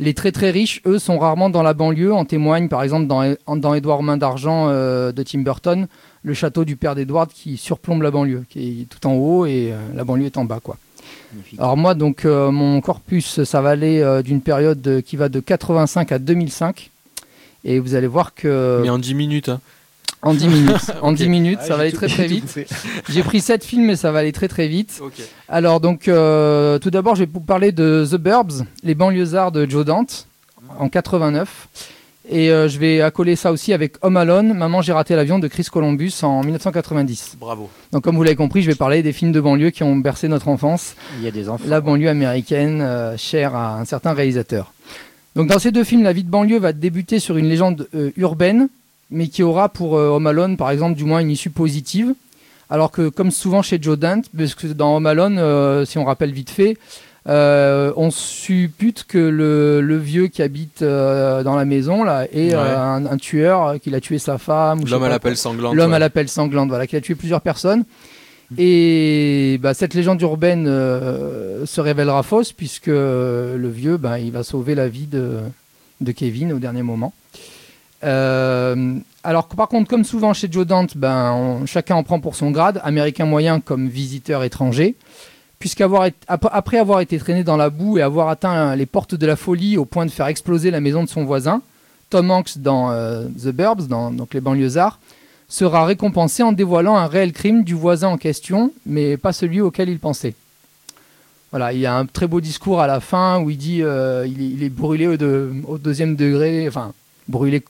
[0.00, 3.34] Les très très riches, eux, sont rarement dans la banlieue, en témoigne par exemple dans,
[3.56, 5.88] dans Édouard Main d'Argent euh, de Tim Burton,
[6.22, 9.72] le château du père d'Edward qui surplombe la banlieue, qui est tout en haut et
[9.72, 10.60] euh, la banlieue est en bas.
[10.62, 10.76] quoi.
[11.32, 11.58] Magnifique.
[11.58, 15.40] Alors moi, donc, euh, mon corpus, ça va aller d'une période de- qui va de
[15.40, 16.90] 85 à 2005.
[17.64, 19.48] Et vous allez voir que Mais en 10 minutes.
[19.48, 19.60] hein.
[20.22, 22.58] en 10 minutes, en 10 minutes, Ah, ça va aller très très vite.
[23.08, 25.00] J'ai pris 7 films et ça va aller très très vite.
[25.48, 29.68] Alors donc, euh, tout d'abord, je vais vous parler de The Burbs, les banlieusards de
[29.68, 30.26] Joe Dante,
[30.78, 31.68] en 89.
[32.30, 35.48] Et euh, je vais accoler ça aussi avec Home Alone, Maman j'ai raté l'avion de
[35.48, 37.38] Chris Columbus en 1990.
[37.40, 37.70] Bravo.
[37.90, 40.28] Donc comme vous l'avez compris, je vais parler des films de banlieue qui ont bercé
[40.28, 41.64] notre enfance Il y a des enfants.
[41.66, 44.74] la banlieue américaine euh, chère à un certain réalisateur.
[45.38, 48.10] Donc dans ces deux films, la vie de banlieue va débuter sur une légende euh,
[48.16, 48.68] urbaine,
[49.10, 52.12] mais qui aura pour euh, Home Alone, par exemple, du moins une issue positive.
[52.70, 56.04] Alors que, comme souvent chez Joe Dante, parce que dans Home Alone, euh, si on
[56.04, 56.76] rappelle vite fait,
[57.28, 62.48] euh, on suppute que le, le vieux qui habite euh, dans la maison là est
[62.48, 62.54] Ouais.
[62.54, 64.80] euh, un, un tueur qu'il a tué sa femme.
[64.90, 65.74] L'homme à l'appel sanglante.
[65.74, 65.96] L'homme ouais.
[65.96, 67.84] à l'appel sanglante, voilà, qui a tué plusieurs personnes.
[68.56, 74.32] Et bah, cette légende urbaine euh, se révélera fausse puisque euh, le vieux, bah, il
[74.32, 75.40] va sauver la vie de,
[76.00, 77.12] de Kevin au dernier moment.
[78.04, 82.50] Euh, alors par contre, comme souvent chez Joe Dante, ben, chacun en prend pour son
[82.50, 84.94] grade, américain moyen comme visiteur étranger.
[85.58, 89.16] Puisqu'avoir été- ap- après avoir été traîné dans la boue et avoir atteint les portes
[89.16, 91.62] de la folie au point de faire exploser la maison de son voisin,
[92.10, 95.00] Tom Hanks dans The Burbs, dans donc les banlieusards,
[95.48, 99.88] sera récompensé en dévoilant un réel crime du voisin en question, mais pas celui auquel
[99.88, 100.34] il pensait.
[101.50, 104.26] Voilà, il y a un très beau discours à la fin où il dit euh,
[104.26, 106.92] il, est, il est brûlé au, de- au deuxième degré, enfin
[107.26, 107.62] brûlé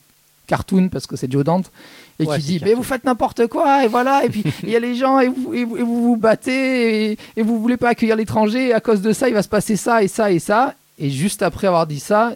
[0.48, 1.70] cartoon parce que c'est Joe Dante,
[2.18, 4.74] et Ouais, qui dit mais vous faites n'importe quoi et voilà et puis il y
[4.76, 7.76] a les gens et vous et vous, et vous vous battez et, et vous voulez
[7.76, 10.32] pas accueillir l'étranger et à cause de ça il va se passer ça et ça
[10.32, 12.32] et ça et juste après avoir dit ça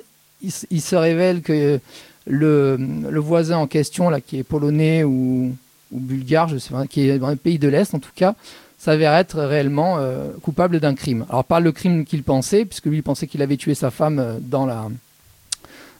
[0.70, 1.80] il se révèle que
[2.26, 5.54] le, le voisin en question là qui est polonais ou,
[5.92, 8.34] ou bulgare je sais pas qui est dans un pays de l'est en tout cas
[8.78, 12.98] s'avère être réellement euh, coupable d'un crime alors pas le crime qu'il pensait puisque lui
[12.98, 14.88] il pensait qu'il avait tué sa femme euh, dans la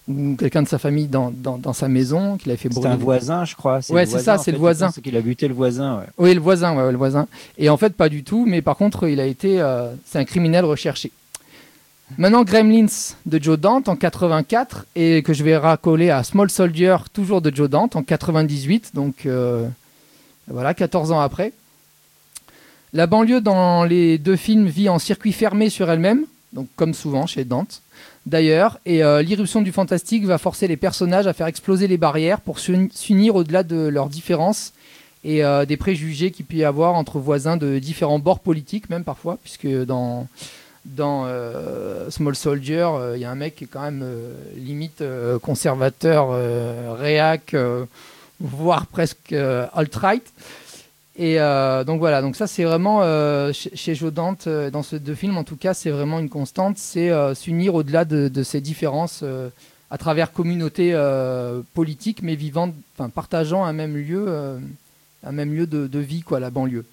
[0.08, 2.94] ou quelqu'un de sa famille dans, dans, dans sa maison qu'il avait fait C'est brûler
[2.94, 3.78] un voisin, je crois.
[3.90, 4.86] Ouais, c'est ça, c'est le voisin.
[4.86, 5.98] pense qu'il a buté le voisin.
[5.98, 6.06] ouais.
[6.18, 7.28] Oui, le voisin, ouais, ouais, le voisin.
[7.56, 10.24] Et en fait, pas du tout, mais par contre, il a été, euh, c'est un
[10.24, 11.12] criminel recherché.
[12.18, 16.96] Maintenant, Gremlins de Joe Dante en 84 et que je vais raccoler à Small Soldier,
[17.12, 19.66] toujours de Joe Dante en 98, donc euh,
[20.48, 21.52] voilà, 14 ans après.
[22.92, 26.26] La banlieue dans les deux films vit en circuit fermé sur elle-même,
[26.76, 27.80] comme souvent chez Dante
[28.26, 32.40] d'ailleurs, et euh, l'irruption du fantastique va forcer les personnages à faire exploser les barrières
[32.40, 34.72] pour s'uni- s'unir au-delà de leurs différences
[35.24, 39.02] et euh, des préjugés qu'il peut y avoir entre voisins de différents bords politiques, même
[39.02, 40.28] parfois, puisque dans,
[40.84, 44.34] dans euh, Small Soldier, euh, il y a un mec qui est quand même euh,
[44.56, 47.84] limite euh, conservateur, euh, réac, euh,
[48.40, 50.24] voire presque euh, alt-right.
[51.16, 54.82] Et euh, donc voilà, donc ça c'est vraiment euh, chez, chez Joe Dante, euh, dans
[54.82, 58.42] ces deux films en tout cas, c'est vraiment une constante, c'est euh, s'unir au-delà de,
[58.42, 59.50] ces différences euh,
[59.90, 62.36] à travers communautés euh, politiques, mais
[63.14, 64.58] partageant un même lieu, euh,
[65.22, 66.86] un même lieu de, de vie, quoi, la banlieue.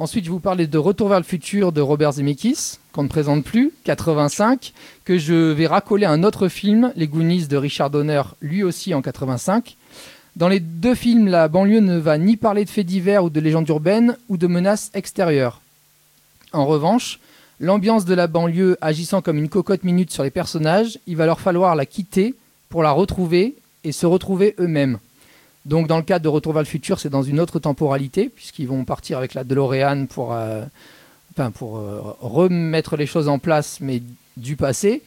[0.00, 3.42] Ensuite, je vous parlais de Retour vers le futur de Robert Zemeckis, qu'on ne présente
[3.42, 4.72] plus, 85,
[5.04, 8.94] que je vais racoler à un autre film, Les Goonies de Richard Donner, lui aussi
[8.94, 9.76] en 85.
[10.36, 13.40] Dans les deux films, la banlieue ne va ni parler de faits divers ou de
[13.40, 15.60] légendes urbaines ou de menaces extérieures.
[16.52, 17.18] En revanche,
[17.58, 21.40] l'ambiance de la banlieue agissant comme une cocotte minute sur les personnages, il va leur
[21.40, 22.36] falloir la quitter
[22.68, 25.00] pour la retrouver et se retrouver eux-mêmes.
[25.68, 28.66] Donc dans le cadre de Retour vers le futur, c'est dans une autre temporalité, puisqu'ils
[28.66, 30.62] vont partir avec la DeLorean pour, euh,
[31.32, 34.02] enfin, pour euh, remettre les choses en place, mais
[34.38, 35.02] du passé,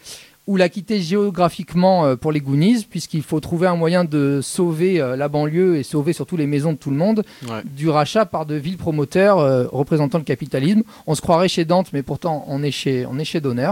[0.46, 4.98] ou la quitter géographiquement euh, pour les Goonies, puisqu'il faut trouver un moyen de sauver
[5.18, 7.62] la banlieue et sauver surtout les maisons de tout le monde Ouais.
[7.66, 10.84] du rachat par de villes promoteurs représentant le capitalisme.
[11.08, 13.72] On se croirait chez Dante, mais pourtant on est chez, on est chez Donner.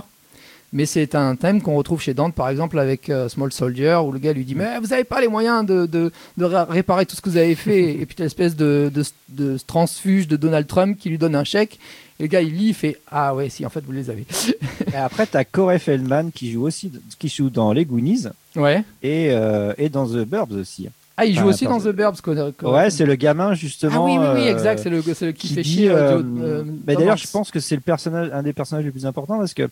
[0.71, 4.11] Mais c'est un thème qu'on retrouve chez Dante, par exemple, avec euh, Small Soldier, où
[4.11, 7.05] le gars lui dit Mais vous n'avez pas les moyens de, de, de ré- réparer
[7.07, 7.89] tout ce que vous avez fait.
[8.01, 11.43] et puis t'as l'espèce de, de, de transfuge de Donald Trump qui lui donne un
[11.43, 11.79] chèque.
[12.19, 14.25] Et le gars, il lit, il fait Ah ouais, si, en fait, vous les avez.
[14.93, 18.83] Et après, t'as Corey Feldman qui joue aussi, qui joue dans Les Goonies Ouais.
[19.01, 20.89] et, euh, et dans The Burbs aussi.
[21.21, 22.21] Ah, il joue aussi dans The Burbs.
[22.21, 22.33] quoi.
[22.71, 23.93] Ouais, c'est le gamin justement.
[23.95, 24.79] Ah oui, oui, oui, euh, exact.
[24.81, 25.89] C'est le, le qui, qui fait dit, chier.
[25.89, 29.53] Tom d'ailleurs, je pense que c'est le personnage, un des personnages les plus importants parce
[29.53, 29.63] que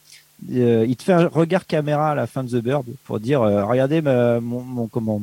[0.52, 3.42] euh, il te fait un regard caméra à la fin de The Bird pour dire,
[3.42, 5.22] euh, regardez ma- mon, mon- comment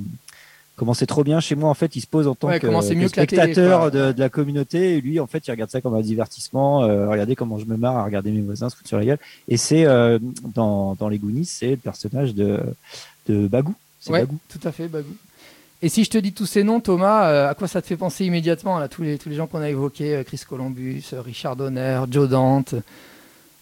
[0.77, 1.71] comment c'est trop bien chez moi.
[1.71, 4.29] En fait, il se pose en tant Ouais, que, mieux télé, spectateur de, de la
[4.29, 4.97] communauté.
[4.97, 6.79] Et lui, en fait, il regarde ça comme un divertissement.
[7.09, 9.19] regardez comment je me marre à regarder mes voisins se foutre sur la gueule.
[9.47, 9.85] Et c'est
[10.55, 12.59] dans dans les Goonies, c'est le personnage de
[13.29, 13.75] de Bagou.
[14.01, 14.39] C'est Ouais, Bagou.
[14.49, 15.15] tout à fait, Bagou.
[15.83, 17.97] Et si je te dis tous ces noms, Thomas, euh, à quoi ça te fait
[17.97, 21.21] penser immédiatement là, tous, les, tous les gens qu'on a évoqués, euh, Chris Columbus, euh,
[21.21, 22.75] Richard Donner, Joe Dante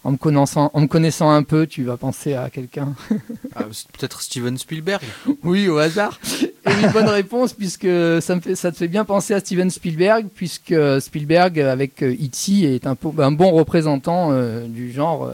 [0.03, 2.93] en me, connaissant, en me connaissant un peu, tu vas penser à quelqu'un.
[3.55, 3.63] Ah,
[3.97, 5.01] Peut-être Steven Spielberg.
[5.43, 6.19] oui, au hasard.
[6.41, 7.87] Et une bonne réponse, puisque
[8.21, 12.75] ça, me fait, ça te fait bien penser à Steven Spielberg, puisque Spielberg, avec E.T.,
[12.75, 15.31] est un, bon représentant euh, du genre.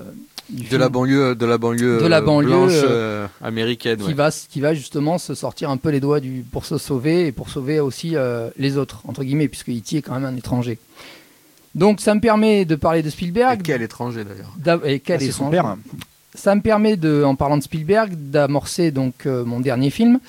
[0.50, 0.80] De film.
[0.82, 4.00] la banlieue, de la banlieue, De la banlieue, blanche euh, euh, américaine.
[4.00, 4.14] qui, ouais.
[4.14, 7.32] va, qui va justement se sortir un peu les doigts du, pour se sauver et
[7.32, 9.98] pour sauver aussi euh, les autres, entre guillemets, puisque E.T.
[9.98, 10.80] est quand même un étranger.
[11.76, 13.62] Donc ça me permet de parler de Et Spielberg.
[13.64, 14.52] quel étranger d'ailleurs.
[14.58, 15.52] d'a- et quel Ah, son étranger.
[15.52, 15.78] père.
[16.34, 20.20] Ça me permet, de, en parlant de Spielberg, d'amorcer donc euh, mon dernier film,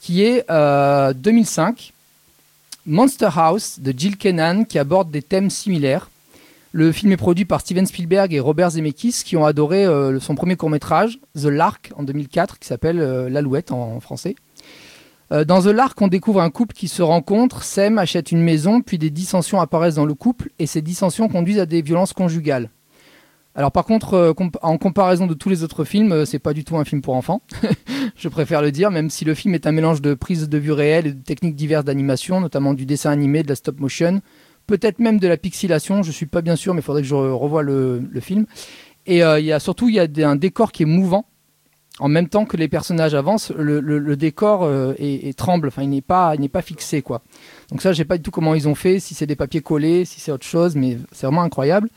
[0.00, 1.92] qui est euh, 2005,
[2.86, 6.10] Monster House de Jill Kennan, qui aborde des thèmes similaires.
[6.76, 10.34] Le film est produit par Steven Spielberg et Robert Zemeckis, qui ont adoré euh, son
[10.34, 14.34] premier court-métrage, The Lark, en 2004, qui s'appelle euh, L'Alouette en, français.
[15.30, 18.80] Euh, dans The Lark, on découvre un couple qui se rencontre, s'aime, achète une maison,
[18.80, 22.70] puis des dissensions apparaissent dans le couple, et ces dissensions conduisent à des violences conjugales.
[23.54, 26.84] Alors par contre, en comparaison de tous les autres films, c'est pas du tout un
[26.84, 27.40] film pour enfants.
[28.16, 30.72] Je préfère le dire, même si le film est un mélange de prises de vue
[30.72, 34.22] réelles et de techniques diverses d'animation, notamment du dessin animé, de la stop motion,
[34.66, 36.02] peut-être même de la pixelation.
[36.02, 38.46] Je suis pas bien sûr, mais il faudrait que je re- revoie le, film.
[39.06, 41.26] Et euh, y a surtout il y a un décor qui est mouvant.
[42.00, 45.68] En même temps que les personnages avancent, le, décor euh, est, tremble.
[45.68, 47.22] Enfin, il n'est pas, pas fixé quoi.
[47.70, 49.60] Donc ça, je sais pas du tout comment ils ont fait, si c'est des papiers
[49.60, 51.88] collés, si c'est autre chose, mais c'est vraiment incroyable.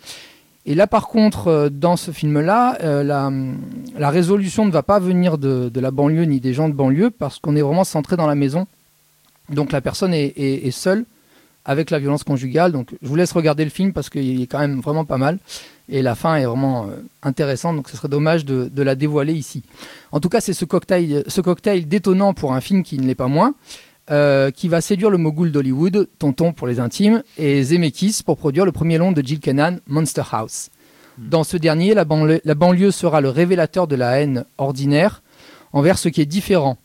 [0.67, 5.71] Et là, par contre, euh, dans ce film-là, la, résolution ne va pas venir de,
[5.73, 8.67] la banlieue ni des gens de banlieue parce qu'on est vraiment centré dans la maison.
[9.49, 11.05] Donc la personne est seule
[11.67, 12.71] avec la violence conjugale.
[12.71, 15.37] Donc je vous laisse regarder le film parce qu'il est quand même vraiment pas mal.
[15.89, 19.33] Et la fin est vraiment euh, intéressante, donc ce serait dommage de, de la dévoiler
[19.33, 19.63] ici.
[20.11, 23.15] En tout cas, c'est ce cocktail, ce cocktail détonnant pour un film qui ne l'est
[23.15, 23.53] pas moins,
[24.11, 28.65] euh, qui va séduire le mogul d'Hollywood, Tonton pour les intimes, et Zemeckis pour produire
[28.65, 30.71] le premier long de Jill Kennan, Monster House.
[31.17, 35.23] Dans ce dernier, la banlieue, la banlieue sera le révélateur de la haine ordinaire
[35.71, 36.77] envers ce qui est différent.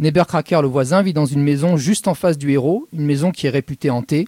[0.00, 3.46] Nebercracker, le voisin, vit dans une maison juste en face du héros, une maison qui
[3.46, 4.26] est réputée hantée,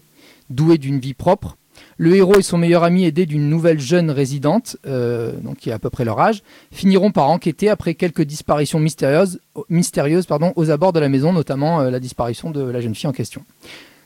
[0.51, 1.57] douée d'une vie propre.
[1.97, 5.79] Le héros et son meilleur ami, aidés d'une nouvelle jeune résidente, euh, qui a à
[5.79, 11.09] peu près leur âge, finiront par enquêter après quelques disparitions mystérieuses, aux abords de la
[11.09, 13.43] maison, notamment euh, la disparition de la jeune fille en question.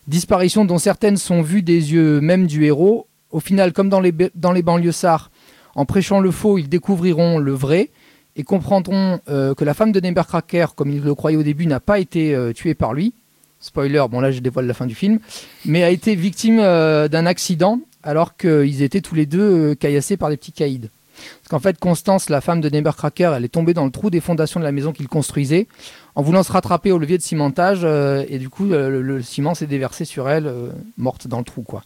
[0.06, 3.08] Disparitions dont certaines sont vues des yeux même du héros.
[3.32, 5.32] Au final, comme dans les, dans les banlieusards,
[5.74, 7.90] En prêchant le faux, ils découvriront le vrai
[8.36, 11.80] et comprendront euh, que la femme de Nebercracker, comme ils le croyaient au début, n'a
[11.80, 13.14] pas été euh, tuée par lui.
[13.58, 15.18] Spoiler, bon là je dévoile la fin du film,
[15.64, 20.28] mais a été victime euh, d'un accident alors qu'ils étaient tous les deux caillassés par
[20.28, 20.90] des petits caïds.
[21.18, 24.20] Parce qu'en fait, Constance, la femme de Nebercracker, elle est tombée dans le trou des
[24.20, 25.66] fondations de la maison qu'il construisait
[26.14, 27.84] en voulant se rattraper au levier de cimentage
[28.28, 30.50] et du coup le, le ciment s'est déversé sur elle,
[30.98, 31.82] morte dans le trou quoi.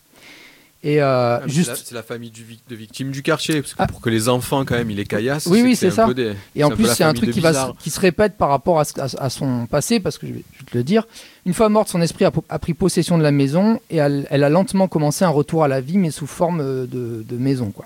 [0.83, 3.87] Et euh, Ah, juste C'est la, famille du de victimes du quartier, parce que Ah.
[3.87, 5.47] pour que les enfants, quand même, ils les caillassent.
[5.47, 6.11] Oui, oui, c'est ça.
[6.15, 7.75] des- Et en plus, c'est un truc qui, va, se- bizarres.
[7.79, 10.45] qui se répète par rapport à, ce- à- à son passé, parce que je vais,
[10.71, 11.07] te le dire.
[11.45, 14.49] Une fois morte, son esprit a, pris possession de la maison et elle, elle a
[14.49, 17.71] lentement commencé un retour à la vie, mais sous forme euh, de, de maison.
[17.73, 17.85] Quoi.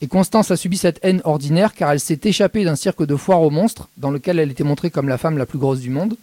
[0.00, 3.42] Et Constance a subi cette haine ordinaire car elle s'est échappée d'un cirque de foire
[3.42, 6.16] aux monstres, dans lequel elle était montrée comme la femme la plus grosse du monde.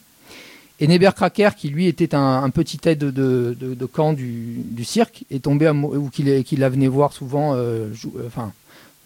[0.79, 6.09] Et Nebercracker, qui lui était un, petit aide de, camp du, cirque, est tombé ou
[6.09, 7.87] qu'il la venait voir souvent, euh,
[8.17, 8.51] euh, enfin,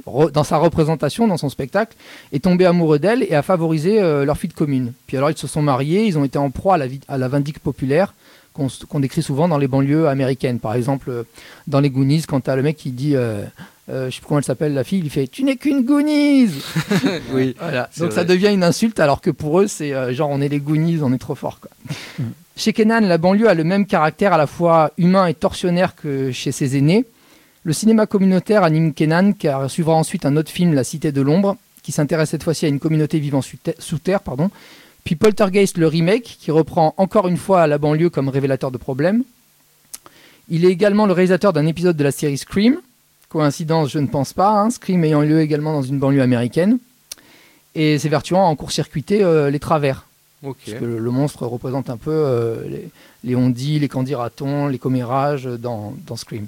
[0.06, 1.96] dans sa représentation, dans son spectacle,
[2.32, 4.94] est tombé amoureux d'elle et a favorisé euh, leur de commune.
[5.08, 8.14] Puis alors ils se sont mariés, ils ont été en proie à la, à populaire
[8.54, 10.60] qu'on décrit souvent dans les banlieues américaines.
[10.60, 11.26] Par exemple,
[11.68, 13.16] dans les Goonies, quand t'as le mec qui dit,
[13.90, 16.52] euh, je sais plus comment elle s'appelle, la fille, il fait Tu n'es qu'une Goonies
[17.34, 17.56] Oui.
[17.60, 17.90] Voilà.
[17.98, 20.60] Donc ça devient une insulte alors que pour eux, c'est euh, genre on est les
[20.60, 21.60] Goonies, on est trop fort.
[21.60, 21.72] Quoi.
[22.58, 26.32] Chez Kenan, la banlieue a le même caractère à la fois humain et tortionnaire que
[26.32, 27.06] chez ses aînés.
[27.64, 31.58] Le cinéma communautaire anime Kenan, car suivra ensuite un autre film, La Cité de l'Ombre,
[31.84, 34.22] qui s'intéresse cette fois-ci à une communauté vivant sous sous terre.
[34.22, 34.50] Pardon.
[35.06, 39.24] Puis Poltergeist, le remake, qui reprend encore une fois la banlieue comme révélateur de problèmes.
[40.50, 42.78] Il est également le réalisateur d'un épisode de la série Scream.
[43.30, 44.50] Coïncidence, je ne pense pas.
[44.50, 46.80] hein, Scream ayant lieu également dans une banlieue américaine.
[47.76, 50.06] Et s'évertuant à en court-circuiter euh, les travers.
[50.44, 50.58] Ok.
[50.66, 52.90] Parce que le, le monstre représente un peu euh, les,
[53.24, 56.48] les ondis, les candidatons, les commérages dans, dans Scream.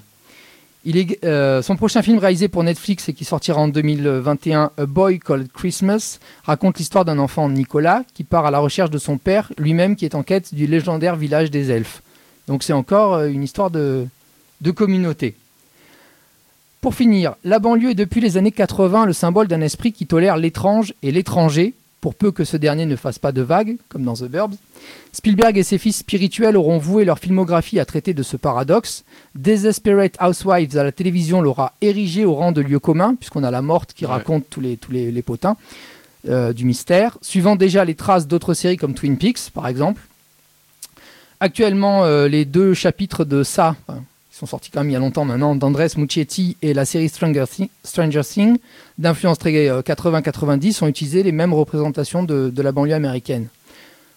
[0.86, 4.86] Il est, euh, son prochain film réalisé pour Netflix et qui sortira en 2021, A
[4.86, 9.18] Boy Called Christmas, raconte l'histoire d'un enfant, Nicolas, qui part à la recherche de son
[9.18, 12.02] père, lui-même qui est en quête du légendaire village des elfes.
[12.48, 14.08] Donc c'est encore euh, une histoire de,
[14.62, 15.36] de communauté.
[16.82, 20.38] Pour finir, la banlieue est depuis les années 80 le symbole d'un esprit qui tolère
[20.38, 24.14] l'étrange et l'étranger, pour peu que ce dernier ne fasse pas de vagues, comme dans
[24.14, 24.56] The Burbs.
[25.12, 29.04] Spielberg et ses fils spirituels auront voué leur filmographie à traiter de ce paradoxe.
[29.36, 33.62] Desperate Housewives à la télévision l'aura érigé au rang de lieu commun, puisqu'on a la
[33.62, 34.12] morte qui Ouais.
[34.12, 35.58] raconte tous les, tous les, les potins
[36.30, 40.02] euh, du mystère, suivant déjà les traces d'autres séries comme Twin Peaks, par exemple.
[41.42, 44.02] Actuellement, euh, les deux chapitres de ça, enfin,
[44.40, 47.44] sont sortis quand même il y a longtemps maintenant, d'Andres Muccietti et la série Stranger,
[47.84, 48.58] Stranger Things,
[48.98, 53.48] d'influence très euh, 80-90, ont utilisé les mêmes représentations de, la banlieue américaine.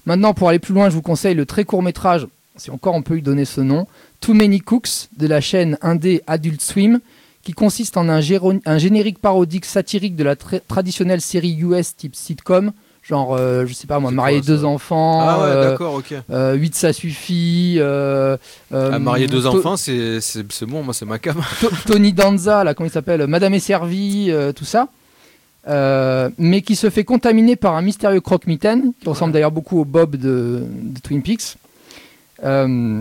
[0.07, 2.27] Maintenant, pour aller plus loin, je vous conseille le très court métrage,
[2.57, 3.86] si encore on peut lui donner ce nom,
[4.20, 7.01] Too Many Cooks de la chaîne indé Adult Swim,
[7.43, 12.73] qui consiste en un, générique parodique satirique de la tra- traditionnelle série US type sitcom,
[13.03, 15.95] genre, euh, je sais pas moi, marier quoi, ça deux enfants, Ah ouais, euh, d'accord,
[15.95, 16.15] ok.
[16.31, 17.77] euh, 8 ça suffit.
[17.79, 18.37] Euh,
[18.73, 21.37] euh, Ah, marier deux enfants, c'est c'est- c'est bon, moi c'est ma cam.
[21.61, 24.89] To- Tony Danza, là, comment il s'appelle Madame est servie, euh, tout ça.
[25.69, 29.85] Euh, mais qui se fait contaminer par un mystérieux croque-mitaine, qui ressemble d'ailleurs beaucoup au
[29.85, 31.57] Bob de, de Twin Peaks,
[32.45, 33.01] euh,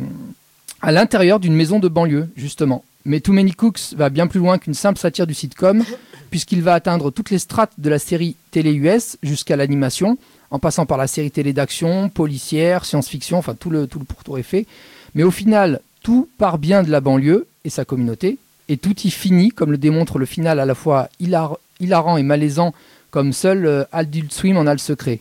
[0.82, 2.84] à l'intérieur d'une maison de banlieue, justement.
[3.03, 5.84] Mais Too Many Cooks va bien plus loin qu'une simple satire du sitcom,
[6.32, 10.18] puisqu'il va atteindre toutes les strates de la série télé US jusqu'à l'animation,
[10.49, 14.40] en passant par la série télé d'action, policière, science-fiction, enfin tout le, tout le pourtour
[14.40, 14.66] est fait.
[15.14, 18.38] Mais au final, tout part bien de la banlieue et sa communauté,
[18.70, 22.24] et tout y finit, comme le démontre le final à la fois hilar- hilarant et
[22.24, 22.74] malaisant,
[23.12, 25.20] comme seul euh, Adult Swim en a le secret.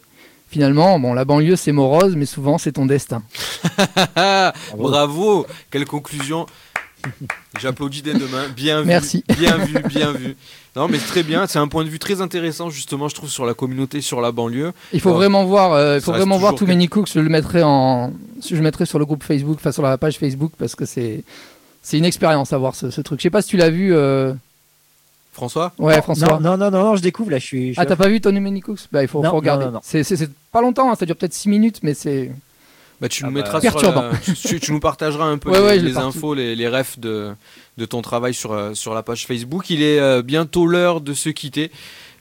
[0.48, 3.22] Finalement, bon, la banlieue c'est morose, mais souvent c'est ton destin.
[4.76, 5.46] Bravo.
[5.70, 6.46] Quelle conclusion
[7.60, 8.48] J'applaudis dès demain.
[8.56, 8.86] Bien vu.
[8.86, 9.24] Merci.
[9.38, 10.36] Bien vu, bien vu.
[10.76, 11.46] Non, mais c'est très bien.
[11.46, 14.32] C'est un point de vue très intéressant, justement, je trouve, sur la communauté, sur la
[14.32, 14.72] banlieue.
[14.92, 15.16] Il faut Ouais.
[15.16, 17.10] vraiment voir, euh, il faut vraiment voir Too Many Cooks.
[17.14, 18.12] Je le mettrai en,
[18.48, 21.24] je le mettrai sur le groupe Facebook, enfin sur la page Facebook, parce que c'est,
[21.82, 23.18] c'est une expérience à voir ce, ce truc.
[23.18, 24.32] Je sais pas si tu l'as vu, euh,
[25.32, 25.72] François?
[25.78, 26.38] Ouais, François.
[26.40, 27.68] Non, non, non, non, je découvre là, je suis.
[27.68, 28.80] je suis Ah, t'as pas vu Too Many Cooks?
[28.92, 29.66] Bah, il faut, Non, faut regarder.
[29.82, 32.30] c'est pas longtemps, hein, ça dure peut-être 6 minutes, mais c'est.
[33.00, 34.02] Bah, tu Ah nous bah, mettras sur Perturbant.
[34.10, 36.98] la- tu, tu- tu nous partageras un peu Ouais, les, ouais, infos, les, les refs
[36.98, 37.32] de,
[37.78, 39.70] de ton travail sur, euh, sur la page Facebook.
[39.70, 41.70] Il est euh, bientôt l'heure de se quitter.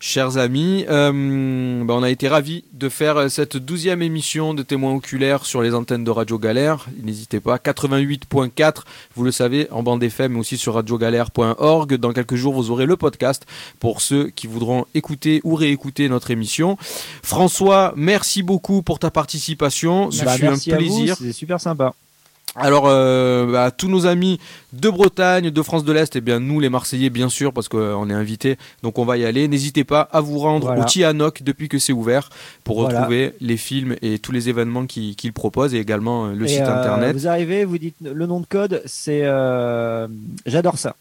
[0.01, 4.63] Chers amis, euh, bah, on a été ravis de faire euh, cette douzième émission de
[4.63, 6.85] témoins oculaires sur les antennes de Radio Galère.
[7.03, 8.84] N'hésitez pas, 88.4,
[9.15, 11.95] vous le savez, en bande FM, mais aussi sur radiogalère.org.
[11.97, 13.45] Dans quelques jours, vous aurez le podcast
[13.81, 16.77] pour ceux qui voudront écouter ou réécouter notre émission.
[17.21, 20.11] François, merci beaucoup pour ta participation.
[20.11, 21.17] Ce Bah, fut un plaisir.
[21.19, 21.93] C'est super sympa.
[22.60, 24.40] Alors, euh, bah, tous nos amis
[24.73, 28.10] de Bretagne, de France de l'Est, et bien nous les Marseillais bien sûr, parce qu'on
[28.10, 29.48] est invités, donc on va y aller.
[29.48, 30.81] N'hésitez pas à vous rendre Voilà.
[30.81, 32.30] au Tianoc depuis que c'est ouvert
[32.64, 32.99] pour Voilà.
[32.99, 36.61] retrouver les films et tous les événements qu'il propose et également euh, le Et, site
[36.61, 37.15] euh, internet.
[37.15, 40.07] Vous arrivez, vous dites le nom de code, c'est euh,
[40.45, 40.95] j'adore ça.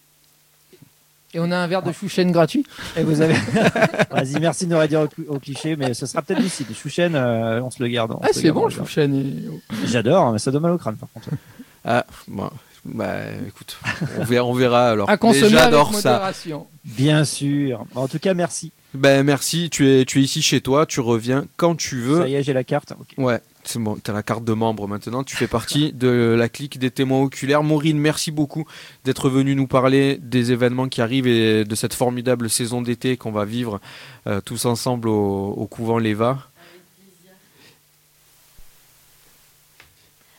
[1.35, 2.65] Et on a un verre de chouchen gratuit.
[2.97, 3.35] Et vous avez.
[4.11, 6.65] Vas-y, merci de nous réduire au, au cliché, mais ce sera peut-être d'ici.
[6.69, 8.15] Le chouchen, euh, on se le garde.
[8.23, 9.15] Ah, c'est bon on le chouchen.
[9.15, 11.29] et- J'adore, mais ça donne mal au crâne par contre.
[11.85, 12.49] Ah, bon,
[12.85, 13.79] bah écoute,
[14.19, 15.11] on verra, on verra alors.
[15.11, 16.13] À consommer avec J'adore ça.
[16.13, 16.67] modération.
[16.85, 17.85] Bien sûr.
[17.95, 18.73] En tout cas, merci.
[18.95, 22.21] Ben merci, tu es, tu es ici chez toi, tu reviens quand tu veux.
[22.23, 22.95] Ça y est, j'ai la carte.
[22.99, 23.09] Ok.
[23.19, 23.41] Ouais,
[23.77, 27.21] bon, t'as la carte de membre maintenant, tu fais partie de la clique des témoins
[27.23, 27.63] oculaires.
[27.63, 28.67] Maureen, merci beaucoup
[29.05, 33.33] d'être venu nous parler des événements qui arrivent et de cette formidable saison d'été qu'on
[33.33, 33.81] va vivre
[34.27, 36.39] euh, tous ensemble au, couvent Léva.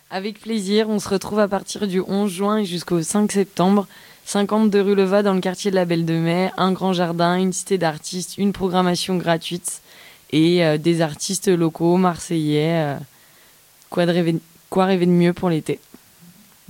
[0.09, 3.87] Avec plaisir, on se retrouve à partir du 11 juin jusqu'au 5 septembre.
[4.25, 7.53] 52 rue Leva dans le quartier de la Belle de Mai, un grand jardin, une
[7.53, 9.81] cité d'artistes, une programmation gratuite
[10.31, 12.83] et euh, des artistes locaux, marseillais.
[12.83, 12.97] euh,
[13.89, 14.05] quoi,
[14.85, 15.79] rêver de mieux pour l'été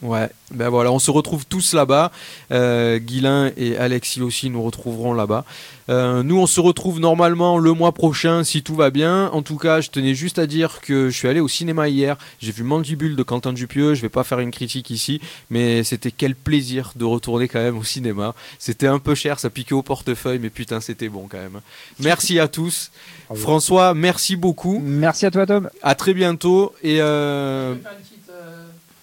[0.01, 2.11] Ouais, ben voilà, on se retrouve tous là-bas.
[2.51, 5.43] Euh, Guilain et Alexis aussi nous retrouveront là-bas.
[5.89, 9.29] Euh, nous, on se retrouve normalement le mois prochain si tout va bien.
[9.33, 12.15] En tout cas, je tenais juste à dire que je suis allé au cinéma hier.
[12.39, 13.93] J'ai vu Mandibule de Quentin Dupieux.
[13.93, 15.19] Je vais pas faire une critique ici,
[15.49, 18.35] mais c'était quel plaisir de retourner quand même au cinéma.
[18.57, 21.59] C'était un peu cher, ça piquait au portefeuille, mais putain, c'était bon quand même.
[21.99, 22.91] Merci à tous.
[23.27, 23.41] Bravo.
[23.41, 24.79] François, merci beaucoup.
[24.81, 25.69] Merci à toi, Tom.
[25.81, 26.73] À très bientôt.
[26.83, 27.75] Et euh...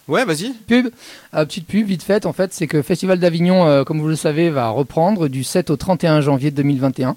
[0.08, 0.52] ouais, vas-y.
[0.66, 0.88] Pub,
[1.34, 4.16] Euh, petite pub vite faite en fait, c'est que Festival d'Avignon, euh, comme vous le
[4.16, 7.16] savez, va reprendre du 7 au 31 janvier 2021.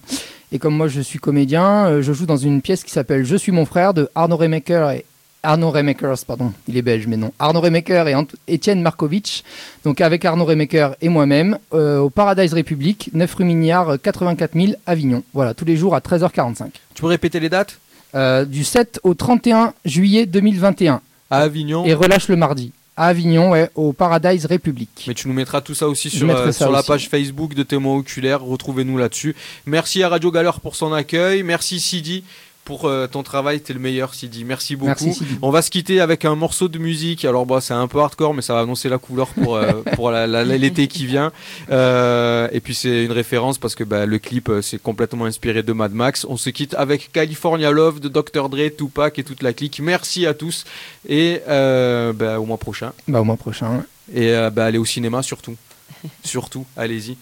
[0.51, 3.35] Et comme moi je suis comédien, euh, je joue dans une pièce qui s'appelle Je
[3.35, 5.05] suis mon frère de Arnaud Remaker et
[5.41, 7.31] Arnaud Remakers, pardon, il est belge mais non.
[7.39, 8.15] Arnaud Remaker et
[8.49, 9.43] Étienne Markovitch.
[9.85, 14.51] Donc avec Arnaud Remaker et moi-même euh, au Paradise République, 9 rue Mignard, euh, 84
[14.55, 15.23] 000 Avignon.
[15.33, 16.71] Voilà, tous les jours à 13h45.
[16.93, 17.77] Tu peux répéter les dates?
[18.15, 20.99] Euh, du 7 au 31 juillet 2021
[21.29, 21.85] À Avignon.
[21.85, 22.73] et relâche le mardi.
[23.01, 25.05] À Avignon, ouais, au Paradise République.
[25.07, 26.87] Mais tu nous mettras tout ça aussi sur, euh, ça sur la aussi.
[26.89, 28.41] page Facebook de Témoins Oculaires.
[28.41, 29.37] Retrouvez-nous là-dessus.
[29.65, 31.41] Merci à Radio Galère pour son accueil.
[31.43, 32.25] Merci Sidi
[32.69, 33.61] pour euh, ton travail.
[33.61, 34.45] T'es le meilleur, Sidi.
[34.45, 35.05] Merci beaucoup.
[35.05, 35.39] Merci Sidi.
[35.41, 37.25] On va se quitter avec un morceau de musique.
[37.25, 40.11] Alors, bah, c'est un peu hardcore, mais ça va annoncer la couleur pour, euh, pour
[40.11, 41.31] l'été qui vient.
[41.71, 45.73] Euh, et puis, c'est une référence parce que bah, le clip, c'est complètement inspiré de
[45.73, 46.27] Mad Max.
[46.29, 48.49] On se quitte avec California Love de Dr.
[48.49, 49.79] Dre, Tupac et toute la clique.
[49.79, 50.63] Merci à tous.
[51.07, 52.91] Et bah, au mois prochain.
[53.07, 53.83] Bah, au mois prochain.
[54.13, 55.55] Et bah, allez au cinéma surtout.
[56.23, 57.17] surtout, allez-y.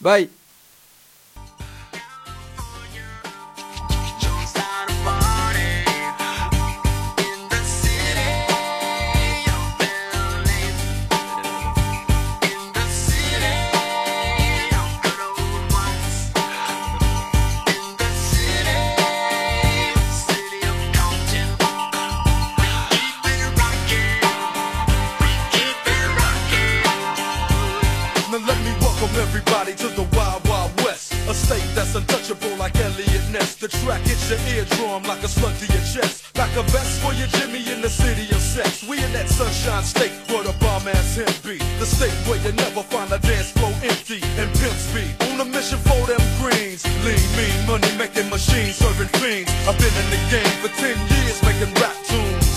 [0.00, 0.28] Bye
[33.62, 36.34] The track hits your eardrum like a slug to your chest.
[36.34, 38.82] Like a vest for your Jimmy in the city of sex.
[38.82, 41.62] We in that sunshine state where the bomb ass him be.
[41.78, 45.14] The state where you never find a dance floor empty and pimp speed.
[45.30, 46.82] On a mission for them greens.
[47.06, 49.54] Lean, mean, money making machines serving fiends.
[49.70, 52.50] I've been in the game for 10 years making rap tunes.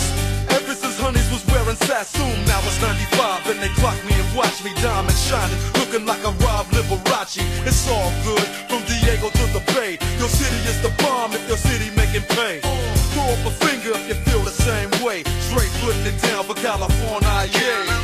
[0.57, 4.57] Ever since Honeys was wearing Sassoon, now it's 95 and they clock me and watch
[4.65, 7.45] me diamond shining, looking like a Rob Liberace.
[7.61, 9.99] It's all good from Diego to the Bay.
[10.17, 12.59] Your city is the bomb if your city making pain.
[13.13, 15.21] Throw up a finger if you feel the same way.
[15.41, 17.94] Straight putting it down for California, yeah.